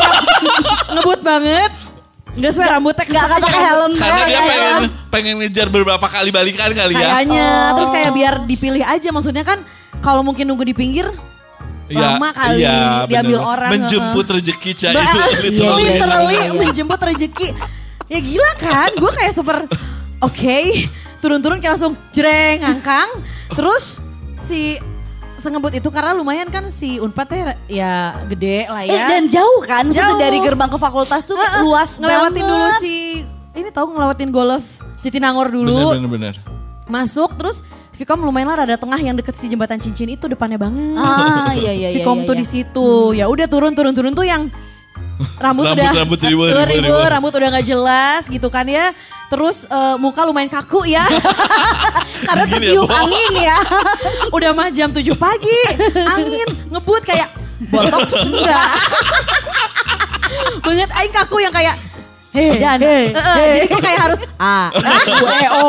ngebut 0.91 1.21
banget 1.23 1.71
Enggak 2.33 2.51
sesuai 2.51 2.69
rambutnya 2.71 3.05
Gak 3.05 3.13
gak 3.23 3.41
pakai 3.41 3.61
helm. 3.63 3.93
Karena 3.95 4.23
dia 4.25 4.41
pengen, 4.43 4.75
pengen 5.09 5.35
ngejar 5.39 5.67
beberapa 5.69 6.07
kali 6.07 6.29
balikan 6.29 6.71
kali 6.71 6.93
ya. 6.93 7.01
kayaknya 7.13 7.47
Oh. 7.47 7.69
terus 7.77 7.91
kayak 7.91 8.11
biar 8.11 8.35
dipilih 8.43 8.83
aja 8.83 9.09
maksudnya 9.09 9.43
kan 9.43 9.61
kalau 9.99 10.21
mungkin 10.21 10.45
nunggu 10.45 10.65
di 10.65 10.73
pinggir 10.73 11.13
Iya, 11.87 12.17
lama 12.17 12.33
kali 12.33 12.57
iya, 12.59 13.05
diambil 13.05 13.37
bener. 13.37 13.51
orang 13.51 13.71
Menjemput 13.71 14.25
heeh. 14.25 14.37
rezeki 14.39 14.71
Ca 14.73 14.89
Ba- 14.89 15.03
itu 15.03 15.19
iya, 15.61 15.73
literally. 15.77 15.85
literally 15.85 16.39
menjemput 16.57 17.01
rezeki. 17.03 17.49
Ya 18.09 18.19
gila 18.19 18.53
kan, 18.57 18.91
gue 18.93 19.13
kayak 19.13 19.33
super 19.33 19.57
oke, 20.19 20.61
turun-turun 21.19 21.59
kayak 21.59 21.77
langsung 21.77 21.95
jreng 22.09 22.61
ngangkang, 22.61 23.09
terus 23.51 24.01
si 24.39 24.81
sengebut 25.43 25.75
itu 25.75 25.89
karena 25.89 26.15
lumayan 26.15 26.47
kan 26.47 26.71
si 26.71 26.97
Unpad 26.97 27.27
teh 27.27 27.41
ya 27.69 27.93
gede 28.25 28.65
lah 28.65 28.81
Eh 28.81 28.95
ya. 28.95 29.11
dan 29.11 29.27
jauh 29.27 29.61
kan, 29.61 29.83
maksudnya 29.85 30.09
Jauh. 30.09 30.23
dari 30.23 30.39
gerbang 30.39 30.71
ke 30.71 30.79
fakultas 30.79 31.23
tuh 31.23 31.35
Heeh, 31.35 31.61
luas 31.61 31.99
ngelewatin 31.99 32.39
banget. 32.39 32.49
dulu 32.49 32.67
si 32.79 32.95
ini 33.53 33.69
tahu 33.69 33.87
ngelewatin 33.91 34.31
golf 34.31 34.65
Jatinangor 35.03 35.51
dulu, 35.51 35.93
Bener, 35.93 35.99
bener, 35.99 36.11
bener. 36.11 36.35
masuk 36.87 37.35
terus 37.35 37.61
Vicom 37.93 38.23
lumayan 38.23 38.49
lah 38.49 38.65
rada 38.65 38.77
tengah 38.77 38.97
yang 38.97 39.13
deket 39.13 39.35
si 39.35 39.47
jembatan 39.47 39.77
cincin 39.77 40.09
itu 40.09 40.25
depannya 40.25 40.57
banget. 40.57 40.97
Ah 40.97 41.53
iya 41.53 41.71
iya 41.71 41.89
iya. 41.91 42.01
Vicom 42.01 42.19
iya, 42.19 42.25
tuh 42.25 42.33
iya. 42.33 42.41
di 42.41 42.47
situ. 42.49 42.89
Ya 43.13 43.25
udah 43.29 43.45
turun 43.45 43.77
turun 43.77 43.93
turun 43.93 44.17
tuh 44.17 44.25
yang 44.25 44.49
rambut, 45.37 45.69
Rambut- 45.69 45.77
udah 45.77 45.91
rambut 45.93 46.19
ribu, 46.19 46.43
Tuh, 46.47 46.65
ribu, 46.65 46.89
ribu. 46.89 46.97
rambut 47.05 47.33
udah 47.33 47.49
nggak 47.53 47.67
jelas 47.69 48.23
gitu 48.27 48.49
kan 48.49 48.65
ya. 48.65 48.97
Terus 49.33 49.65
eh, 49.65 49.97
muka 49.97 50.29
lumayan 50.29 50.53
kaku 50.53 50.85
ya. 50.85 51.09
Karena 52.29 52.45
ya, 52.45 52.53
tertiup 52.53 52.85
Bo? 52.85 52.93
angin 52.93 53.33
ya. 53.41 53.57
udah 54.37 54.51
mah 54.53 54.69
jam 54.69 54.93
7 54.93 55.01
pagi. 55.17 55.61
Angin 56.05 56.49
ngebut 56.69 57.01
kayak 57.01 57.33
botox 57.73 58.29
enggak. 58.29 58.69
Banget 60.69 60.91
aing 61.01 61.15
kaku 61.17 61.41
yang 61.41 61.53
kayak 61.53 61.81
Hei, 62.33 62.57
dan 62.57 62.81
eh, 62.81 63.13
eh, 63.13 63.49
jadi 63.61 63.67
gue 63.69 63.81
kayak 63.85 64.01
harus 64.09 64.21
A, 64.41 64.73
U, 64.73 65.27
E, 65.29 65.47
O 65.53 65.69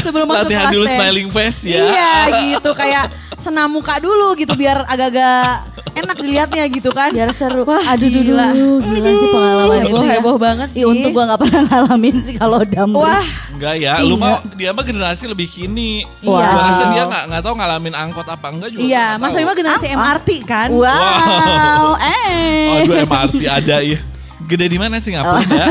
sebelum 0.00 0.24
masuk 0.24 0.48
Latihan 0.48 0.72
dulu 0.72 0.86
smiling 0.88 1.28
face 1.28 1.68
ya. 1.68 1.84
Iya 1.84 2.12
gitu 2.48 2.72
kayak 2.72 3.12
senam 3.36 3.68
muka 3.68 4.00
dulu 4.00 4.32
gitu 4.40 4.56
biar 4.56 4.88
agak-agak 4.88 5.68
enak 6.00 6.16
dilihatnya 6.16 6.64
gitu 6.72 6.88
kan. 6.90 7.12
Biar 7.12 7.28
seru. 7.36 7.68
Wah, 7.68 7.76
Aduh, 7.92 8.08
duh, 8.08 8.24
gila. 8.24 8.56
duh, 8.56 8.80
gila 8.80 9.10
sih 9.12 9.28
pengalaman 9.28 9.76
Heboh, 9.76 9.84
itu 9.84 10.00
ya. 10.00 10.12
heboh 10.16 10.36
banget 10.40 10.68
sih. 10.72 10.80
Ih, 10.80 10.84
untung 10.88 11.12
gua 11.12 11.24
gak 11.36 11.40
pernah 11.44 11.62
ngalamin 11.68 12.16
sih 12.16 12.34
kalau 12.34 12.60
damri. 12.64 13.04
Wah, 13.04 13.26
Enggak 13.52 13.74
ya, 13.78 13.92
lu 14.00 14.16
mau 14.16 14.40
dia 14.56 14.72
mah 14.72 14.80
generasi 14.82 15.28
lebih 15.28 15.46
kini. 15.46 16.08
Iya. 16.24 16.40
Gua 16.40 16.40
rasa 16.40 16.82
dia 16.88 17.04
nggak 17.04 17.22
nggak 17.28 17.42
tahu 17.44 17.54
ngalamin 17.60 17.94
angkot 17.94 18.26
apa 18.26 18.46
enggak 18.48 18.68
juga. 18.72 18.80
iya, 18.80 19.04
gua 19.04 19.08
nggak 19.12 19.20
Mas 19.20 19.28
tahu. 19.28 19.40
Bima 19.44 19.52
generasi 19.52 19.86
MRT 19.92 20.28
kan. 20.48 20.68
Wow, 20.72 21.86
eh. 22.00 22.64
Oh, 22.64 22.76
aduh 22.80 22.96
MRT 23.04 23.40
ada 23.44 23.76
ya. 23.84 24.00
Gede 24.44 24.66
di 24.66 24.78
mana 24.78 24.98
sih 24.98 25.14
Singapura? 25.14 25.40
ya? 25.40 25.66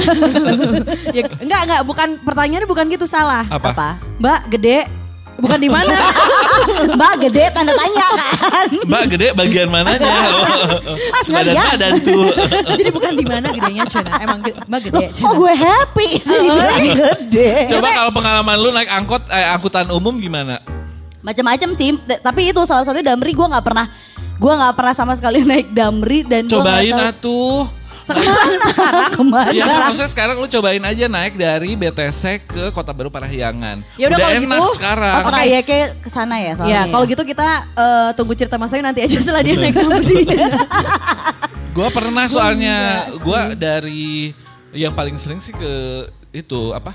ya, 1.18 1.24
enggak, 1.38 1.62
enggak, 1.68 1.82
bukan 1.84 2.08
pertanyaannya 2.24 2.66
bukan 2.66 2.86
gitu 2.90 3.06
salah. 3.06 3.44
Apa? 3.48 3.70
Apa? 3.76 3.90
Mbak, 4.18 4.40
gede 4.50 4.88
bukan 5.38 5.60
di 5.60 5.70
mana? 5.70 5.94
Mbak 6.98 7.14
gede 7.28 7.44
tanda 7.52 7.74
tanya 7.76 8.08
kan. 8.16 8.68
Mbak 8.88 9.04
gede 9.12 9.28
bagian 9.36 9.70
mananya? 9.70 10.08
Badan 11.34 11.54
lihat. 11.54 11.76
badan 11.76 11.94
tuh. 12.02 12.30
Jadi 12.78 12.90
bukan 12.94 13.14
di 13.14 13.26
mana 13.26 13.48
gedenya 13.52 13.84
Cina. 13.86 14.12
Emang 14.18 14.40
ge- 14.42 14.56
Mbak 14.56 14.80
gede 14.90 15.06
Cina. 15.12 15.26
Oh 15.28 15.34
gue 15.36 15.54
happy 15.54 16.08
sih 16.18 16.38
dibilang 16.40 16.86
gede. 16.96 17.52
Coba 17.70 17.88
kalau 17.92 18.12
pengalaman 18.16 18.58
lu 18.58 18.70
naik 18.72 18.90
angkot 18.90 19.24
eh, 19.30 19.48
angkutan 19.52 19.88
umum 19.92 20.16
gimana? 20.18 20.64
Macam-macam 21.24 21.70
sih, 21.72 21.96
tapi 22.20 22.52
itu 22.52 22.60
salah 22.68 22.84
satu 22.84 23.00
damri 23.00 23.32
gue 23.32 23.48
nggak 23.48 23.64
pernah 23.64 23.88
gue 24.34 24.50
nggak 24.50 24.76
pernah 24.76 24.92
sama 24.92 25.14
sekali 25.16 25.40
naik 25.40 25.72
damri 25.72 26.26
dan 26.26 26.50
Cobain 26.52 26.92
tahu- 26.92 27.70
Sekarang 28.04 29.10
ke 29.16 29.24
mana? 29.24 29.52
Ya 29.56 29.66
maksudnya 29.88 30.12
sekarang 30.12 30.36
lu 30.40 30.48
cobain 30.48 30.84
aja 30.84 31.06
naik 31.08 31.40
dari 31.40 31.76
BTC 31.80 32.44
ke 32.44 32.64
Kota 32.76 32.92
Baru 32.92 33.08
Parahyangan. 33.08 33.84
Ya 33.96 34.12
udah 34.12 34.18
kalau 34.20 34.36
enak 34.36 34.60
gitu, 34.60 34.76
sekarang. 34.76 35.16
Oh, 35.16 35.30
trayeknya 35.32 35.80
ke 36.04 36.10
sana 36.12 36.36
ya 36.40 36.52
soalnya. 36.60 36.74
Ya, 36.74 36.82
kalau 36.92 37.06
gitu 37.08 37.24
kita 37.24 37.48
eh, 37.72 38.10
tunggu 38.20 38.34
cerita 38.36 38.56
Mas 38.60 38.76
Ayu 38.76 38.84
nanti 38.84 39.02
aja 39.02 39.18
setelah 39.18 39.42
dia 39.42 39.56
naik 39.56 39.76
damri. 39.76 40.28
Gua 41.76 41.90
pernah 41.90 42.30
soalnya 42.30 43.10
gua 43.26 43.58
dari 43.58 44.30
yang 44.78 44.94
paling 44.94 45.18
sering 45.18 45.42
sih 45.42 45.54
ke 45.58 46.06
itu 46.30 46.70
apa? 46.70 46.94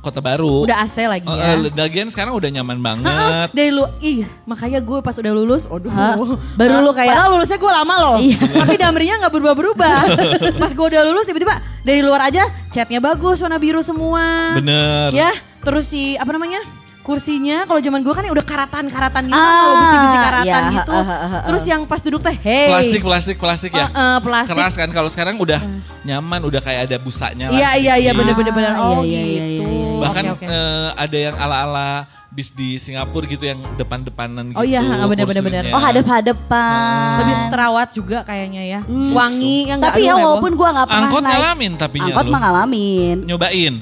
Kota 0.00 0.18
Baru. 0.18 0.64
Udah 0.64 0.80
AC 0.80 1.04
lagi 1.04 1.28
ya. 1.28 1.60
lagian 1.70 2.08
sekarang 2.08 2.32
udah 2.32 2.48
nyaman 2.50 2.80
banget. 2.80 3.52
dari 3.52 3.68
lu, 3.68 3.84
ih 4.00 4.24
makanya 4.44 4.80
gue 4.80 4.98
pas 4.98 5.12
udah 5.12 5.28
lulus, 5.30 5.68
aduh. 5.68 5.92
Hah? 5.92 6.16
Baru 6.56 6.80
lu 6.80 6.90
kayak- 6.90 7.12
Padahal 7.12 7.28
lulusnya 7.36 7.58
gue 7.58 7.72
lama 7.74 7.94
loh. 7.98 8.16
Iya. 8.18 8.40
Tapi 8.40 8.74
damrinya 8.76 9.20
gak 9.20 9.32
berubah-berubah. 9.32 9.98
pas 10.62 10.72
gue 10.72 10.86
udah 10.86 11.02
lulus 11.04 11.24
tiba-tiba 11.24 11.52
dari 11.82 12.00
luar 12.00 12.26
aja 12.26 12.42
chatnya 12.68 12.96
bagus, 12.98 13.38
warna 13.38 13.60
biru 13.60 13.80
semua. 13.80 14.56
Bener. 14.56 15.12
Ya, 15.12 15.30
terus 15.60 15.84
si 15.86 16.16
apa 16.16 16.32
namanya? 16.32 16.60
kursinya 17.00 17.64
kalau 17.64 17.80
zaman 17.80 18.04
gue 18.04 18.12
kan 18.12 18.22
yang 18.22 18.36
udah 18.36 18.44
karatan-karatan 18.44 19.24
gitu 19.24 19.34
Ah, 19.34 19.56
kalau 19.58 19.74
besi-besi 19.80 20.18
karatan 20.20 20.46
iya, 20.62 20.74
gitu. 20.78 20.92
ha, 20.92 21.00
ha, 21.00 21.16
ha, 21.16 21.26
ha. 21.26 21.38
Terus 21.42 21.64
yang 21.64 21.82
pas 21.82 21.98
duduk 21.98 22.20
teh, 22.20 22.36
hey. 22.36 22.68
Plastik, 22.68 23.02
plastik, 23.02 23.36
plastik 23.40 23.72
ya. 23.72 23.88
Eh, 23.88 23.90
eh, 23.90 24.18
plastik. 24.20 24.52
Keras 24.52 24.74
kan 24.76 24.90
kalau 24.92 25.08
sekarang 25.08 25.34
udah 25.34 25.58
nyaman, 26.04 26.44
udah 26.44 26.60
kayak 26.60 26.86
ada 26.86 26.96
busanya. 27.00 27.48
Iya 27.48 27.70
iya 27.74 27.94
iya 27.98 28.12
bener-bener 28.12 28.52
bener. 28.52 28.72
Ah, 28.76 28.84
Oh 28.84 29.02
iya, 29.02 29.16
iya, 29.16 29.42
gitu. 29.48 29.64
iya, 29.64 29.64
iya, 29.64 29.74
iya. 29.80 29.89
Bahkan 30.00 30.24
Oke, 30.30 30.34
oke. 30.36 30.46
eh, 30.46 30.88
ada 30.94 31.16
yang 31.16 31.36
ala-ala 31.36 31.88
bis 32.30 32.48
di 32.50 32.78
Singapura 32.78 33.26
gitu 33.26 33.42
yang 33.42 33.58
depan-depanan 33.74 34.54
gitu. 34.54 34.56
Oh 34.56 34.64
iya, 34.64 34.80
bener. 34.80 35.26
kursinya. 35.26 35.74
Oh 35.74 35.82
hadap-hadapan. 35.82 37.16
Lebih 37.18 37.36
terawat 37.50 37.88
juga 37.90 38.18
kayaknya 38.22 38.62
ya. 38.62 38.80
Wangi 38.86 39.66
yang 39.66 39.78
Tapi 39.78 40.06
ya 40.06 40.14
walaupun 40.14 40.54
gue 40.54 40.68
nggak 40.68 40.86
pernah 40.86 41.02
Angkot 41.06 41.22
naik. 41.22 41.34
ngalamin 41.34 41.72
tapi 41.74 41.96
nya 41.98 42.12
Angkot 42.14 42.24
lu. 42.24 42.32
mah 42.32 42.40
ngalamin. 42.40 43.16
Nyobain. 43.26 43.74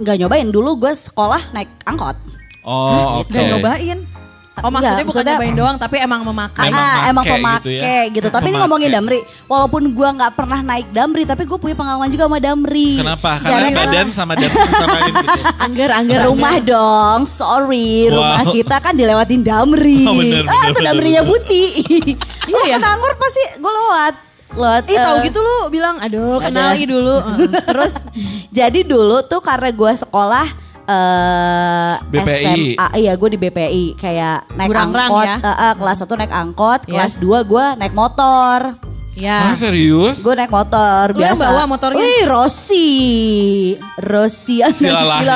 Nggak 0.00 0.16
nyobain 0.16 0.48
dulu 0.48 0.70
gue 0.78 0.92
sekolah 0.94 1.52
naik 1.52 1.68
angkot. 1.84 2.16
Oh, 2.62 3.20
oke. 3.20 3.28
Nggak 3.28 3.44
nyobain. 3.50 3.98
Oh 4.60 4.70
maksudnya 4.70 5.04
bukan 5.04 5.20
maksudnya- 5.20 5.36
nyobain 5.36 5.54
doang 5.54 5.76
tapi 5.76 5.96
emang 5.98 6.20
memakai. 6.22 6.68
Emang 6.68 6.84
ah, 6.84 7.10
emang 7.10 7.24
make 7.24 7.32
pemakai 7.36 8.04
gitu 8.10 8.16
gitu, 8.16 8.28
ya. 8.28 8.34
Tapi 8.34 8.46
ini 8.48 8.56
ngomongin 8.58 8.90
Damri, 8.90 9.20
walaupun 9.46 9.82
gua 9.92 10.08
nggak 10.12 10.32
pernah 10.34 10.60
naik 10.60 10.88
Damri, 10.90 11.22
tapi 11.24 11.42
gue 11.44 11.58
punya 11.58 11.76
pengalaman 11.76 12.08
juga 12.08 12.24
sama 12.26 12.38
Damri. 12.38 12.90
Kenapa? 13.00 13.30
Karena 13.38 13.68
badan 13.72 14.06
sama 14.10 14.32
dada 14.34 14.50
samain 14.50 15.12
gitu. 15.12 15.40
Angger 15.64 15.90
angger 15.90 16.20
rumah 16.26 16.54
angger. 16.56 16.72
dong, 16.72 17.20
sorry, 17.24 18.08
rumah 18.08 18.42
Wow. 18.42 18.52
kita 18.52 18.76
kan 18.78 18.94
dilewatin 18.94 19.40
Damri. 19.40 20.04
Oh, 20.04 20.14
bener, 20.14 20.44
ah, 20.44 20.50
bener, 20.50 20.68
itu 20.68 20.72
bener, 20.76 20.88
Damrinya 20.92 21.22
putih. 21.24 21.68
Iya 22.50 22.74
ya? 22.74 22.78
Pasti 23.14 23.42
gue 23.62 23.72
lewat. 23.72 24.14
Lewat. 24.58 24.82
Ih 24.90 24.98
tahu 24.98 25.16
eh, 25.16 25.22
gitu 25.30 25.38
lu 25.38 25.56
bilang 25.70 26.02
aduh 26.02 26.42
Ada. 26.42 26.50
kenal 26.50 26.66
lagi 26.74 26.86
dulu. 26.90 27.16
Terus 27.70 27.94
Jadi 28.50 28.82
dulu 28.82 29.22
tuh 29.22 29.38
karena 29.38 29.70
gue 29.70 29.92
sekolah 29.94 30.46
eh 30.90 31.92
BPI. 32.10 32.74
SMA, 32.74 32.86
iya 32.96 33.12
gue 33.14 33.28
di 33.30 33.38
BPI 33.38 33.84
kayak 33.94 34.38
naik 34.52 34.68
Burangrang 34.68 35.08
angkot, 35.08 35.26
ya? 35.26 35.36
eh, 35.38 35.50
eh, 35.50 35.72
kelas 35.74 35.98
1 36.02 36.20
naik 36.20 36.32
angkot, 36.32 36.80
kelas 36.84 37.12
Yes. 37.16 37.22
2 37.22 37.46
gue 37.46 37.64
naik 37.78 37.94
motor. 37.94 38.60
Ah, 39.20 39.52
ya. 39.52 39.52
serius? 39.52 40.24
Gue 40.24 40.32
naik 40.32 40.48
motor 40.48 41.12
Lu 41.12 41.20
yang 41.20 41.36
biasa. 41.36 41.44
bawa 41.44 41.62
motornya? 41.68 42.00
Wih, 42.00 42.24
Rossi. 42.24 42.88
Rossi 44.00 44.64
Silalahi. 44.64 45.28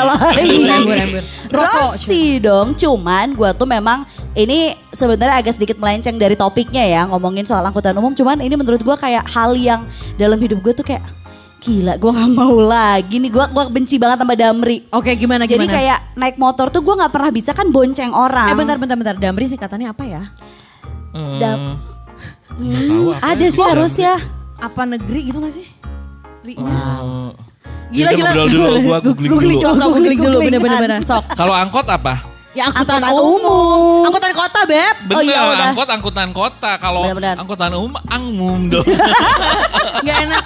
Rossi 1.53 2.41
dong. 2.41 2.73
Cuman 2.75 3.37
gue 3.37 3.51
tuh 3.53 3.69
memang 3.69 4.09
ini 4.33 4.73
sebenarnya 4.89 5.37
agak 5.37 5.53
sedikit 5.53 5.77
melenceng 5.77 6.17
dari 6.17 6.33
topiknya 6.33 6.81
ya 6.83 7.05
ngomongin 7.05 7.45
soal 7.45 7.61
angkutan 7.61 7.93
umum. 7.95 8.17
Cuman 8.17 8.41
ini 8.41 8.57
menurut 8.57 8.81
gue 8.81 8.97
kayak 8.97 9.29
hal 9.29 9.53
yang 9.53 9.85
dalam 10.17 10.41
hidup 10.41 10.65
gue 10.65 10.73
tuh 10.73 10.87
kayak 10.87 11.05
gila 11.65 11.97
gue 11.97 12.11
nggak 12.11 12.31
mau 12.31 12.57
lagi 12.59 13.17
nih 13.17 13.31
gue 13.31 13.45
gua 13.49 13.65
benci 13.67 13.97
banget 13.97 14.21
sama 14.21 14.35
Damri. 14.35 14.85
Oke 14.91 15.15
gimana 15.15 15.45
Jadi 15.45 15.59
gimana? 15.59 15.73
kayak 15.73 15.99
naik 16.15 16.37
motor 16.37 16.69
tuh 16.69 16.81
gue 16.81 16.93
nggak 16.93 17.09
pernah 17.09 17.31
bisa 17.31 17.51
kan 17.51 17.69
bonceng 17.69 18.13
orang. 18.13 18.49
eh 18.49 18.55
bentar 18.55 18.77
bentar 18.77 18.95
bentar. 18.95 19.17
Damri 19.17 19.47
singkatannya 19.47 19.89
apa 19.89 20.05
ya? 20.05 20.23
Eh, 21.11 21.39
Dam- 21.39 21.81
tahu 22.55 23.07
apa 23.11 23.25
Ada 23.25 23.41
ya, 23.41 23.49
sih 23.49 23.57
bisa. 23.57 23.71
harusnya. 23.71 24.13
Apa 24.55 24.81
negeri 24.85 25.21
gitu 25.25 25.39
gak 25.39 25.51
sih? 25.53 25.67
Ri-nya. 26.41 26.63
Eh, 26.63 27.31
Gila, 27.91 28.11
gila. 28.13 28.31
ngobrol 28.31 28.49
dulu, 28.49 28.65
gua 28.83 28.99
googling 29.01 29.31
Googling, 29.31 29.57
dulu. 29.57 29.65
Sok 29.65 29.75
sok 29.75 29.89
googling 29.91 30.19
dulu 30.19 30.37
Googling, 30.37 30.49
bener-bener 30.53 30.81
bener. 30.95 31.01
Sok. 31.03 31.25
Kalau 31.33 31.53
angkot 31.53 31.87
apa? 31.87 32.15
Ya 32.53 32.69
angkutan, 32.69 33.03
Angkutan 33.03 33.19
umum. 33.19 33.41
umum. 33.41 34.03
Angkutan 34.07 34.33
kota 34.33 34.61
beb. 34.63 34.95
Bener, 35.05 35.17
Oh, 35.17 35.23
iya, 35.23 35.39
udah. 35.45 35.67
angkot 35.69 35.89
angkutan 35.89 36.29
kota. 36.31 36.73
Kalau 36.77 37.03
angkutan 37.09 37.71
umum 37.73 37.93
angmum 38.05 38.61
dong. 38.69 38.87
Gak 40.07 40.17
enak. 40.23 40.45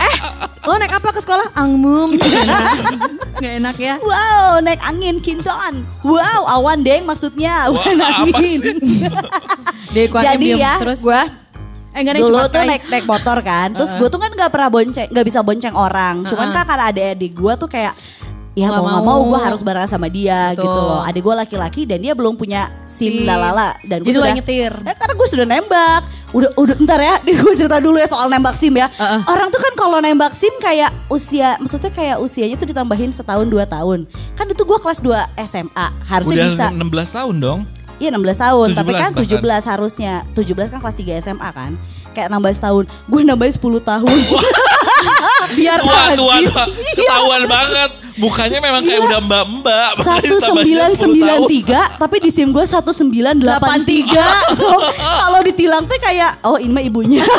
Eh 0.00 0.14
lo 0.64 0.74
naik 0.80 0.96
apa 0.96 1.08
ke 1.12 1.20
sekolah? 1.20 1.52
Angmum. 1.52 2.16
Gak 3.42 3.52
enak 3.60 3.76
ya. 3.76 3.94
Wow, 4.00 4.64
naik 4.64 4.80
angin 4.80 5.20
kinton. 5.20 5.84
Wow, 6.00 6.48
awan 6.48 6.80
deng 6.80 7.04
maksudnya. 7.04 7.68
Wah, 7.68 7.84
apa 7.84 8.32
angin. 8.32 8.58
sih? 8.58 8.74
Deh, 9.94 10.10
Jadi 10.10 10.58
ya, 10.58 10.82
terus 10.82 11.06
gue 11.06 11.22
eh 11.94 12.02
ada 12.02 12.18
dulu 12.18 12.42
tuh 12.50 12.66
naik 12.66 12.90
naik 12.90 13.06
motor 13.06 13.38
kan. 13.46 13.70
Terus 13.70 13.94
gue 13.94 14.08
tuh 14.10 14.18
kan 14.18 14.34
nggak 14.34 14.50
pernah 14.50 14.66
bonceng, 14.66 15.06
nggak 15.14 15.26
bisa 15.30 15.40
bonceng 15.46 15.74
orang. 15.78 16.26
Cuman 16.26 16.50
Uh-uh. 16.50 16.56
kan 16.58 16.64
karena 16.66 16.84
adik-adik 16.90 17.32
gue 17.38 17.52
tuh 17.54 17.68
kayak 17.70 17.94
Ya 18.54 18.70
Nggak 18.70 18.80
mau 18.80 18.86
nggak 18.86 19.02
mau. 19.02 19.18
mau 19.18 19.30
gue 19.34 19.40
harus 19.42 19.60
bareng 19.66 19.90
sama 19.90 20.06
dia 20.06 20.54
Betul. 20.54 20.62
gitu 20.62 20.80
loh. 20.80 21.02
Adik 21.02 21.22
gue 21.26 21.34
laki-laki 21.34 21.82
dan 21.90 21.98
dia 21.98 22.14
belum 22.14 22.38
punya 22.38 22.70
SIM 22.86 23.22
SIM. 23.22 23.26
lalala 23.26 23.74
dan 23.82 24.06
gue 24.06 24.14
sudah 24.14 24.30
nyetir. 24.30 24.70
Eh, 24.70 24.94
karena 24.94 25.14
gue 25.18 25.26
sudah 25.26 25.46
nembak. 25.46 26.02
Udah 26.30 26.50
udah 26.54 26.74
ntar 26.82 26.98
ya, 26.98 27.18
gue 27.42 27.54
cerita 27.54 27.82
dulu 27.82 27.98
ya 27.98 28.06
soal 28.06 28.30
nembak 28.30 28.54
SIM 28.54 28.78
ya. 28.78 28.86
Uh-uh. 28.94 29.26
Orang 29.26 29.50
tuh 29.50 29.58
kan 29.58 29.74
kalau 29.74 29.98
nembak 29.98 30.38
SIM 30.38 30.54
kayak 30.62 30.94
usia, 31.10 31.58
maksudnya 31.58 31.90
kayak 31.90 32.22
usianya 32.22 32.54
tuh 32.54 32.70
ditambahin 32.70 33.10
setahun 33.10 33.50
dua 33.50 33.66
tahun. 33.66 34.06
Kan 34.34 34.46
itu 34.46 34.62
gue 34.62 34.78
kelas 34.78 35.02
2 35.02 35.14
SMA, 35.46 35.86
harusnya 36.06 36.54
Udah 36.54 36.70
bisa. 36.70 37.10
16 37.10 37.18
tahun 37.18 37.34
dong. 37.42 37.60
Iya 38.02 38.10
16 38.10 38.34
tahun, 38.34 38.68
tapi 38.74 38.90
17 38.90 38.98
kan 38.98 39.10
bahkan. 39.14 39.62
17 39.62 39.70
harusnya. 39.70 40.14
17 40.34 40.70
kan 40.74 40.78
kelas 40.82 40.96
3 40.98 41.22
SMA 41.22 41.48
kan. 41.50 41.72
Kayak 42.10 42.28
16 42.30 42.58
tahun. 42.58 42.84
Gue 43.06 43.20
nambahin 43.22 43.54
10 43.54 43.62
tahun. 43.82 44.10
Biar 45.56 45.78
Tua, 45.78 46.02
tua, 46.14 46.34
tua. 46.42 46.64
Ketahuan 46.94 47.42
banget. 47.44 47.90
Mukanya 48.14 48.58
memang 48.58 48.80
kayak 48.80 48.94
Iya. 48.96 49.08
udah 49.08 49.20
mbak-mbak. 49.20 49.90
makanya 49.98 50.38
tambahnya 50.38 50.86
10 50.86 51.18
tahun. 51.18 51.50
1993 51.50 51.98
tapi 51.98 52.16
di 52.22 52.30
SIM 52.30 52.48
gue 52.48 52.62
1983. 52.62 54.54
so, 54.58 54.66
kalau 54.94 55.40
ditilang 55.42 55.82
tuh 55.82 55.98
kayak 55.98 56.38
oh 56.42 56.54
ini 56.56 56.70
mah 56.70 56.84
ibunya. 56.84 57.22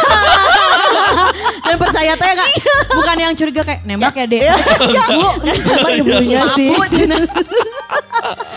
Dan 1.65 1.75
percaya 1.77 2.13
teh 2.13 2.27
gak 2.27 2.49
Bukan 2.91 3.15
yang 3.17 3.33
curiga 3.33 3.61
kayak 3.63 3.81
nembak 3.83 4.13
ya 4.13 4.25
dek 4.27 4.41
Bu 5.09 5.25
Emang 5.47 5.93
ibunya 5.95 6.41
sih. 6.53 6.69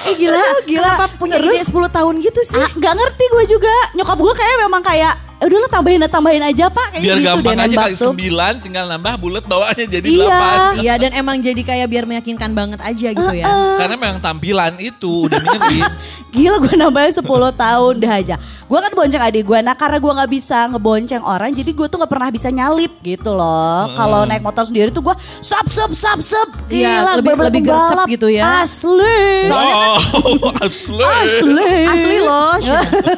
Eh 0.05 0.15
gila 0.15 0.43
Gila. 0.65 0.93
Kenapa 0.93 1.07
punya 1.17 1.37
Terus- 1.39 1.55
ide 1.55 1.71
10 1.71 1.89
tahun 1.89 2.15
gitu 2.21 2.41
sih 2.43 2.59
Ah, 2.59 2.71
gak 2.75 2.95
ngerti 2.95 3.25
gue 3.29 3.45
juga. 3.49 3.75
Nyokap 3.95 4.19
gue 4.19 4.35
kayak 4.35 4.57
memang 4.61 4.83
kayak 4.83 5.13
"Eh, 5.15 5.28
udah 5.41 5.59
lah 5.61 5.71
tambahin 5.71 6.03
tambahin 6.05 6.43
aja 6.43 6.67
pak 6.67 6.87
kayak 6.91 7.01
Biar 7.01 7.17
gitu 7.17 7.27
gampang 7.29 7.55
deh 7.55 7.65
aja 7.65 7.77
kali 7.81 7.95
tuh. 7.95 8.13
9 8.13 8.59
tinggal 8.61 8.85
nambah 8.87 9.13
bulat 9.17 9.45
bawaannya 9.45 9.87
jadi 9.87 10.07
Iya. 10.09 10.41
8. 10.75 10.83
Iya 10.83 10.95
dan 10.99 11.11
emang 11.15 11.37
jadi 11.39 11.61
kayak 11.61 11.87
biar 11.87 12.05
meyakinkan 12.05 12.51
banget 12.53 12.81
aja 12.81 13.09
gitu 13.11 13.33
ya 13.33 13.47
Karena 13.77 13.95
memang 13.95 14.19
tampilan 14.19 14.75
itu 14.79 15.25
udah 15.25 15.39
mirip. 15.39 15.87
Gila 16.35 16.57
gue 16.59 16.75
nambahin 16.77 17.13
10 17.13 17.23
tahun 17.55 17.93
dah 17.99 18.13
aja. 18.15 18.35
Gue 18.65 18.79
kan 18.79 18.93
bonceng 18.93 19.23
adik 19.23 19.45
gue. 19.45 19.59
Nah 19.59 19.73
karena 19.73 19.97
gue 19.97 20.13
nggak 20.13 20.31
bisa 20.31 20.59
ngebonceng 20.69 21.23
orang, 21.23 21.51
jadi 21.51 21.71
gue 21.71 21.87
tuh 21.87 21.97
nggak 21.97 22.11
pernah 22.11 22.29
bisa 22.29 22.49
nyalip 22.49 22.93
gitu 23.01 23.31
loh. 23.31 23.89
Kalau 23.91 24.23
naik 24.25 24.41
motor 24.41 24.63
sendiri 24.63 24.91
tuh 24.91 25.01
gue 25.03 25.15
sap 25.39 25.65
sap 25.69 25.89
sap 25.93 26.21
sap. 26.21 26.49
Iya, 26.67 27.01
Gila, 27.01 27.11
lebih- 27.15 27.25
bener-bener 27.33 27.47
lebih 27.49 27.63
gercep 27.65 27.99
gitu 28.11 28.29
ya. 28.29 28.43
Asli. 28.61 29.49
Wow, 29.49 30.53
asli. 30.67 31.01
Asli. 31.01 31.71
Asli 31.87 32.17
loh 32.19 32.53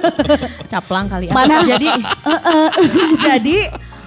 Caplang 0.73 1.07
kali 1.07 1.27
ya 1.27 1.33
Mana? 1.33 1.63
Jadi 1.63 1.89
Jadi 3.27 3.57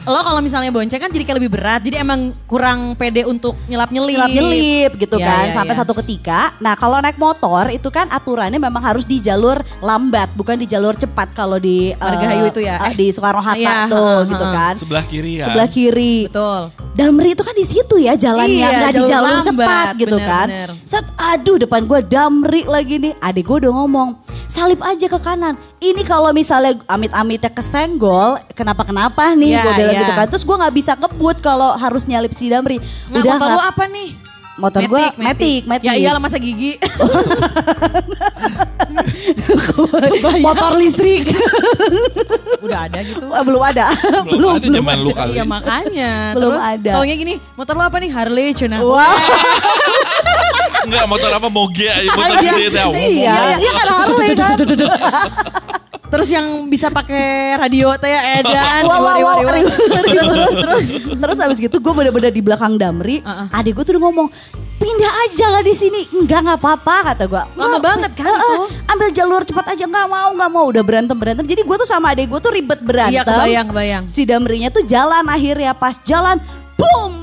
Lo 0.04 0.20
kalau 0.20 0.44
misalnya 0.44 0.68
bonceng 0.68 1.00
kan 1.00 1.08
jadi 1.08 1.24
kayak 1.24 1.38
lebih 1.40 1.52
berat 1.56 1.80
Jadi 1.80 1.96
emang 1.96 2.36
kurang 2.44 2.92
pede 2.92 3.24
untuk 3.24 3.56
nyelap-nyelip 3.72 4.20
nyelip-nyelip 4.20 4.92
gitu 5.00 5.16
Iya, 5.16 5.28
kan 5.32 5.46
iya, 5.48 5.56
sampai 5.56 5.72
iya. 5.72 5.80
satu 5.80 5.94
ketika. 5.96 6.52
Nah 6.60 6.76
kalau 6.76 7.00
naik 7.00 7.16
motor 7.16 7.72
itu 7.72 7.88
kan 7.88 8.12
aturannya 8.12 8.60
memang 8.60 8.84
harus 8.84 9.08
di 9.08 9.24
jalur 9.24 9.64
lambat 9.80 10.28
bukan 10.36 10.60
di 10.60 10.68
jalur 10.68 10.92
cepat 10.94 11.32
kalau 11.32 11.56
di 11.56 11.96
eh, 11.96 11.96
Margahayu 11.96 12.52
itu 12.52 12.60
ya? 12.60 12.84
eh, 12.84 12.92
Eh. 12.92 12.94
di 13.00 13.16
Soekarno 13.16 13.40
Hatta 13.40 13.56
Iya, 13.56 13.88
tuh 13.88 13.96
heeh, 13.96 14.28
gitu 14.28 14.44
heeh. 14.44 14.56
kan. 14.60 14.74
Sebelah 14.76 15.06
kiri 15.08 15.34
ya. 15.40 15.46
Sebelah 15.48 15.70
kiri. 15.72 16.16
Betul 16.28 16.62
Damri 16.94 17.30
itu 17.32 17.42
kan 17.42 17.56
di 17.56 17.66
situ 17.66 17.96
ya 17.98 18.14
jalannya 18.14 18.54
Iya, 18.60 18.68
nggak 18.76 18.92
di 18.92 19.00
jalur 19.00 19.10
jalur 19.10 19.32
lambat, 19.32 19.48
cepat 19.48 19.86
gitu 19.98 20.18
bener, 20.20 20.28
kan. 20.28 20.48
bener. 20.52 20.70
Set 20.84 21.06
aduh 21.16 21.56
depan 21.58 21.88
gue 21.88 22.00
Damri 22.04 22.62
lagi 22.68 23.00
nih. 23.00 23.16
Adik 23.18 23.48
gue 23.48 23.58
udah 23.64 23.72
ngomong 23.72 24.10
salip 24.54 24.78
aja 24.80 25.10
ke 25.10 25.18
kanan. 25.18 25.58
Ini 25.80 26.02
kalau 26.04 26.30
misalnya 26.30 26.78
amit-amitnya 26.86 27.50
kesenggol 27.50 28.38
kenapa 28.54 28.86
kenapa 28.86 29.34
nih 29.34 29.50
Iya, 29.52 29.62
gue 29.62 29.74
bilang 29.76 29.90
iya. 29.92 30.02
gitu 30.04 30.14
kan. 30.14 30.28
Terus 30.30 30.44
gue 30.44 30.56
nggak 30.56 30.76
bisa 30.76 30.92
ngebut 30.94 31.38
kalau 31.40 31.74
harus 31.74 32.06
nyalip 32.06 32.30
si 32.32 32.48
Damri. 32.48 32.78
Nggak, 33.10 33.24
motor 33.24 33.42
nggak- 33.42 33.58
lu 33.58 33.64
apa 33.66 33.84
nih? 33.90 34.10
Motor 34.54 34.86
gue 34.86 35.04
Matic, 35.18 35.66
Matic. 35.66 35.88
Ya 35.90 35.98
iyalah 35.98 36.22
masa 36.22 36.38
gigi. 36.38 36.78
Motor 40.46 40.78
listrik. 40.78 41.26
Udah 42.62 42.86
ada 42.86 43.02
gitu. 43.02 43.26
Eh, 43.26 43.44
belum 43.44 43.62
ada. 43.66 43.90
Belum 44.30 44.62
ada 44.62 44.68
zaman 44.70 44.98
lu 45.02 45.10
kali. 45.10 45.34
Iya 45.34 45.44
makanya. 45.44 46.38
Belum 46.38 46.54
Terus 46.54 46.62
ada. 46.62 46.92
taunya 47.02 47.16
gini 47.18 47.42
Motor 47.58 47.74
lu 47.74 47.84
apa 47.84 47.98
nih? 47.98 48.10
Harley 48.14 48.54
cina 48.54 48.78
wah. 48.86 49.10
Enggak 50.86 51.06
motor 51.10 51.30
apa? 51.34 51.48
Moge 51.50 51.88
aja 51.90 52.10
motor 52.14 52.38
iya. 52.38 52.52
gede 52.52 52.66
teh. 52.70 52.86
iya 52.94 53.36
iya 53.58 53.72
kan 53.72 53.88
Harley 53.90 54.36
kan 54.38 54.54
Terus 56.14 56.30
yang 56.30 56.46
bisa 56.70 56.88
pakai 56.88 57.58
radio 57.58 57.98
teh 57.98 58.06
ya 58.06 58.22
edan 58.38 58.86
Wah, 58.86 59.02
wah, 59.02 59.16
wah, 59.18 59.36
riwa-riwa. 59.42 59.66
Terus 60.06 60.30
terus 60.30 60.54
terus. 60.54 60.84
Terus 61.10 61.38
abis 61.42 61.58
gitu 61.58 61.82
gue 61.82 61.90
bener-bener 61.90 62.30
di 62.30 62.38
belakang 62.40 62.78
Damri 62.78 63.18
Uh-uh. 63.20 63.50
adik 63.50 63.74
gue 63.74 63.84
tuh 63.84 63.94
udah 63.98 64.04
ngomong 64.06 64.28
pindah 64.78 65.14
aja 65.26 65.46
lah 65.50 65.64
di 65.66 65.74
sini. 65.74 66.06
Enggak 66.14 66.46
nggak 66.46 66.60
apa-apa 66.62 66.96
kata 67.10 67.24
gue 67.26 67.44
Lama 67.58 67.78
banget 67.82 68.12
kan 68.14 68.30
itu? 68.30 68.54
ambil 68.86 69.10
jalur 69.10 69.42
cepat 69.42 69.66
aja. 69.74 69.84
Nggak 69.84 70.08
mau 70.08 70.30
nggak 70.32 70.52
mau. 70.54 70.66
Udah 70.70 70.84
berantem 70.86 71.18
berantem. 71.18 71.46
Jadi 71.50 71.66
gue 71.66 71.76
tuh 71.82 71.90
sama 71.90 72.14
adik 72.14 72.30
gue 72.30 72.38
tuh 72.38 72.54
ribet 72.54 72.78
berantem. 72.86 73.18
Iya 73.18 73.26
kebayang 73.26 73.66
kebayang. 73.74 74.04
Si 74.06 74.22
Damrinya 74.24 74.70
tuh 74.70 74.86
jalan 74.86 75.26
akhirnya 75.26 75.74
pas 75.74 75.98
jalan 76.06 76.38
boom 76.76 77.14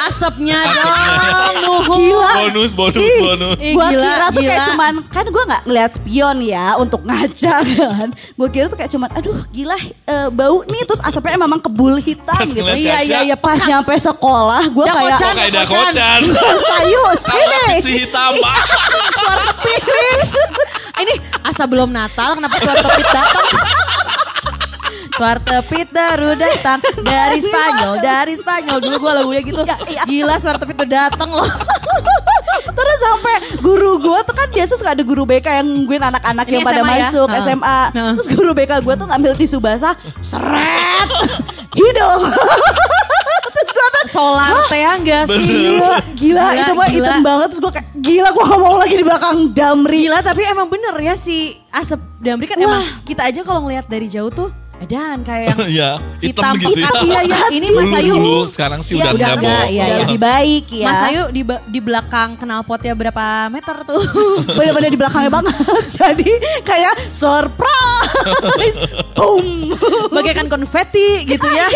Asapnya 0.00 0.66
dong, 0.74 1.56
nuhun. 1.62 1.98
Gila. 2.10 2.32
Bonus, 2.42 2.72
bonus, 2.74 3.00
Ih, 3.00 3.20
bonus. 3.22 3.58
Ih, 3.60 3.72
Gua 3.72 3.86
gila, 3.88 4.02
kira 4.02 4.26
tuh 4.28 4.42
kayak 4.42 4.58
gila. 4.58 4.68
cuman 4.68 4.92
kan 5.06 5.24
gue 5.24 5.42
nggak 5.46 5.62
ngeliat 5.62 5.90
spion 5.94 6.36
ya 6.42 6.66
untuk 6.76 7.00
ngaca 7.00 7.54
kan. 7.62 8.08
Gue 8.10 8.48
kira 8.50 8.66
tuh 8.66 8.76
kayak 8.76 8.90
cuman 8.90 9.08
aduh 9.14 9.38
gila 9.48 9.78
eh, 9.80 10.28
bau 10.28 10.66
nih 10.66 10.82
terus 10.82 10.98
asapnya 11.00 11.38
memang 11.38 11.62
kebul 11.62 11.96
hitam 11.96 12.34
Pas 12.34 12.50
gitu. 12.50 12.66
Iya, 12.66 13.06
iya, 13.06 13.18
iya. 13.24 13.36
Pas 13.38 13.62
nyampe 13.62 13.94
sekolah 13.94 14.68
gue 14.68 14.84
kayak 14.84 15.16
Dakocan, 15.16 15.32
kayak 15.38 15.52
Dakocan. 15.54 16.20
sayu 16.68 17.02
sini. 17.24 17.64
si 17.78 17.90
hitam. 18.00 18.32
Suara 19.14 19.48
Chris. 19.62 20.30
Ini 20.98 21.14
asa 21.40 21.64
belum 21.64 21.88
Natal, 21.88 22.36
kenapa 22.36 22.60
suara 22.60 22.76
tepit 22.76 23.08
datang? 23.08 23.46
Suara 25.20 25.36
tepit 25.36 25.84
baru 25.92 26.32
datang 26.32 26.80
dari 27.04 27.44
Spanyol, 27.44 27.94
dari 28.00 28.34
Spanyol. 28.40 28.80
Dulu 28.80 28.96
gue 29.04 29.12
lagunya 29.20 29.42
gitu. 29.44 29.60
iya. 29.92 30.08
Gila 30.08 30.40
suara 30.40 30.56
tepit 30.56 30.80
tuh 30.80 30.88
datang 30.88 31.28
loh. 31.28 31.44
Terus 32.80 32.98
sampai 33.04 33.34
guru 33.60 34.00
gue 34.00 34.18
tuh 34.24 34.32
kan 34.32 34.48
biasa 34.48 34.80
suka 34.80 34.96
ada 34.96 35.04
guru 35.04 35.28
BK 35.28 35.60
yang 35.60 35.68
nungguin 35.68 36.00
anak-anak 36.00 36.48
yang 36.48 36.64
pada 36.64 36.80
SMA 36.80 36.88
ya? 36.88 37.00
masuk 37.04 37.28
Heeh. 37.28 37.44
SMA. 37.44 37.80
Terus 38.16 38.28
guru 38.32 38.50
BK 38.56 38.72
gue 38.80 38.94
tuh 38.96 39.06
ngambil 39.12 39.32
tisu 39.36 39.60
basah, 39.60 39.92
seret 40.24 41.08
hidung. 41.76 42.22
Terus 43.60 43.70
gue 43.76 43.86
tuh 43.92 44.04
Solar 44.08 44.56
teh 44.72 44.80
ya 44.80 44.96
enggak 44.96 45.28
sih? 45.28 45.36
Gila, 45.36 46.00
gila, 46.16 46.44
itu 46.56 46.72
mah 46.72 46.88
gila. 46.88 46.96
hitam 46.96 47.20
banget 47.20 47.46
Terus 47.52 47.60
gue 47.60 47.72
kayak 47.76 47.86
Gila 47.92 48.28
gue 48.32 48.44
gak 48.48 48.60
mau 48.62 48.76
lagi 48.80 48.94
di 48.96 49.04
belakang 49.04 49.36
Damri 49.52 50.00
Gila 50.08 50.18
tapi 50.24 50.42
emang 50.48 50.66
bener 50.72 50.96
ya 50.96 51.12
si 51.12 51.60
asap 51.68 52.00
damri 52.18 52.44
kan 52.48 52.56
emang 52.60 52.82
kita 53.04 53.28
aja 53.28 53.40
kalau 53.44 53.64
ngelihat 53.64 53.86
dari 53.88 54.08
jauh 54.08 54.32
tuh 54.32 54.48
edan 54.80 55.20
kayak 55.20 55.44
yang 55.52 55.58
Iya, 55.76 55.90
hitam 56.18 56.42
hitam, 56.42 56.54
gitu 56.56 56.80
ya. 56.80 56.88
hitam, 56.88 57.04
iya 57.04 57.20
iya. 57.22 57.38
Ini 57.52 57.66
Mas 57.70 57.92
Ayu. 57.92 58.14
dulu, 58.16 58.36
sekarang 58.44 58.80
sih 58.80 58.96
Iya, 58.96 59.02
udah 59.02 59.12
udah 59.12 59.28
enggak, 59.28 59.36
enggak, 59.36 59.66
iya, 59.68 59.84
Udah 59.84 59.86
iya. 59.86 60.00
lebih 60.02 60.18
baik 60.18 60.64
ya. 60.72 60.86
Mas 60.88 61.02
Ayu 61.04 61.22
di 61.30 61.42
di 61.44 61.80
belakang 61.80 62.28
knalpotnya 62.34 62.94
berapa 62.94 63.24
meter 63.48 63.76
tuh? 63.84 64.00
Bener-bener 64.56 64.88
di 64.88 64.98
belakangnya 64.98 65.30
banget. 65.30 65.54
Jadi 66.00 66.30
kayak 66.62 66.94
surprise. 67.12 68.76
Boom. 69.12 69.76
Bagaikan 70.08 70.48
konfeti 70.48 71.28
gitu 71.28 71.46
ya. 71.46 71.68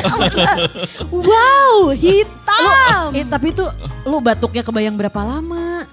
Wow 1.10 1.92
hitam. 1.92 3.12
Eh, 3.12 3.24
tapi 3.24 3.52
itu 3.52 3.64
lu 4.04 4.18
batuknya 4.18 4.62
kebayang 4.62 4.96
berapa 4.96 5.20
lama? 5.20 5.84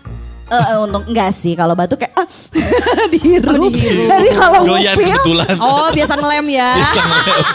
Eh, 0.51 0.65
eh, 0.67 0.77
Untung 0.77 1.07
enggak 1.07 1.31
sih 1.31 1.55
Kalau 1.55 1.71
batuk 1.71 1.95
kayak 1.97 2.11
ah, 2.13 2.27
Dihirup 3.13 3.55
Oh, 3.57 3.69
dihirup. 3.69 4.03
Jadi 4.05 4.29
kalau 4.33 4.59
Doyan 4.65 4.93
ngupil 4.93 5.15
kebetulan. 5.15 5.55
Oh, 5.57 5.87
biasa 5.89 6.13
ngelem 6.13 6.45
ya. 6.51 6.69
Bisa 6.81 7.01
ngeliat. 7.01 7.45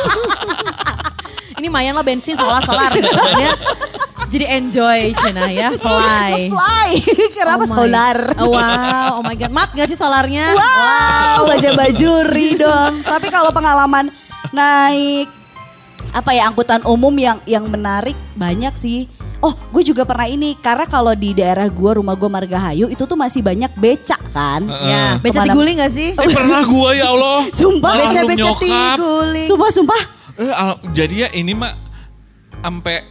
Ini 1.58 1.68
mayan 1.68 1.92
lah 1.92 2.02
bensin 2.02 2.34
solar-solar 2.34 2.92
ya. 2.92 3.52
Jadi 4.26 4.44
enjoy 4.44 5.14
Cina 5.14 5.48
ya, 5.48 5.70
fly. 5.72 6.50
Fly 6.50 6.90
Kenapa 7.32 7.62
Oh 7.62 7.64
my- 7.64 7.72
solar 7.72 8.18
Oh, 8.36 8.48
wow, 8.50 9.08
oh 9.16 9.22
my 9.22 9.32
god. 9.32 9.48
Mat 9.50 9.70
gak 9.70 9.86
sih 9.86 9.94
solarnya? 9.94 10.52
Wow, 10.52 11.46
baja 11.46 11.72
bajuri 11.72 12.58
dong. 12.58 13.00
Tapi 13.00 13.30
kalau 13.30 13.48
pengalaman 13.50 14.10
naik 14.50 15.30
apa 16.10 16.30
ya 16.32 16.46
angkutan 16.46 16.80
umum 16.82 17.12
yang 17.12 17.38
yang 17.44 17.64
menarik 17.64 18.16
banyak 18.34 18.72
sih. 18.72 19.08
Oh, 19.46 19.54
gue 19.54 19.82
juga 19.86 20.02
pernah 20.02 20.26
ini 20.26 20.58
karena 20.58 20.90
kalau 20.90 21.14
di 21.14 21.30
daerah 21.30 21.70
gue 21.70 21.90
rumah 22.02 22.18
gue 22.18 22.26
Margahayu 22.26 22.90
itu 22.90 23.06
tuh 23.06 23.14
masih 23.14 23.46
banyak 23.46 23.70
becak 23.78 24.18
kan. 24.34 24.66
Ya, 24.66 25.22
beca 25.22 25.46
Kemana- 25.46 25.54
tiguling 25.54 25.76
gak 25.78 25.92
sih? 25.94 26.10
Eh, 26.18 26.28
pernah 26.34 26.66
gua 26.66 26.90
ya 26.90 27.14
Allah. 27.14 27.46
Sumpah. 27.62 27.92
Beca 27.94 28.20
beca 28.26 28.50
tiguling. 28.58 29.46
Sumpah, 29.46 29.70
sumpah. 29.70 30.02
Eh, 30.34 30.50
al- 30.50 30.82
jadi 30.90 31.14
ya 31.14 31.28
ini 31.38 31.54
mah 31.54 31.78
sampai 32.58 33.06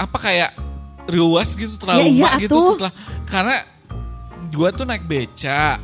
apa 0.00 0.16
kayak 0.16 0.50
riuas 1.04 1.52
gitu 1.52 1.76
trauma 1.76 2.00
iya, 2.00 2.40
gitu 2.40 2.56
atuh. 2.56 2.80
setelah 2.80 2.92
karena 3.28 3.56
gua 4.48 4.72
tuh 4.72 4.88
naik 4.88 5.04
beca 5.04 5.76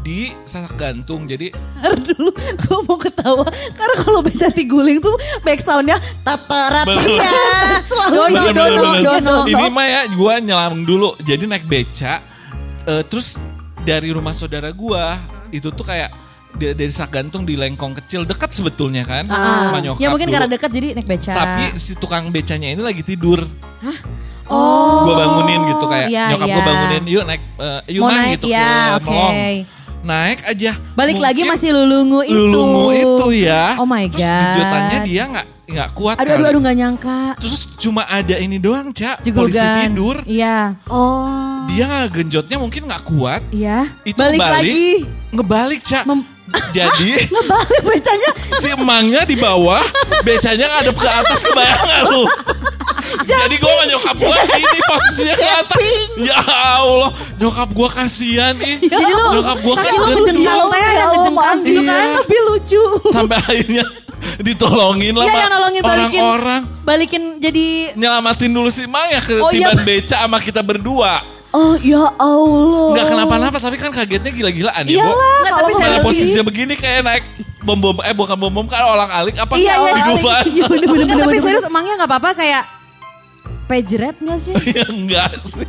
di 0.00 0.32
sasak 0.42 0.74
gantung 0.74 1.24
jadi 1.24 1.52
Ntar 1.76 1.92
dulu 2.00 2.30
gue 2.32 2.78
mau 2.82 2.96
ketawa 2.96 3.44
karena 3.70 3.96
kalau 3.98 4.20
beca 4.20 4.48
tiguling 4.48 4.96
tuh 4.96 5.12
back 5.40 5.60
soundnya 5.60 5.94
tatarat 6.20 6.88
iya 7.04 7.32
selalu 7.82 8.16
Dono, 8.32 8.64
dono, 8.64 8.90
dono. 8.96 9.34
Ini 9.44 9.64
mah 9.68 9.86
ya 9.86 10.00
gue 10.06 10.34
nyelam 10.40 10.82
dulu. 10.82 11.14
Jadi 11.20 11.44
naik 11.44 11.64
beca. 11.64 12.22
eh, 12.82 13.02
terus 13.04 13.36
dari 13.78 14.08
rumah 14.08 14.32
saudara 14.32 14.70
gua 14.70 15.16
itu 15.50 15.68
tuh 15.68 15.82
kayak 15.82 16.10
dari, 16.50 16.72
dari 16.74 16.88
sak 16.88 17.10
gantung 17.10 17.42
di 17.42 17.54
lengkong 17.54 17.92
kecil 17.94 18.24
dekat 18.24 18.50
sebetulnya 18.50 19.02
kan. 19.02 19.24
Ah. 19.26 19.68
sama 19.68 19.78
nyokap 19.80 20.00
Ya 20.00 20.08
mungkin 20.08 20.26
dulu. 20.26 20.34
karena 20.34 20.48
dekat 20.48 20.70
jadi 20.70 20.86
naik 20.94 21.06
beca. 21.06 21.30
Tapi 21.30 21.64
si 21.76 21.92
tukang 21.94 22.28
becanya 22.28 22.68
ini 22.68 22.80
lagi 22.80 23.02
tidur. 23.02 23.44
oh. 24.46 25.04
Gue 25.04 25.14
bangunin 25.14 25.60
gitu 25.68 25.84
kayak 25.86 26.08
Iya, 26.08 26.24
nyokap 26.30 26.46
iya. 26.46 26.54
gue 26.54 26.64
bangunin 26.64 27.02
yuk 27.06 27.24
naik 27.24 27.42
eh, 27.56 27.80
yuk 27.90 28.02
Mau 28.02 28.08
Mang," 28.08 28.18
naik, 28.20 28.34
gitu 28.34 28.46
ya, 28.48 28.60
ke 28.60 28.96
oke. 28.96 29.08
Melong. 29.08 29.34
Naik 30.00 30.40
aja. 30.48 30.72
Balik 30.96 31.20
lagi 31.20 31.44
masih 31.44 31.76
lulungu 31.76 32.24
itu. 32.24 32.32
Lulungu 32.32 32.88
itu 32.90 33.44
ya. 33.44 33.76
Oh 33.76 33.84
my 33.84 34.08
Terus 34.08 34.24
God. 34.24 34.40
gijotannya 34.48 34.98
dia 35.04 35.22
nggak 35.28 35.46
nggak 35.70 35.88
kuat 35.94 36.16
Aduh, 36.18 36.34
aduh, 36.34 36.42
kali. 36.42 36.50
aduh 36.50 36.60
gak 36.66 36.76
nyangka. 36.76 37.20
Terus 37.38 37.60
cuma 37.78 38.02
ada 38.02 38.34
ini 38.34 38.58
doang, 38.58 38.90
Cak. 38.90 39.22
Polisi 39.22 39.62
tidur. 39.62 40.16
Iya. 40.26 40.74
oh 40.90 41.62
Dia 41.70 42.10
genjotnya 42.10 42.58
mungkin 42.58 42.90
nggak 42.90 43.02
kuat. 43.06 43.44
Iya. 43.54 43.86
Itu 44.02 44.18
Balik 44.18 44.40
balik, 44.40 44.66
lagi. 44.66 44.88
Ngebalik, 45.30 45.80
Cak. 45.84 46.04
Mem- 46.08 46.26
Jadi 46.74 47.14
ngebalik 47.30 47.82
becanya 47.86 48.30
si 48.58 48.74
emangnya 48.74 49.22
di 49.22 49.38
bawah, 49.38 49.78
becanya 50.26 50.66
ngadep 50.66 50.98
ke 50.98 51.06
atas 51.06 51.46
kebayang 51.46 51.78
nggak 51.78 52.02
lu? 52.10 52.22
Jadi 53.20 53.56
gue 53.56 53.70
sama 53.70 53.84
nyokap 53.86 54.14
gue 54.16 54.36
ini 54.56 54.80
posisinya 54.82 55.34
ke 55.40 55.46
atas. 55.48 55.80
Ya 56.16 56.38
Allah, 56.76 57.10
nyokap 57.36 57.68
gue 57.70 57.88
kasihan 57.90 58.54
ih. 58.56 58.76
Jadi 58.80 59.04
lu 59.08 59.28
nyokap 59.34 59.58
gue 59.58 59.74
kan 59.74 59.90
lu 59.90 60.06
kejengkang 60.20 60.60
teh 60.66 60.78
Ya 60.78 60.88
ada 60.88 61.02
Allah, 61.02 61.10
kejengkang 61.10 61.34
maaf 61.34 61.58
gitu 61.60 61.80
ya, 61.80 61.90
kan. 61.90 62.08
tapi 62.18 62.36
lucu 62.44 62.82
sampai 63.08 63.36
akhirnya 63.38 63.84
ditolongin 64.38 65.14
lah 65.14 65.24
Iya 65.24 65.36
yang 65.38 65.50
nolongin 65.50 65.82
balikin. 65.82 66.20
orang-orang. 66.20 66.62
Balikin 66.82 67.22
jadi 67.38 67.66
Nyelamatin 67.94 68.50
dulu 68.50 68.68
si 68.68 68.84
Maya 68.84 69.18
ke 69.18 69.36
Oh, 69.36 69.48
iya. 69.48 69.72
beca 69.74 70.16
sama 70.18 70.38
kita 70.38 70.60
berdua. 70.60 71.24
Oh 71.50 71.74
ya 71.76 72.04
Allah. 72.14 72.94
Nggak 72.94 73.06
kenapa-napa 73.08 73.58
tapi 73.58 73.76
kan 73.76 73.90
kagetnya 73.90 74.30
gila-gilaan 74.30 74.84
ya. 74.84 75.02
Iyalah 75.02 75.16
Nggak, 75.40 75.52
kalau 75.52 75.68
tapi 75.68 75.82
Mana 75.82 75.98
posisinya 76.00 76.44
begini 76.44 76.74
kayak 76.74 77.00
naik 77.00 77.24
bom 77.60 77.76
bom 77.76 77.96
eh 78.00 78.14
bukan 78.14 78.36
bom 78.36 78.48
bom 78.50 78.64
kan 78.64 78.80
olang 78.82 79.10
alik 79.10 79.36
apa 79.36 79.52
Iya, 79.52 79.74
iya, 79.74 79.92
hidupan 79.94 80.42
iya, 80.48 80.64
bener, 80.64 80.86
bener, 80.86 81.04
Enggak, 81.04 81.18
tapi 81.18 81.28
bener, 81.34 81.44
serius 81.44 81.64
emangnya 81.66 81.92
gak 81.94 82.08
apa-apa 82.08 82.30
kayak 82.34 82.62
pejret 83.70 84.16
gak 84.18 84.36
sih? 84.36 84.54
ya 84.74 84.84
enggak 84.84 85.30
sih 85.40 85.68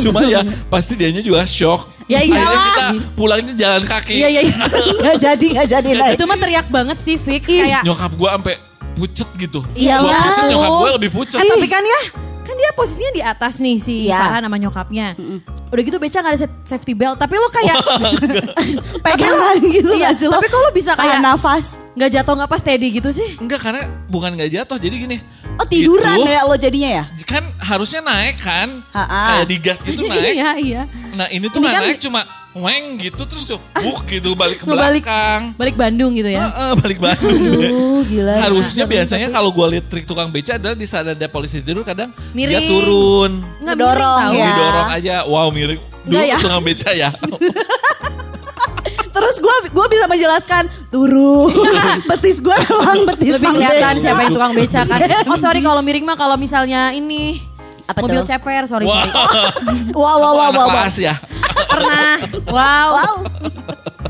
cuma 0.00 0.24
ya 0.24 0.40
pasti 0.66 0.92
dianya 0.94 1.20
juga 1.20 1.44
shock 1.44 1.92
Ya 2.04 2.18
akhirnya 2.18 2.40
iyalah. 2.42 2.64
kita 2.66 2.84
pulangnya 3.12 3.54
jalan 3.54 3.82
kaki 3.84 4.14
Iya 4.14 4.28
iya 4.30 4.42
iya. 4.42 4.56
Gak 5.04 5.16
jadi 5.18 5.46
gak 5.54 5.68
jadi 5.70 5.90
naik. 5.94 6.14
itu 6.14 6.24
mah 6.24 6.38
teriak 6.38 6.66
banget 6.66 6.98
sih 6.98 7.16
fix 7.16 7.44
kayak 7.44 7.82
nyokap 7.82 8.12
gua 8.12 8.34
sampai 8.34 8.56
pucet 8.92 9.28
gitu 9.36 9.60
Iyalah. 9.72 10.00
gua 10.02 10.24
pucet 10.24 10.44
nyokap 10.48 10.70
gua 10.74 10.90
lebih 10.94 11.10
pucet 11.10 11.36
Eh, 11.36 11.46
tapi 11.46 11.66
kan 11.66 11.80
ya 11.80 12.00
kan 12.42 12.58
dia 12.58 12.70
posisinya 12.72 13.12
di 13.12 13.22
atas 13.22 13.54
nih 13.58 13.76
si 13.76 13.94
Iya. 14.04 14.18
Farhan 14.18 14.42
sama 14.42 14.58
nyokapnya. 14.58 15.14
Udah 15.70 15.78
gitu 15.80 15.96
beca 15.96 16.18
gak 16.18 16.32
ada 16.32 16.40
safety 16.64 16.90
belt, 16.92 17.14
tapi 17.16 17.32
lo 17.34 17.46
kayak 17.48 17.78
Pegangan 19.00 19.54
gitu 19.62 19.92
Iya, 19.92 20.10
gak 20.10 20.14
sih 20.16 20.26
lo? 20.26 20.34
tapi 20.34 20.46
kok 20.46 20.58
lo 20.58 20.70
bisa 20.70 20.92
Tahan 20.92 21.06
kayak- 21.18 21.22
nafas. 21.22 21.66
nggak 21.92 22.10
jatuh 22.10 22.32
nggak 22.34 22.50
pas 22.50 22.56
steady 22.58 22.88
gitu 22.90 23.08
sih? 23.10 23.36
enggak 23.36 23.60
karena 23.60 23.80
bukan 24.06 24.32
nggak 24.32 24.50
jatuh 24.50 24.76
jadi 24.76 24.96
gini 24.98 25.16
Oh 25.54 25.66
tiduran 25.66 26.16
Gitu. 26.18 26.28
ya 26.30 26.40
lo 26.42 26.56
jadinya 26.56 26.90
ya? 26.90 27.04
Kan 27.32 27.44
harusnya 27.58 28.00
naik 28.00 28.36
kan 28.36 28.84
Ha-ha. 28.90 29.20
kayak 29.32 29.46
digas 29.48 29.80
gitu 29.80 30.04
naik 30.12 30.34
Iya 30.34 30.50
iya. 30.54 30.82
nah 31.12 31.26
ini 31.26 31.48
tuh 31.48 31.58
Ini 31.58 31.64
nggak 31.64 31.74
kan- 31.74 31.84
naik 31.86 31.98
cuma 31.98 32.20
weng 32.52 33.00
gitu 33.00 33.24
terus 33.24 33.44
tuh 33.46 33.56
buk 33.74 34.04
gitu 34.04 34.36
balik 34.36 34.60
ke 34.60 34.68
belakang 34.68 35.56
Balik 35.56 35.72
Bandung 35.72 36.12
gitu 36.12 36.28
ya. 36.28 36.46
Heeh, 36.46 36.70
balik 36.76 37.00
Bandung 37.00 37.64
Oh 37.72 38.04
gila. 38.04 38.36
Harusnya 38.38 38.84
biasanya 38.84 39.28
kalau 39.28 39.48
gue 39.50 39.66
lihat 39.70 39.88
trik 39.88 40.04
tukang 40.04 40.28
beca 40.28 40.54
adalah 40.54 40.76
di 40.76 40.84
saat 40.84 41.08
ada 41.08 41.26
polisi 41.26 41.58
tidur 41.58 41.80
kadang 41.80 42.12
dia 42.30 42.52
Miring. 42.52 42.68
turun. 42.68 43.32
Nggak 43.58 43.76
Dorong 43.78 43.96
miring 43.96 44.20
tahu. 44.20 44.34
ya. 44.36 44.46
Didorong 44.46 44.90
aja. 44.92 45.14
Wow 45.24 45.48
miring. 45.48 45.80
Dulu 46.02 46.20
ya? 46.20 46.36
tukang 46.36 46.60
beca 46.60 46.90
ya. 46.92 47.08
Terus 49.22 49.36
gue 49.38 49.54
gua 49.70 49.86
bisa 49.86 50.04
menjelaskan 50.04 50.62
turun. 50.90 51.54
betis 52.10 52.42
gue 52.42 52.50
memang 52.50 52.98
betis 53.06 53.38
Lebih 53.38 53.48
kelihatan 53.54 53.94
siapa 54.02 54.20
yang 54.26 54.34
tukang 54.34 54.52
beca 54.52 54.80
kan. 54.82 54.98
Oh 55.30 55.38
sorry 55.38 55.62
kalau 55.62 55.78
miring 55.78 56.02
mah 56.02 56.18
kalau 56.18 56.34
misalnya 56.34 56.90
ini 56.90 57.38
Apa 57.86 58.02
mobil 58.02 58.18
tuh? 58.22 58.34
ceper, 58.34 58.66
sorry 58.66 58.86
Wah. 58.86 59.06
sorry. 59.06 59.94
Wow 59.94 60.16
wow 60.18 60.32
wow 60.34 60.50
wow. 60.50 60.68
wow. 60.74 60.86
ya. 60.98 61.14
Pernah. 61.70 62.14
Wow. 62.50 62.92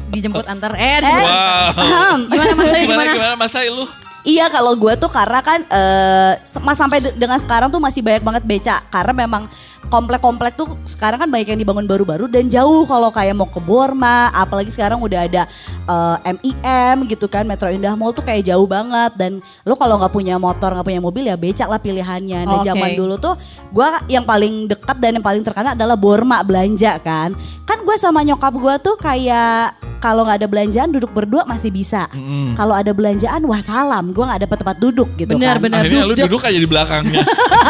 Dijemput 0.09 0.49
antar 0.49 0.73
eh. 0.77 1.01
Wow. 1.05 2.25
Gimana 2.27 2.53
Mas 2.57 2.73
Gimana 2.73 2.85
gimana? 2.89 3.13
gimana 3.13 3.35
Mas 3.37 3.55
lu? 3.69 3.85
Iya 4.23 4.47
kalau 4.55 4.79
gue 4.79 4.95
tuh 4.95 5.11
karena 5.11 5.43
kan 5.43 5.67
eh 5.67 6.33
mas 6.63 6.79
sampai 6.79 7.03
de- 7.03 7.15
dengan 7.19 7.43
sekarang 7.43 7.75
tuh 7.75 7.83
masih 7.83 8.07
banyak 8.07 8.23
banget 8.23 8.43
beca 8.47 8.77
karena 8.87 9.13
memang 9.27 9.51
komplek-komplek 9.89 10.55
tuh 10.55 10.79
sekarang 10.87 11.27
kan 11.27 11.29
banyak 11.29 11.55
yang 11.55 11.61
dibangun 11.61 11.87
baru-baru 11.87 12.31
dan 12.31 12.47
jauh 12.47 12.87
kalau 12.87 13.11
kayak 13.11 13.35
mau 13.35 13.49
ke 13.49 13.59
Borma 13.59 14.31
apalagi 14.31 14.71
sekarang 14.71 15.03
udah 15.03 15.21
ada 15.27 15.43
eh, 15.89 16.17
MIM 16.39 17.09
gitu 17.11 17.27
kan 17.27 17.43
Metro 17.45 17.69
Indah 17.69 17.97
Mall 17.99 18.15
tuh 18.15 18.25
kayak 18.25 18.47
jauh 18.47 18.65
banget 18.65 19.13
dan 19.19 19.43
lo 19.67 19.75
kalau 19.75 19.99
nggak 19.99 20.13
punya 20.13 20.37
motor 20.39 20.73
nggak 20.73 20.87
punya 20.87 21.03
mobil 21.03 21.25
ya 21.27 21.37
becak 21.37 21.69
lah 21.69 21.81
pilihannya. 21.83 22.47
Nah 22.47 22.61
Oke. 22.63 22.69
zaman 22.69 22.95
dulu 22.95 23.19
tuh 23.19 23.35
gue 23.73 23.87
yang 24.13 24.23
paling 24.23 24.69
dekat 24.71 24.97
dan 25.01 25.19
yang 25.19 25.25
paling 25.25 25.43
terkenal 25.43 25.75
adalah 25.75 25.97
Borma 25.99 26.41
belanja 26.45 26.97
kan. 27.01 27.35
Kan 27.65 27.83
gue 27.83 27.97
sama 27.99 28.23
nyokap 28.23 28.55
gue 28.57 28.75
tuh 28.85 28.97
kayak 29.01 29.77
kalau 30.03 30.27
nggak 30.27 30.43
ada 30.43 30.49
belanjaan 30.51 30.91
duduk 30.91 31.15
berdua 31.15 31.47
masih 31.47 31.71
bisa. 31.71 32.11
Kalau 32.59 32.75
ada 32.75 32.91
belanjaan 32.91 33.39
wah 33.47 33.63
salam, 33.63 34.11
gue 34.11 34.25
nggak 34.27 34.43
dapet 34.51 34.57
tempat 34.59 34.77
duduk 34.83 35.07
gitu 35.15 35.39
Benar, 35.39 35.63
kan. 35.63 35.63
benar. 35.63 35.79
Akhirnya 35.87 36.03
lu 36.03 36.15
duduk. 36.19 36.27
duduk 36.27 36.43
aja 36.43 36.59
di 36.59 36.67
belakangnya. 36.67 37.23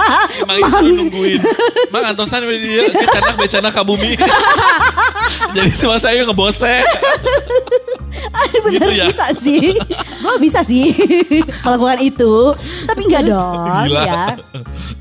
Mang 0.48 0.64
selalu 0.64 1.04
Mang 2.02 2.18
antosan 2.18 2.42
dia 2.42 2.90
kecanak 2.90 3.34
becana 3.38 3.70
kabumi. 3.70 4.18
Jadi 5.56 5.70
sama 5.70 6.02
saya 6.02 6.26
ngebose. 6.26 6.82
Bener 8.62 8.78
Gitu 8.78 8.90
ya? 8.94 9.06
bisa 9.10 9.26
sih, 9.34 9.74
gue 10.18 10.34
bisa 10.38 10.60
sih 10.62 10.90
melakukan 11.64 11.98
itu, 12.02 12.34
tapi 12.86 13.06
nggak 13.06 13.22
dong 13.26 13.86
Gila. 13.86 14.02
ya. 14.02 14.24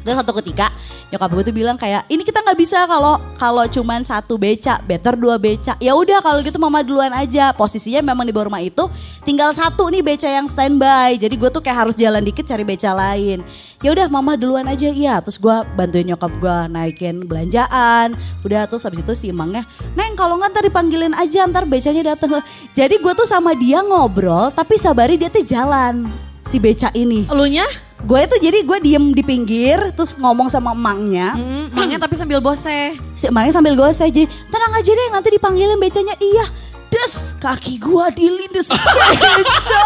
Terus 0.02 0.16
satu 0.18 0.32
ketika 0.41 0.70
nyokap 1.12 1.30
gue 1.36 1.43
tuh 1.51 1.55
bilang 1.55 1.76
kayak 1.76 2.07
ini 2.07 2.24
kita 2.24 2.39
nggak 2.39 2.55
bisa 2.55 2.88
kalau 2.88 3.20
kalau 3.36 3.68
cuman 3.68 4.01
satu 4.07 4.39
beca, 4.39 4.80
better 4.88 5.20
dua 5.20 5.36
beca. 5.36 5.76
Ya 5.84 5.91
udah 5.91 6.24
kalau 6.24 6.39
gitu 6.39 6.55
mama 6.55 6.80
duluan 6.82 7.12
aja. 7.12 7.51
Posisinya 7.51 7.99
memang 7.99 8.24
di 8.24 8.32
bawah 8.32 8.47
rumah 8.47 8.64
itu 8.64 8.88
tinggal 9.28 9.51
satu 9.51 9.91
nih 9.91 9.99
beca 9.99 10.32
yang 10.32 10.47
standby. 10.47 11.20
Jadi 11.20 11.36
gue 11.36 11.49
tuh 11.51 11.59
kayak 11.59 11.88
harus 11.88 11.95
jalan 11.99 12.24
dikit 12.24 12.47
cari 12.47 12.64
beca 12.64 12.95
lain. 12.95 13.43
Ya 13.84 13.91
udah 13.91 14.07
mama 14.07 14.39
duluan 14.39 14.72
aja. 14.72 14.88
Iya, 14.88 15.20
terus 15.20 15.36
gue 15.36 15.55
bantuin 15.76 16.07
nyokap 16.07 16.32
gue 16.39 16.57
naikin 16.72 17.28
belanjaan. 17.28 18.16
Udah 18.47 18.72
terus 18.72 18.88
habis 18.88 19.03
itu 19.03 19.14
si 19.14 19.26
emangnya, 19.36 19.68
"Neng, 19.99 20.16
kalau 20.16 20.39
nggak 20.39 20.55
ntar 20.55 20.64
dipanggilin 20.64 21.12
aja 21.12 21.43
ntar 21.43 21.68
becanya 21.68 22.16
dateng." 22.16 22.39
Jadi 22.72 22.95
gue 23.03 23.14
tuh 23.14 23.28
sama 23.28 23.51
dia 23.51 23.84
ngobrol 23.84 24.53
tapi 24.55 24.80
sabari 24.80 25.20
dia 25.20 25.28
tuh 25.28 25.43
jalan 25.43 26.07
si 26.47 26.57
beca 26.57 26.88
ini. 26.95 27.28
Elunya? 27.28 27.68
Gue 28.02 28.26
itu 28.26 28.36
jadi 28.41 28.66
gue 28.66 28.78
diem 28.82 29.14
di 29.14 29.22
pinggir 29.22 29.93
terus 29.93 30.18
ngomong 30.18 30.49
sama 30.49 30.74
emangnya. 30.74 31.38
Hmm, 31.38 31.70
emangnya 31.70 32.02
tapi 32.02 32.18
sambil 32.18 32.41
bose. 32.41 32.97
Si 33.14 33.26
emangnya 33.30 33.54
sambil 33.54 33.78
gue 33.78 33.86
aja, 33.86 34.10
tenang 34.26 34.74
aja 34.74 34.91
deh 34.91 35.08
nanti 35.14 35.30
dipanggilin 35.30 35.78
becanya. 35.78 36.18
Iya, 36.18 36.45
des 36.89 37.14
kaki 37.38 37.78
gue 37.78 38.06
dilindes 38.18 38.74
beca. 38.76 39.86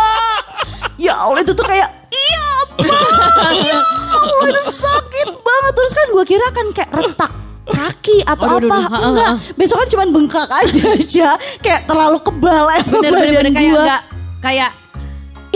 ya 0.96 1.12
Allah 1.12 1.44
itu 1.44 1.52
tuh 1.52 1.68
kayak 1.68 1.92
iya 2.08 2.48
bang, 2.80 3.56
ya 3.68 3.80
Allah 4.16 4.48
itu 4.48 4.64
sakit 4.64 5.30
banget. 5.36 5.72
Terus 5.76 5.92
kan 5.92 6.08
gue 6.16 6.26
kira 6.26 6.48
kan 6.56 6.66
kayak 6.72 6.92
retak 6.96 7.32
kaki 7.66 8.22
atau 8.24 8.62
Aduh, 8.62 8.70
aduh, 8.70 8.70
apa 8.70 8.78
aduh, 8.78 8.94
ha, 8.94 9.08
enggak 9.10 9.30
besok 9.58 9.82
kan 9.82 9.88
cuma 9.90 10.04
bengkak 10.06 10.50
aja 10.54 10.82
aja 10.86 11.30
kayak 11.66 11.82
terlalu 11.90 12.22
kebal 12.22 12.66
emang 12.78 13.02
Bener, 13.02 13.10
badan 13.10 13.26
bener 13.26 13.46
kayak 13.50 13.74
enggak 13.74 14.02
kayak 14.38 14.72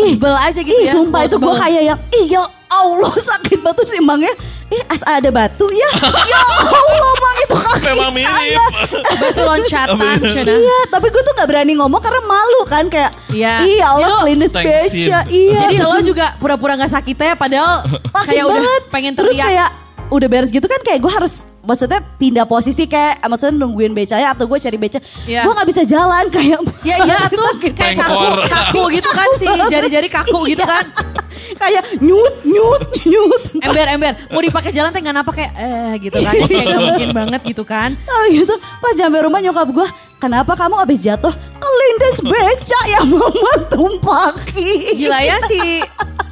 Ih, 0.02 0.14
tebel 0.14 0.32
aja 0.34 0.60
gitu 0.60 0.72
ih, 0.74 0.86
ya. 0.86 0.94
sumpah 0.94 1.22
itu 1.24 1.36
gue 1.36 1.54
kayak 1.54 1.84
yang 1.86 2.00
ih 2.14 2.26
ya 2.30 2.42
Allah 2.70 3.14
sakit 3.30 3.60
banget 3.60 3.84
sih 3.84 3.98
emangnya 3.98 4.34
ih 4.70 4.84
as 4.88 5.02
ada 5.02 5.28
batu 5.28 5.68
ya 5.68 5.90
ya 6.32 6.40
Allah 6.40 7.14
mang 7.16 7.38
itu 7.40 7.56
kaki 7.58 7.82
Memang 7.82 8.12
mirip. 8.14 8.72
Batu 9.02 9.42
loncatan. 9.42 10.18
Iya, 10.60 10.78
tapi 10.88 11.08
gue 11.08 11.22
tuh 11.22 11.34
nggak 11.34 11.48
berani 11.48 11.74
ngomong 11.74 11.98
karena 11.98 12.22
malu 12.22 12.62
kan 12.64 12.86
kayak 12.86 13.12
Iya. 13.30 13.54
iya 13.62 13.86
Allah 13.88 14.08
Itu 14.08 14.18
klinis 14.24 14.52
beca. 14.52 15.20
Iya. 15.26 15.60
Jadi 15.66 15.76
lo 15.80 16.00
juga 16.02 16.38
pura-pura 16.38 16.74
gak 16.76 16.92
sakit 16.92 17.16
ya 17.16 17.34
padahal 17.34 17.82
kayak 18.24 18.46
udah 18.46 18.56
banget. 18.56 18.82
pengen 18.90 19.14
Terus 19.14 19.34
teriak. 19.34 19.48
kayak 19.48 19.70
udah 20.10 20.26
beres 20.26 20.50
gitu 20.50 20.66
kan 20.66 20.82
kayak 20.82 21.00
gue 21.00 21.12
harus 21.12 21.46
maksudnya 21.62 22.02
pindah 22.18 22.44
posisi 22.44 22.84
kayak 22.84 23.22
maksudnya 23.24 23.54
nungguin 23.56 23.94
becanya 23.94 24.34
atau 24.34 24.46
gue 24.46 24.58
cari 24.58 24.76
beca. 24.76 24.98
Iya. 25.24 25.46
Gue 25.46 25.54
nggak 25.54 25.70
bisa 25.70 25.82
jalan 25.84 26.26
kayak 26.36 26.60
Ya 26.82 26.96
iya 26.98 27.30
tuh 27.30 27.38
sakit. 27.54 27.74
kayak 27.74 27.96
kaku, 27.96 28.26
kaku 28.48 28.82
gitu 28.92 29.10
kan 29.10 29.30
sih 29.38 29.48
jari-jari 29.74 30.10
kaku 30.10 30.40
gitu 30.48 30.60
Iya. 30.60 30.74
kan. 30.74 30.86
kayak 31.62 31.84
nyut 32.00 32.36
nyut 32.42 32.84
nyut. 33.06 33.42
Ember 33.60 33.88
ember 33.88 34.14
mau 34.28 34.42
dipakai 34.42 34.72
jalan 34.72 34.90
teh 34.90 35.00
nggak 35.00 35.16
napa 35.16 35.32
kayak 35.32 35.52
eh 35.54 35.94
gitu 36.02 36.18
kan 36.18 36.34
kayak 36.44 36.66
gak 36.68 36.82
mungkin 36.84 37.10
banget 37.14 37.42
gitu 37.46 37.64
kan. 37.64 37.90
Oh 38.02 38.24
gitu 38.28 38.54
Pas 38.80 38.94
sampai 38.94 39.22
rumah 39.22 39.40
nyokap 39.40 39.70
gue 39.70 39.88
Kenapa 40.20 40.52
kamu 40.52 40.76
habis 40.76 41.00
jatuh 41.00 41.32
Kelindes 41.32 42.20
beca 42.20 42.80
yang 42.90 43.08
mama 43.08 43.54
tumpaki 43.72 45.00
Gila 45.00 45.20
ya 45.22 45.40
si 45.46 45.80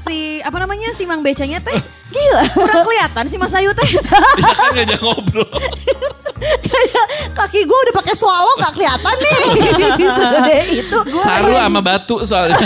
si 0.08 0.40
apa 0.42 0.58
namanya 0.58 0.90
si 0.96 1.04
Mang 1.04 1.22
Becanya 1.22 1.60
teh 1.60 1.76
Gila 2.08 2.44
kurang 2.56 2.82
kelihatan 2.88 3.26
si 3.28 3.36
Mas 3.36 3.52
Ayu 3.52 3.76
teh. 3.76 3.90
Dia 4.40 4.52
kan 4.56 4.72
ngajak 4.80 5.00
ngobrol. 5.04 5.52
Kayak 6.38 7.08
kaki 7.34 7.66
gue 7.66 7.80
udah 7.90 7.96
pakai 7.98 8.14
swallow 8.14 8.54
gak 8.62 8.78
kelihatan 8.78 9.16
nih 9.18 9.38
Segede 10.06 10.60
itu 10.70 10.98
Saru 11.18 11.58
sama 11.58 11.82
batu 11.82 12.22
soalnya. 12.22 12.62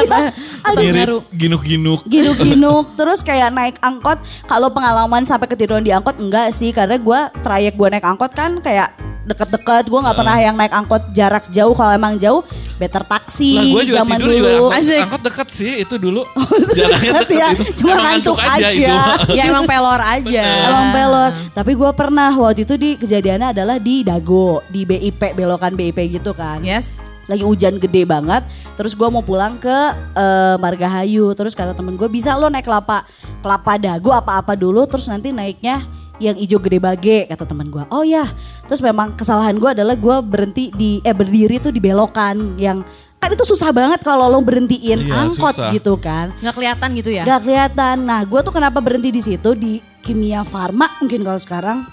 Aduh 0.72 0.80
Mirip 0.80 1.28
ginuk-ginuk. 1.36 2.00
Ginuk-ginuk 2.08 2.96
Terus 2.96 3.20
kayak 3.20 3.52
naik 3.52 3.76
angkot 3.84 4.16
Kalau 4.48 4.72
pengalaman 4.72 5.28
sampai 5.28 5.52
ketiduran 5.52 5.84
di 5.84 5.92
angkot 5.92 6.16
Enggak 6.16 6.56
sih 6.56 6.72
Karena 6.72 6.96
gue 6.96 7.20
trayek 7.44 7.76
gue 7.76 7.88
naik 7.92 8.08
angkot 8.08 8.32
kan 8.32 8.56
Kayak 8.64 8.96
deket-deket 9.30 9.84
Gue 9.86 10.00
gak 10.02 10.16
pernah 10.18 10.36
yang 10.36 10.54
naik 10.58 10.74
angkot 10.74 11.02
jarak 11.14 11.46
jauh 11.48 11.72
Kalau 11.72 11.92
emang 11.94 12.18
jauh 12.18 12.42
Better 12.80 13.04
taksi 13.04 13.52
Lah 13.54 13.64
gue 13.76 13.82
juga 13.86 13.98
zaman 14.02 14.16
tidur 14.16 14.28
dulu 14.28 14.36
juga 14.40 14.50
angkot, 14.56 14.78
Asik. 14.80 15.00
angkot 15.04 15.22
deket 15.28 15.48
sih 15.52 15.72
itu 15.84 15.94
dulu. 16.00 16.22
Jalannya 16.78 17.10
Deket 17.12 17.28
deket 17.28 17.40
ya, 17.40 17.48
itu. 17.52 17.64
cuma 17.82 17.92
Emang 17.92 18.04
ngantuk 18.08 18.38
aja, 18.40 18.68
aja. 18.68 18.70
itu. 18.72 19.04
ya 19.38 19.42
emang 19.52 19.64
pelor 19.68 20.00
aja. 20.00 20.44
Emang 20.64 20.86
pelor. 20.96 21.30
Tapi 21.52 21.72
gue 21.76 21.90
pernah 21.92 22.30
waktu 22.32 22.60
itu 22.64 22.74
di 22.80 22.90
kejadiannya 22.96 23.48
adalah 23.52 23.76
di 23.76 24.00
Dago, 24.00 24.64
di 24.72 24.88
BIP 24.88 25.36
belokan 25.36 25.76
BIP 25.76 25.98
gitu 26.20 26.32
kan. 26.32 26.64
Yes. 26.64 27.04
Lagi 27.28 27.44
hujan 27.46 27.78
gede 27.78 28.08
banget. 28.08 28.42
Terus 28.74 28.96
gue 28.96 29.08
mau 29.12 29.22
pulang 29.22 29.60
ke 29.60 29.76
eh, 30.16 30.56
Margahayu. 30.58 31.30
Terus 31.36 31.54
kata 31.54 31.76
temen 31.76 31.94
gue 31.94 32.08
bisa 32.10 32.34
lo 32.34 32.48
naik 32.48 32.64
kelapa 32.66 33.06
kelapa 33.44 33.76
Dago 33.76 34.10
apa-apa 34.10 34.56
dulu. 34.56 34.88
Terus 34.88 35.06
nanti 35.06 35.30
naiknya 35.30 35.84
yang 36.20 36.36
hijau 36.36 36.60
gede 36.60 36.78
bage 36.78 37.26
kata 37.26 37.42
temen 37.42 37.66
gue. 37.66 37.82
Oh 37.88 38.04
ya. 38.04 38.28
Terus 38.68 38.78
memang 38.78 39.16
kesalahan 39.16 39.56
gue 39.56 39.70
adalah 39.72 39.96
gue 39.96 40.16
berhenti 40.20 40.68
di 40.70 41.00
eh 41.00 41.10
berdiri 41.10 41.58
tuh 41.58 41.72
di 41.72 41.80
belokan 41.80 42.54
yang 42.54 42.84
kan 43.16 43.28
itu 43.28 43.44
susah 43.44 43.68
banget 43.68 44.00
kalau 44.00 44.28
lo 44.28 44.40
berhentiin 44.40 45.04
Iya, 45.04 45.28
angkot 45.28 45.52
susah. 45.52 45.72
gitu 45.72 45.96
kan. 45.96 46.32
Nggak 46.40 46.54
kelihatan 46.56 46.88
gitu 46.96 47.10
ya? 47.12 47.22
Gak 47.24 47.40
kelihatan. 47.42 47.96
Nah, 48.04 48.20
gue 48.24 48.40
tuh 48.40 48.52
kenapa 48.52 48.80
berhenti 48.80 49.08
di 49.08 49.20
situ 49.20 49.52
di 49.52 49.76
kimia 50.00 50.40
farma 50.40 50.88
mungkin 51.00 51.20
kalau 51.20 51.36
sekarang 51.36 51.84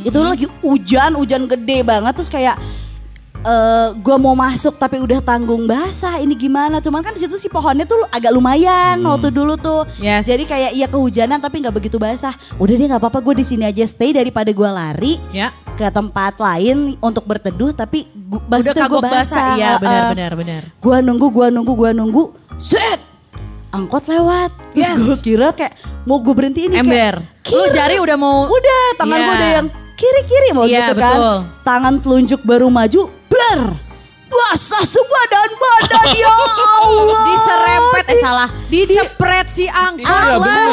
itu 0.00 0.16
lagi 0.16 0.48
hujan, 0.64 1.12
hujan 1.12 1.44
gede 1.44 1.84
banget 1.84 2.16
terus 2.16 2.32
kayak 2.32 2.56
eh 3.42 3.88
gue 3.92 4.16
mau 4.16 4.32
masuk 4.32 4.76
tapi 4.76 4.96
udah 4.96 5.18
tanggung 5.20 5.64
basah 5.64 6.16
ini 6.16 6.32
gimana 6.32 6.78
cuman 6.78 7.00
kan 7.00 7.10
di 7.10 7.20
situ 7.20 7.34
si 7.34 7.46
pohonnya 7.46 7.82
tuh 7.82 7.98
agak 8.08 8.30
lumayan 8.30 9.02
waktu 9.02 9.28
dulu 9.28 9.54
tuh 9.56 9.82
Yes. 9.98 10.24
jadi 10.24 10.42
kayak 10.44 10.70
iya 10.72 10.86
kehujanan 10.86 11.38
tapi 11.38 11.58
nggak 11.58 11.74
begitu 11.74 11.96
basah 11.96 12.30
udah 12.54 12.70
deh 12.70 12.86
nggak 12.86 12.98
apa-apa 12.98 13.18
gue 13.20 13.34
di 13.36 13.44
sini 13.44 13.64
aja 13.64 13.82
stay 13.82 14.10
daripada 14.10 14.46
gue 14.48 14.68
lari 14.68 15.18
Ya. 15.28 15.50
ke 15.72 15.86
tempat 15.88 16.38
lain 16.38 16.94
untuk 16.98 17.24
berteduh 17.24 17.72
tapi 17.72 18.06
gu- 18.06 18.38
Udah 18.38 18.46
basah 18.48 18.72
gue 18.72 18.78
kagok 18.80 19.02
basah 19.02 19.12
basah. 19.12 19.48
Iya 19.52 19.66
Eh, 19.68 19.78
benar 19.80 19.98
eh, 19.98 20.08
benar 20.08 20.32
benar. 20.36 20.62
Gua 20.78 20.96
nunggu, 20.98 21.26
gua 21.28 21.46
nunggu, 21.48 21.72
gua 21.74 21.90
nunggu. 21.90 22.22
Set! 22.56 23.00
Angkot 23.70 24.04
lewat. 24.06 24.52
Terus 24.70 24.86
Yes. 24.86 25.00
gue 25.00 25.16
kira 25.24 25.48
kayak 25.50 25.74
mau 26.04 26.20
gue 26.20 26.30
berhenti 26.30 26.68
ini 26.68 26.76
Ember. 26.76 27.24
kayak 27.40 27.50
Lu 27.50 27.64
jari 27.68 27.96
udah 27.98 28.16
mau 28.16 28.44
Udah, 28.46 28.84
tangan 28.94 29.16
Iya. 29.16 29.24
gue 29.24 29.34
udah 29.34 29.50
yang 29.54 29.66
kiri-kiri 29.94 30.48
mau 30.50 30.64
Iya, 30.64 30.78
gitu 30.78 30.94
kan. 30.94 31.08
betul. 31.10 31.36
Tangan 31.62 31.94
telunjuk 31.98 32.40
baru 32.42 32.68
maju, 32.68 33.02
ber. 33.32 33.60
Basah 34.28 34.80
semua 34.82 35.22
dan 35.28 35.50
badan 35.52 36.06
ya 36.16 36.24
Allah. 36.80 37.20
diserempet 37.22 38.04
eh 38.06 38.18
salah, 38.18 38.48
dicepret 38.66 39.46
si 39.46 39.68
angkot 39.68 40.08
Iya, 40.08 40.40
bener. 40.40 40.68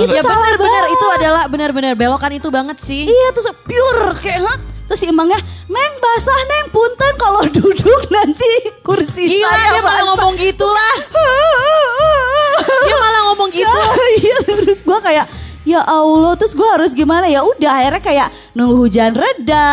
Itu 0.00 0.14
ya 0.14 0.22
salah 0.22 0.38
benar-benar 0.38 0.62
banget. 0.78 0.94
itu 0.94 1.06
adalah 1.10 1.42
benar-benar 1.46 1.92
belokan 1.94 2.32
itu 2.32 2.48
banget 2.48 2.78
sih. 2.78 3.02
Iya 3.02 3.28
terus 3.34 3.50
pure 3.60 4.14
kayak? 4.16 4.58
Terus 4.84 5.00
si 5.00 5.08
emangnya, 5.08 5.40
Neng 5.64 5.92
basah 5.96 6.38
Neng 6.46 6.70
punten 6.70 7.12
kalau 7.16 7.42
duduk 7.56 8.02
nanti 8.12 8.52
kursi 8.80 9.26
Gila 9.32 9.48
saya 9.48 9.58
dia 9.64 9.74
malah 9.74 9.82
basah." 9.82 10.04
ngomong 10.12 10.32
gitu 10.36 10.66
lah. 10.66 10.94
Dia 12.84 12.96
malah 12.96 13.20
ngomong 13.26 13.48
gitu. 13.50 13.80
Iya 14.22 14.36
terus 14.44 14.80
gue 14.80 14.98
kayak 15.00 15.26
ya 15.64 15.80
Allah 15.80 16.36
terus 16.36 16.52
gue 16.52 16.68
harus 16.70 16.92
gimana 16.92 17.24
ya 17.24 17.40
udah 17.40 17.72
akhirnya 17.74 18.00
kayak 18.00 18.28
nunggu 18.52 18.76
hujan 18.78 19.12
reda 19.12 19.68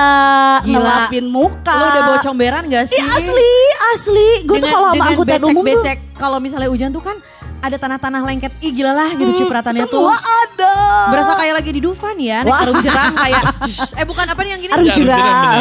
Gila. 0.63 0.71
ngelapin 0.71 1.25
muka 1.27 1.67
Lu 1.69 1.83
udah 1.85 2.01
bawa 2.05 2.19
comberan 2.21 2.63
gak 2.65 2.87
sih? 2.87 2.95
Ih, 2.95 3.05
asli 3.11 3.51
asli 3.91 4.27
gue 4.43 4.57
tuh 4.57 4.67
kalau 4.67 4.89
sama 4.89 5.03
angkutan 5.05 5.41
umum 5.43 5.53
tuh 5.53 5.83
becek 5.83 5.97
kalau 6.15 6.37
misalnya 6.39 6.67
hujan 6.67 6.89
tuh 6.89 6.99
kan 6.99 7.19
ada 7.61 7.77
tanah-tanah 7.77 8.25
lengket. 8.25 8.49
Ih 8.57 8.73
gila 8.73 8.89
lah 8.89 9.13
gitu 9.13 9.45
cipratannya 9.45 9.85
tuh. 9.85 10.01
semua 10.01 10.17
ada 10.17 10.73
Berasa 11.13 11.37
kayak 11.37 11.61
lagi 11.61 11.69
di 11.69 11.77
Dufan 11.77 12.17
ya, 12.17 12.41
naik 12.41 12.49
Wah. 12.49 12.63
arum 12.65 12.77
jeram 12.81 13.13
kayak 13.13 13.43
eh 14.01 14.05
bukan 14.07 14.25
apa 14.25 14.39
nih 14.41 14.49
yang 14.49 14.61
gini? 14.65 14.71
Arum 14.73 14.87
Ya, 14.87 14.95
jeram. 14.97 15.53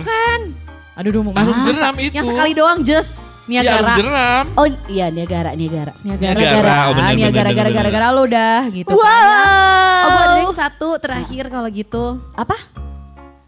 Bukan. 0.00 0.40
Aduh, 0.94 1.10
duh, 1.10 1.20
mau 1.20 1.36
masuk. 1.36 1.52
jeram 1.68 1.92
itu. 2.00 2.16
Yang 2.16 2.26
sekali 2.32 2.52
doang 2.56 2.80
just. 2.80 3.33
Ya, 3.44 3.60
Niagara. 3.60 3.92
jeram. 3.94 4.44
Oh 4.54 4.64
iya 4.86 5.06
Niagara, 5.08 5.50
Niagara. 5.52 5.92
Niagara, 6.00 6.32
Niagara, 6.32 6.64
gara, 6.64 6.76
oh, 6.82 6.92
bener, 6.92 7.12
Niagara, 7.12 7.28
bener, 7.44 7.44
gara, 7.52 7.68
bener, 7.68 7.74
gara, 7.74 7.90
gara 7.90 8.08
lo 8.10 8.24
dah 8.24 8.60
gitu 8.70 8.88
Wow. 8.88 9.04
kan. 9.04 9.12
ya. 9.12 10.04
Oh, 10.04 10.20
ada 10.22 10.36
yang 10.38 10.54
satu 10.54 10.88
terakhir 10.96 11.44
kalau 11.48 11.68
gitu. 11.68 12.04
Apa? 12.32 12.56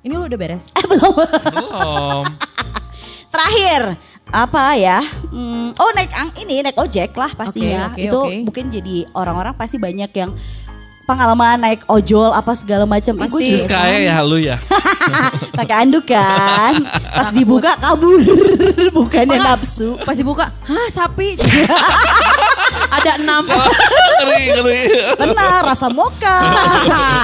Ini 0.01 0.12
lo 0.12 0.24
udah 0.24 0.38
beres? 0.38 0.68
Eh 0.70 0.84
belum. 0.84 1.14
Belum. 1.16 2.24
Terakhir 3.26 3.82
apa 4.26 4.74
ya? 4.74 4.99
Hmm, 5.26 5.70
oh 5.72 5.90
naik 5.92 6.11
ang 6.11 6.30
ini 6.36 6.61
naik 6.61 6.76
ojek 6.76 7.12
lah 7.12 7.30
pasti 7.32 7.62
Oke, 7.62 7.70
ya. 7.70 7.82
oke, 7.86 8.01
Itu 8.03 8.18
oke. 8.22 8.36
mungkin 8.44 8.64
jadi 8.70 8.97
orang-orang 9.12 9.55
pasti 9.55 9.76
banyak 9.76 10.11
yang 10.12 10.30
pengalaman 11.07 11.57
naik 11.62 11.86
ojol 11.86 12.34
apa 12.34 12.52
segala 12.52 12.82
macam. 12.84 13.14
Ih, 13.14 13.30
gua 13.30 13.38
Pasti. 13.38 13.46
juga 13.46 13.57
Terus 13.57 13.70
kayak 13.70 14.00
ya 14.02 14.16
lu 14.20 14.38
ya. 14.42 14.57
pakai 15.59 15.76
anduk 15.86 16.04
kan. 16.04 16.82
Pas 16.90 17.30
dibuka 17.30 17.72
kabur, 17.78 18.18
bukannya 18.98 19.38
Enggak. 19.38 19.62
nafsu. 19.62 19.94
Pas 20.02 20.18
dibuka, 20.18 20.50
hah 20.50 20.88
sapi. 20.90 21.38
ada 22.96 23.22
enam. 23.22 23.46
ngeri. 23.46 24.82
Benar, 25.16 25.62
rasa 25.62 25.86
mocha. 25.88 26.36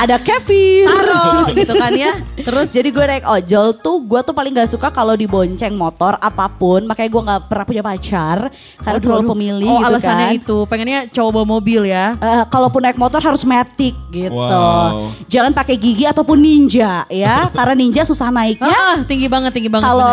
Ada 0.07 0.17
kefir. 0.23 0.87
Taro 0.87 1.51
gitu 1.53 1.73
kan 1.75 1.93
ya. 1.93 2.13
Terus 2.39 2.69
jadi 2.71 2.89
gue 2.89 3.05
naik 3.05 3.27
ojol 3.27 3.67
tuh 3.79 3.99
gue 4.03 4.21
tuh 4.23 4.35
paling 4.35 4.55
gak 4.55 4.71
suka 4.71 4.89
kalau 4.95 5.19
dibonceng 5.19 5.75
motor 5.75 6.15
apa 6.23 6.47
pun. 6.47 6.87
Makanya 6.87 7.11
gue 7.11 7.23
gak 7.27 7.43
pernah 7.51 7.67
punya 7.67 7.83
pacar 7.83 8.39
karena 8.79 8.99
Aduh, 8.99 9.05
terlalu 9.05 9.25
pemilih 9.35 9.69
Oh 9.69 9.79
gitu 9.83 9.89
alasannya 9.91 10.27
kan. 10.31 10.39
itu, 10.39 10.57
pengennya 10.71 10.99
bawa 11.33 11.47
mobil 11.49 11.89
ya. 11.89 12.13
Eh, 12.19 12.45
kalaupun 12.51 12.85
naik 12.85 12.99
motor 13.01 13.23
harus 13.23 13.43
matic 13.73 13.97
gitu. 14.13 14.37
Wow. 14.37 15.17
Jangan 15.33 15.57
pakai 15.57 15.81
gigi 15.81 16.05
ataupun 16.05 16.37
ninja 16.37 17.09
ya, 17.09 17.49
karena 17.57 17.73
ninja 17.73 18.05
susah 18.05 18.29
naiknya. 18.29 18.69
Ah, 18.69 19.01
tinggi 19.09 19.27
banget, 19.33 19.57
tinggi 19.57 19.73
banget. 19.73 19.89
Kalau 19.89 20.13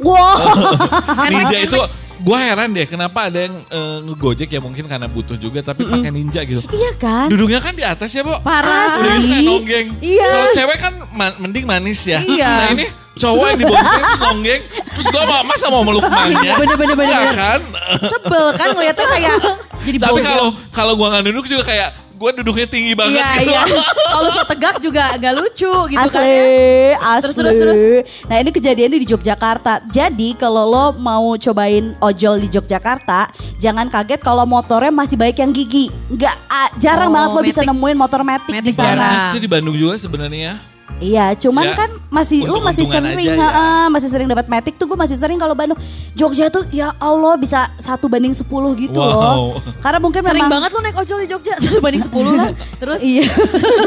wow, 0.00 0.38
Ninja 1.34 1.58
itu 1.66 1.80
gue 2.20 2.38
heran 2.38 2.70
deh 2.70 2.86
kenapa 2.86 3.32
ada 3.32 3.48
yang 3.48 3.58
eh, 3.64 3.98
ngegojek 4.06 4.48
ya 4.52 4.60
mungkin 4.62 4.84
karena 4.86 5.08
butuh 5.08 5.34
juga 5.34 5.64
tapi 5.64 5.88
pakai 5.88 6.12
ninja 6.12 6.44
gitu. 6.46 6.62
iya 6.70 6.92
kan? 6.94 7.26
Duduknya 7.32 7.58
kan 7.58 7.74
di 7.74 7.82
atas 7.82 8.12
ya, 8.12 8.22
Bu. 8.22 8.38
Parah. 8.44 8.86
Udah 8.86 9.16
gitu 9.18 9.26
kayak 9.26 9.40
Asli. 9.40 9.48
nonggeng. 9.48 9.88
Iya. 10.00 10.28
Kalau 10.30 10.46
cewek 10.54 10.78
kan 10.78 10.94
ma- 11.10 11.36
mending 11.42 11.64
manis 11.66 12.00
ya. 12.06 12.20
Iya. 12.22 12.48
Nah 12.48 12.68
ini 12.76 12.86
cowok 13.20 13.44
yang 13.52 13.58
dibonceng 13.60 14.04
nonggeng. 14.20 14.62
Terus 14.68 15.06
gue 15.10 15.22
mau 15.26 15.42
masa 15.44 15.66
mau 15.68 15.82
meluk 15.84 16.04
emaknya. 16.04 16.52
Bener, 16.60 16.76
bener, 16.76 16.96
bener, 16.96 17.08
Iya 17.08 17.18
bener. 17.20 17.36
kan? 17.36 17.60
Sebel 18.04 18.46
kan 18.56 18.68
ngeliatnya 18.76 19.06
kayak 19.10 19.34
jadi 19.88 19.96
Tapi 20.00 20.20
kalau 20.20 20.46
kalau 20.72 20.92
gue 20.96 21.08
nggak 21.08 21.24
duduk 21.24 21.44
juga 21.48 21.62
kayak 21.66 21.88
gue 22.20 22.30
duduknya 22.36 22.68
tinggi 22.68 22.92
banget 22.92 23.16
Iya, 23.16 23.32
gitu. 23.40 23.48
iya. 23.48 23.62
Kalau 24.12 24.28
so 24.28 24.44
tegak 24.44 24.76
juga 24.76 25.08
agak 25.08 25.32
lucu 25.34 25.72
gitu 25.88 25.96
asli, 25.96 26.20
kan 26.20 26.28
ya. 26.28 27.16
asli. 27.16 27.32
Terus, 27.32 27.56
terus, 27.56 27.56
terus. 27.56 27.80
Nah 28.28 28.36
ini 28.36 28.50
kejadiannya 28.52 28.98
di 29.00 29.08
Yogyakarta. 29.08 29.88
Jadi 29.88 30.36
kalau 30.36 30.68
lo 30.68 30.84
mau 30.92 31.32
cobain 31.34 31.96
ojol 31.96 32.44
di 32.44 32.48
Yogyakarta, 32.50 33.32
jangan 33.56 33.88
kaget 33.88 34.20
kalau 34.20 34.44
motornya 34.44 34.92
masih 34.92 35.16
baik 35.16 35.40
yang 35.40 35.48
gigi. 35.48 35.88
Nggak, 36.10 36.36
jarang 36.76 37.08
Oh, 37.08 37.14
banget 37.16 37.30
lo 37.32 37.40
bisa 37.40 37.60
Matic. 37.60 37.70
nemuin 37.72 37.96
motor 37.96 38.20
matic, 38.20 38.52
di 38.52 38.60
Matic 38.60 38.74
sana. 38.74 38.84
jarang. 38.84 39.00
Banyak 39.00 39.24
sih 39.32 39.40
di 39.40 39.48
Bandung 39.48 39.74
juga 39.74 39.94
sebenarnya. 39.96 40.52
Iya, 41.00 41.32
cuman 41.34 41.64
Ya, 41.64 41.74
kan 41.74 41.90
masih 42.08 42.44
lu 42.44 42.60
masih 42.60 42.84
sering, 42.84 43.16
aja 43.16 43.24
ya. 43.24 43.36
heeh, 43.40 43.84
masih 43.88 44.08
sering 44.08 44.26
dapat 44.26 44.46
matic 44.46 44.76
tuh 44.76 44.84
gue 44.84 44.94
masih 44.94 45.16
sering 45.16 45.36
kalau 45.36 45.52
Bandung. 45.52 45.80
Jogja 46.12 46.46
tuh 46.46 46.68
ya 46.68 46.92
Allah 46.94 47.34
bisa 47.34 47.72
satu 47.76 48.04
banding 48.04 48.30
10 48.30 48.44
gitu 48.76 48.94
Wow. 48.94 49.08
loh. 49.08 49.56
Karena 49.78 49.96
mungkin 49.98 50.20
Sering 50.20 50.44
memang 50.44 50.60
banget 50.60 50.70
lo 50.70 50.80
naik 50.80 50.96
ojol 50.98 51.18
di 51.20 51.28
Jogja 51.28 51.56
satu 51.64 51.80
banding 51.80 52.04
10 52.04 52.12
lah. 52.30 52.50
Terus 52.76 53.00
Iya. 53.00 53.24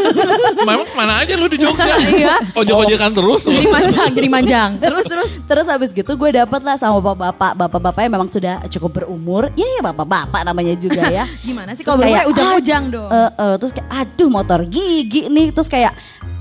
Memang 0.59 0.87
mana 0.91 1.13
aja 1.19 1.33
lu 1.35 1.45
di 1.45 1.57
Jogja? 1.57 1.85
Iya. 2.13 2.35
Ojek-ojekan 2.53 3.11
terus. 3.11 3.45
jadi 3.45 3.67
manjang, 3.67 4.09
jadi 4.11 4.27
manjang. 4.27 4.69
Terus 4.79 5.05
terus 5.05 5.29
Terus 5.43 5.65
habis 5.67 5.89
gitu 5.91 6.11
gue 6.11 6.29
dapet 6.31 6.61
lah 6.61 6.75
sama 6.75 6.97
bapak-bapak 6.97 7.53
Bapak-bapak 7.55 8.01
yang 8.01 8.13
memang 8.13 8.27
sudah 8.27 8.57
cukup 8.67 8.91
berumur 8.95 9.53
Ya 9.53 9.67
ya 9.69 9.81
bapak-bapak 9.83 10.41
namanya 10.41 10.73
juga 10.75 11.05
ya 11.05 11.29
gimana 11.39 11.73
sih 11.73 11.83
kalau 11.83 12.01
kayak, 12.01 12.25
berumur 12.25 12.31
ujang-ujang 12.33 12.83
dong. 12.89 13.09
Eh, 13.09 13.29
eh, 13.35 13.53
Terus 13.55 13.71
kayak 13.71 13.89
aduh 13.91 14.29
motor 14.29 14.59
gigi 14.63 15.21
nih 15.27 15.51
Terus 15.51 15.67
kayak 15.67 15.93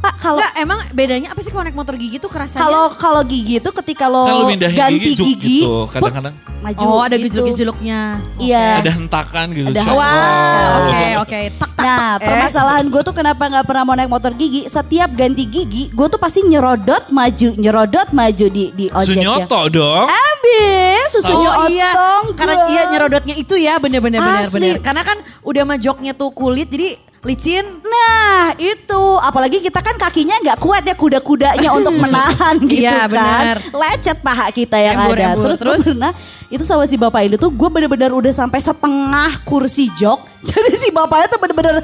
Pak 0.03 0.15
kalau 0.19 0.37
Enggak, 0.37 0.53
emang 0.59 0.79
bedanya 0.91 1.29
apa 1.31 1.41
sih 1.41 1.49
kalau 1.49 1.63
naik 1.63 1.75
motor 1.75 1.95
gigi 1.95 2.19
tuh 2.19 2.27
kerasanya? 2.27 2.59
kalau 2.61 2.85
kalau 2.93 3.23
gigi 3.23 3.57
itu 3.57 3.71
ketika 3.73 4.07
lo 4.07 4.27
Kan 4.27 4.59
ganti 4.59 4.99
gigi, 5.01 5.15
juk 5.15 5.27
gigi, 5.29 5.59
gitu, 5.63 5.87
kadang-kadang. 5.89 6.35
maju 6.59 6.83
Oh, 6.85 6.99
ada 7.01 7.15
gitu. 7.15 7.27
gejolok-gejoloknya. 7.39 8.01
Iya. 8.37 8.67
Ada 8.79 8.91
hentakan 8.93 9.47
gitu. 9.51 9.67
Ada. 9.69 9.83
Wah, 9.89 10.03
Oh. 10.03 10.91
oke 10.91 11.07
oke. 11.23 11.41
Tak 11.57 11.71
tak. 11.73 11.85
Nah, 11.85 12.13
permasalahan 12.19 12.85
gue 12.87 13.03
tuh 13.03 13.11
kenapa 13.13 13.43
nggak 13.45 13.63
pernah 13.65 13.83
mau 13.85 13.95
naik 13.95 14.07
motor 14.09 14.31
gigi? 14.33 14.67
Setiap 14.67 15.11
ganti 15.13 15.43
gigi, 15.45 15.87
gue 15.89 16.07
tuh 16.09 16.19
pasti 16.19 16.43
nyerodot 16.43 17.07
maju, 17.09 17.49
nyerodot 17.57 18.09
maju 18.11 18.47
di 18.49 18.65
di 18.73 18.87
ojeknya. 18.89 19.07
Sunyoto 19.39 19.61
dong. 19.71 20.07
Abis 20.07 21.09
susunya 21.13 21.51
Oh 21.53 21.67
iya, 21.69 21.91
otong 21.93 22.25
karena 22.35 22.55
gua. 22.57 22.69
iya 22.69 22.83
nyerodotnya 22.89 23.35
itu 23.37 23.55
ya 23.55 23.77
bener-bener 23.77 24.19
bener 24.19 24.43
Asli. 24.45 24.55
bener. 24.57 24.75
Karena 24.81 25.03
kan 25.03 25.15
udah 25.43 25.63
majoknya 25.65 26.13
tuh 26.13 26.31
kulit 26.31 26.67
jadi 26.69 26.95
licin. 27.23 27.63
Nah 27.81 28.51
itu 28.59 29.03
apalagi 29.19 29.59
kita 29.59 29.79
kan 29.79 29.95
kakinya 29.95 30.35
nggak 30.43 30.59
kuat 30.59 30.83
ya 30.83 30.93
kuda-kudanya 30.93 31.71
untuk 31.79 31.95
menahan 31.95 32.59
gitu 32.63 32.83
Iya, 32.83 33.07
kan 33.07 33.63
lecet 33.71 34.19
paha 34.19 34.51
kita 34.51 34.75
yang 34.75 34.99
Embur, 34.99 35.17
ada 35.17 35.27
embur. 35.31 35.43
terus, 35.47 35.59
Terus? 35.59 35.83
pernah 35.87 36.13
itu 36.49 36.63
sama 36.63 36.85
si 36.85 36.97
bapak 36.97 37.21
ini 37.25 37.37
tuh 37.37 37.49
gue 37.49 37.69
bener-bener 37.71 38.11
udah 38.11 38.33
sampai 38.33 38.59
setengah 38.59 39.41
kursi 39.43 39.89
jok 39.95 40.19
jadi 40.49 40.71
si 40.75 40.91
bapaknya 40.91 41.31
tuh 41.31 41.39
bener-bener 41.39 41.81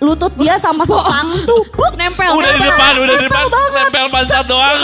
lutut 0.00 0.32
dia 0.34 0.56
sama 0.56 0.82
setang 0.82 1.44
tuh 1.44 1.60
buk, 1.68 1.92
Nempel. 1.94 2.32
Udah 2.32 2.50
di 2.50 2.56
nempel. 2.56 2.72
depan, 2.72 2.92
udah 2.98 3.14
di 3.14 3.24
depan. 3.24 3.44
Nempel 3.46 4.06
pantat 4.08 4.44
doang. 4.44 4.78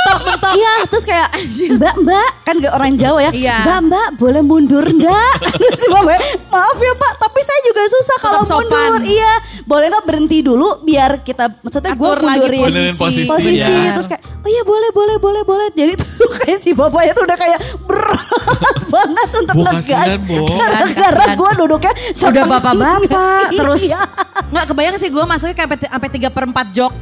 mentok-mentok 0.00 0.52
iya 0.52 0.74
terus 0.86 1.04
kayak 1.04 1.28
mbak 1.72 1.94
mbak 1.98 2.28
kan 2.42 2.54
gak 2.58 2.72
orang 2.72 2.94
Jawa 2.96 3.20
ya 3.20 3.30
Iya. 3.30 3.56
mbak 3.62 3.78
mbak 3.86 4.06
boleh 4.16 4.42
mundur 4.42 4.82
ndak 4.82 5.34
terus 5.60 5.76
si 5.76 5.86
bapak 5.86 6.18
maaf 6.48 6.78
ya 6.78 6.92
pak 6.94 7.12
tapi 7.18 7.40
saya 7.40 7.60
juga 7.62 7.80
susah 7.86 8.16
kalau 8.18 8.40
mundur 8.42 9.02
iya 9.04 9.32
boleh 9.62 9.86
nggak 9.86 10.04
berhenti 10.04 10.38
dulu 10.40 10.82
biar 10.82 11.20
kita 11.20 11.52
maksudnya 11.60 11.92
gue 11.92 12.10
mundurin 12.16 12.60
Benerin 12.64 12.94
posisi, 12.96 13.28
posisi 13.28 13.60
ya. 13.60 13.92
terus 13.92 14.08
kayak 14.08 14.22
oh 14.24 14.48
iya 14.48 14.62
boleh 14.64 14.90
boleh 14.90 15.16
boleh 15.18 15.42
boleh 15.44 15.68
jadi 15.70 15.92
tuh 15.94 16.08
kayak 16.38 16.58
si 16.58 16.70
bapaknya 16.72 17.12
tuh 17.12 17.24
udah 17.24 17.38
kayak 17.38 17.58
berat 17.84 18.24
banget 18.94 19.28
untuk 19.36 19.54
Bo, 19.54 19.62
ngegas 19.68 20.10
gara-gara 20.50 21.24
gue 21.36 21.50
duduknya 21.56 21.92
Udah 22.20 22.44
bapak-bapak 22.48 23.42
terus 23.52 23.82
Iya. 23.82 24.02
Nggak 24.50 24.66
kebayang 24.66 24.96
sih 24.96 25.08
gue 25.08 25.24
masuknya 25.24 25.54
kayak 25.54 25.68
sampai- 25.70 25.90
sampai 25.90 26.10
tiga 26.10 26.28
per 26.28 26.44
empat 26.44 26.66
jok. 26.70 26.92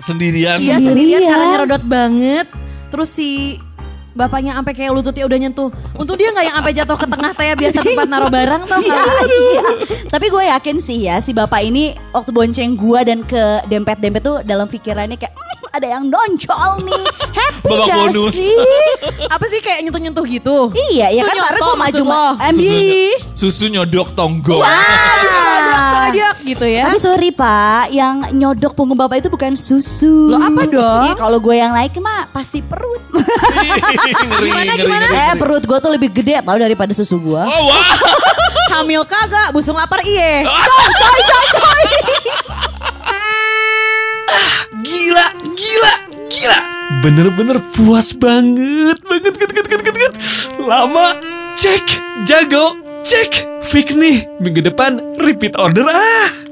Sendirian. 0.00 0.56
Iya 0.56 0.80
Sendirian. 0.80 0.84
sendirian 0.86 1.20
karena 1.28 1.46
nyerodot 1.52 1.84
banget. 1.84 2.46
Terus 2.90 3.08
si 3.08 3.60
bapaknya 4.12 4.52
sampai 4.52 4.72
kayak 4.72 4.90
lututnya 4.90 5.24
udah 5.24 5.38
nyentuh. 5.38 5.68
Untung 5.94 6.14
dia 6.14 6.28
nggak 6.28 6.44
yang 6.44 6.56
sampai 6.56 6.72
jatuh 6.72 6.96
ke 6.96 7.06
tengah 7.06 7.30
teh 7.32 7.48
biasa 7.54 7.78
tempat 7.86 8.06
naruh 8.06 8.28
barang 8.28 8.62
tau 8.64 8.80
Iya, 8.80 8.90
nggak? 8.92 9.24
iya. 9.26 9.62
Tapi 10.06 10.26
gue 10.28 10.44
yakin 10.48 10.76
sih 10.78 10.98
ya 11.02 11.16
si 11.18 11.30
bapak 11.30 11.60
ini 11.62 11.84
waktu 12.10 12.30
bonceng 12.30 12.74
gue 12.74 13.00
dan 13.02 13.18
ke 13.22 13.42
dempet-dempet 13.66 14.20
tuh 14.20 14.36
dalam 14.42 14.66
pikirannya 14.66 15.14
kayak 15.14 15.30
"Hmm, 15.30 15.48
ada 15.70 15.86
yang 15.88 16.04
nonjol 16.06 16.70
nih. 16.82 17.04
Happy 17.38 17.68
Babak 17.68 17.86
gak 17.86 17.98
bonus. 18.08 18.34
sih? 18.34 18.56
Apa 19.34 19.44
sih 19.46 19.60
kayak 19.60 19.80
nyentuh-nyentuh 19.82 20.24
gitu? 20.24 20.56
Iya, 20.90 21.12
ya 21.12 21.22
kan 21.22 21.36
karena 21.36 21.58
gue 21.60 21.76
maju 21.78 22.02
Ambi. 22.40 22.74
Susu, 23.32 23.66
nyodok 23.68 24.12
tonggo. 24.12 24.60
Sodiak 25.90 26.36
gitu 26.42 26.66
ya. 26.66 26.90
Tapi 26.90 26.98
sorry 26.98 27.30
pak, 27.30 27.90
yang 27.90 28.26
nyodok 28.32 28.74
punggung 28.74 28.98
bapak 28.98 29.20
itu 29.20 29.28
bukan 29.28 29.54
susu. 29.54 30.28
Lo 30.28 30.38
apa 30.38 30.66
dong? 30.66 31.02
Iya 31.04 31.14
kalau 31.14 31.38
gue 31.38 31.54
yang 31.54 31.70
naik 31.70 31.94
mah 31.98 32.26
pasti 32.30 32.60
perut. 32.60 32.98
Ngeri, 34.08 34.48
Gimana, 34.48 34.64
ngeri, 34.64 34.82
gimana? 34.82 35.06
ngeri, 35.06 35.16
eh 35.20 35.34
perut 35.36 35.64
gue 35.64 35.78
tuh 35.78 35.90
lebih 35.92 36.10
gede 36.10 36.40
tau 36.40 36.56
daripada 36.56 36.92
susu 36.92 37.20
gue. 37.20 37.42
Oh, 37.42 37.60
wah. 37.68 37.84
Hamil 38.78 39.02
kagak, 39.04 39.50
busung 39.50 39.76
lapar 39.76 40.00
iye. 40.02 40.46
Coy 41.00 41.20
coy 41.26 41.46
coy. 41.52 41.84
Gila, 44.80 45.26
gila, 45.54 45.92
gila. 46.30 46.58
Bener-bener 47.00 47.58
puas 47.72 48.12
banget, 48.12 48.98
banget, 49.04 49.34
banget, 49.36 49.50
banget, 49.52 49.66
banget, 49.68 49.94
banget. 49.94 50.14
Lama, 50.60 51.06
cek, 51.56 51.84
jago, 52.24 52.76
cek. 53.02 53.48
Fix 53.60 53.94
nih, 53.94 54.26
minggu 54.42 54.64
depan 54.64 54.98
repeat 55.20 55.54
order 55.54 55.86
ah. 55.86 56.49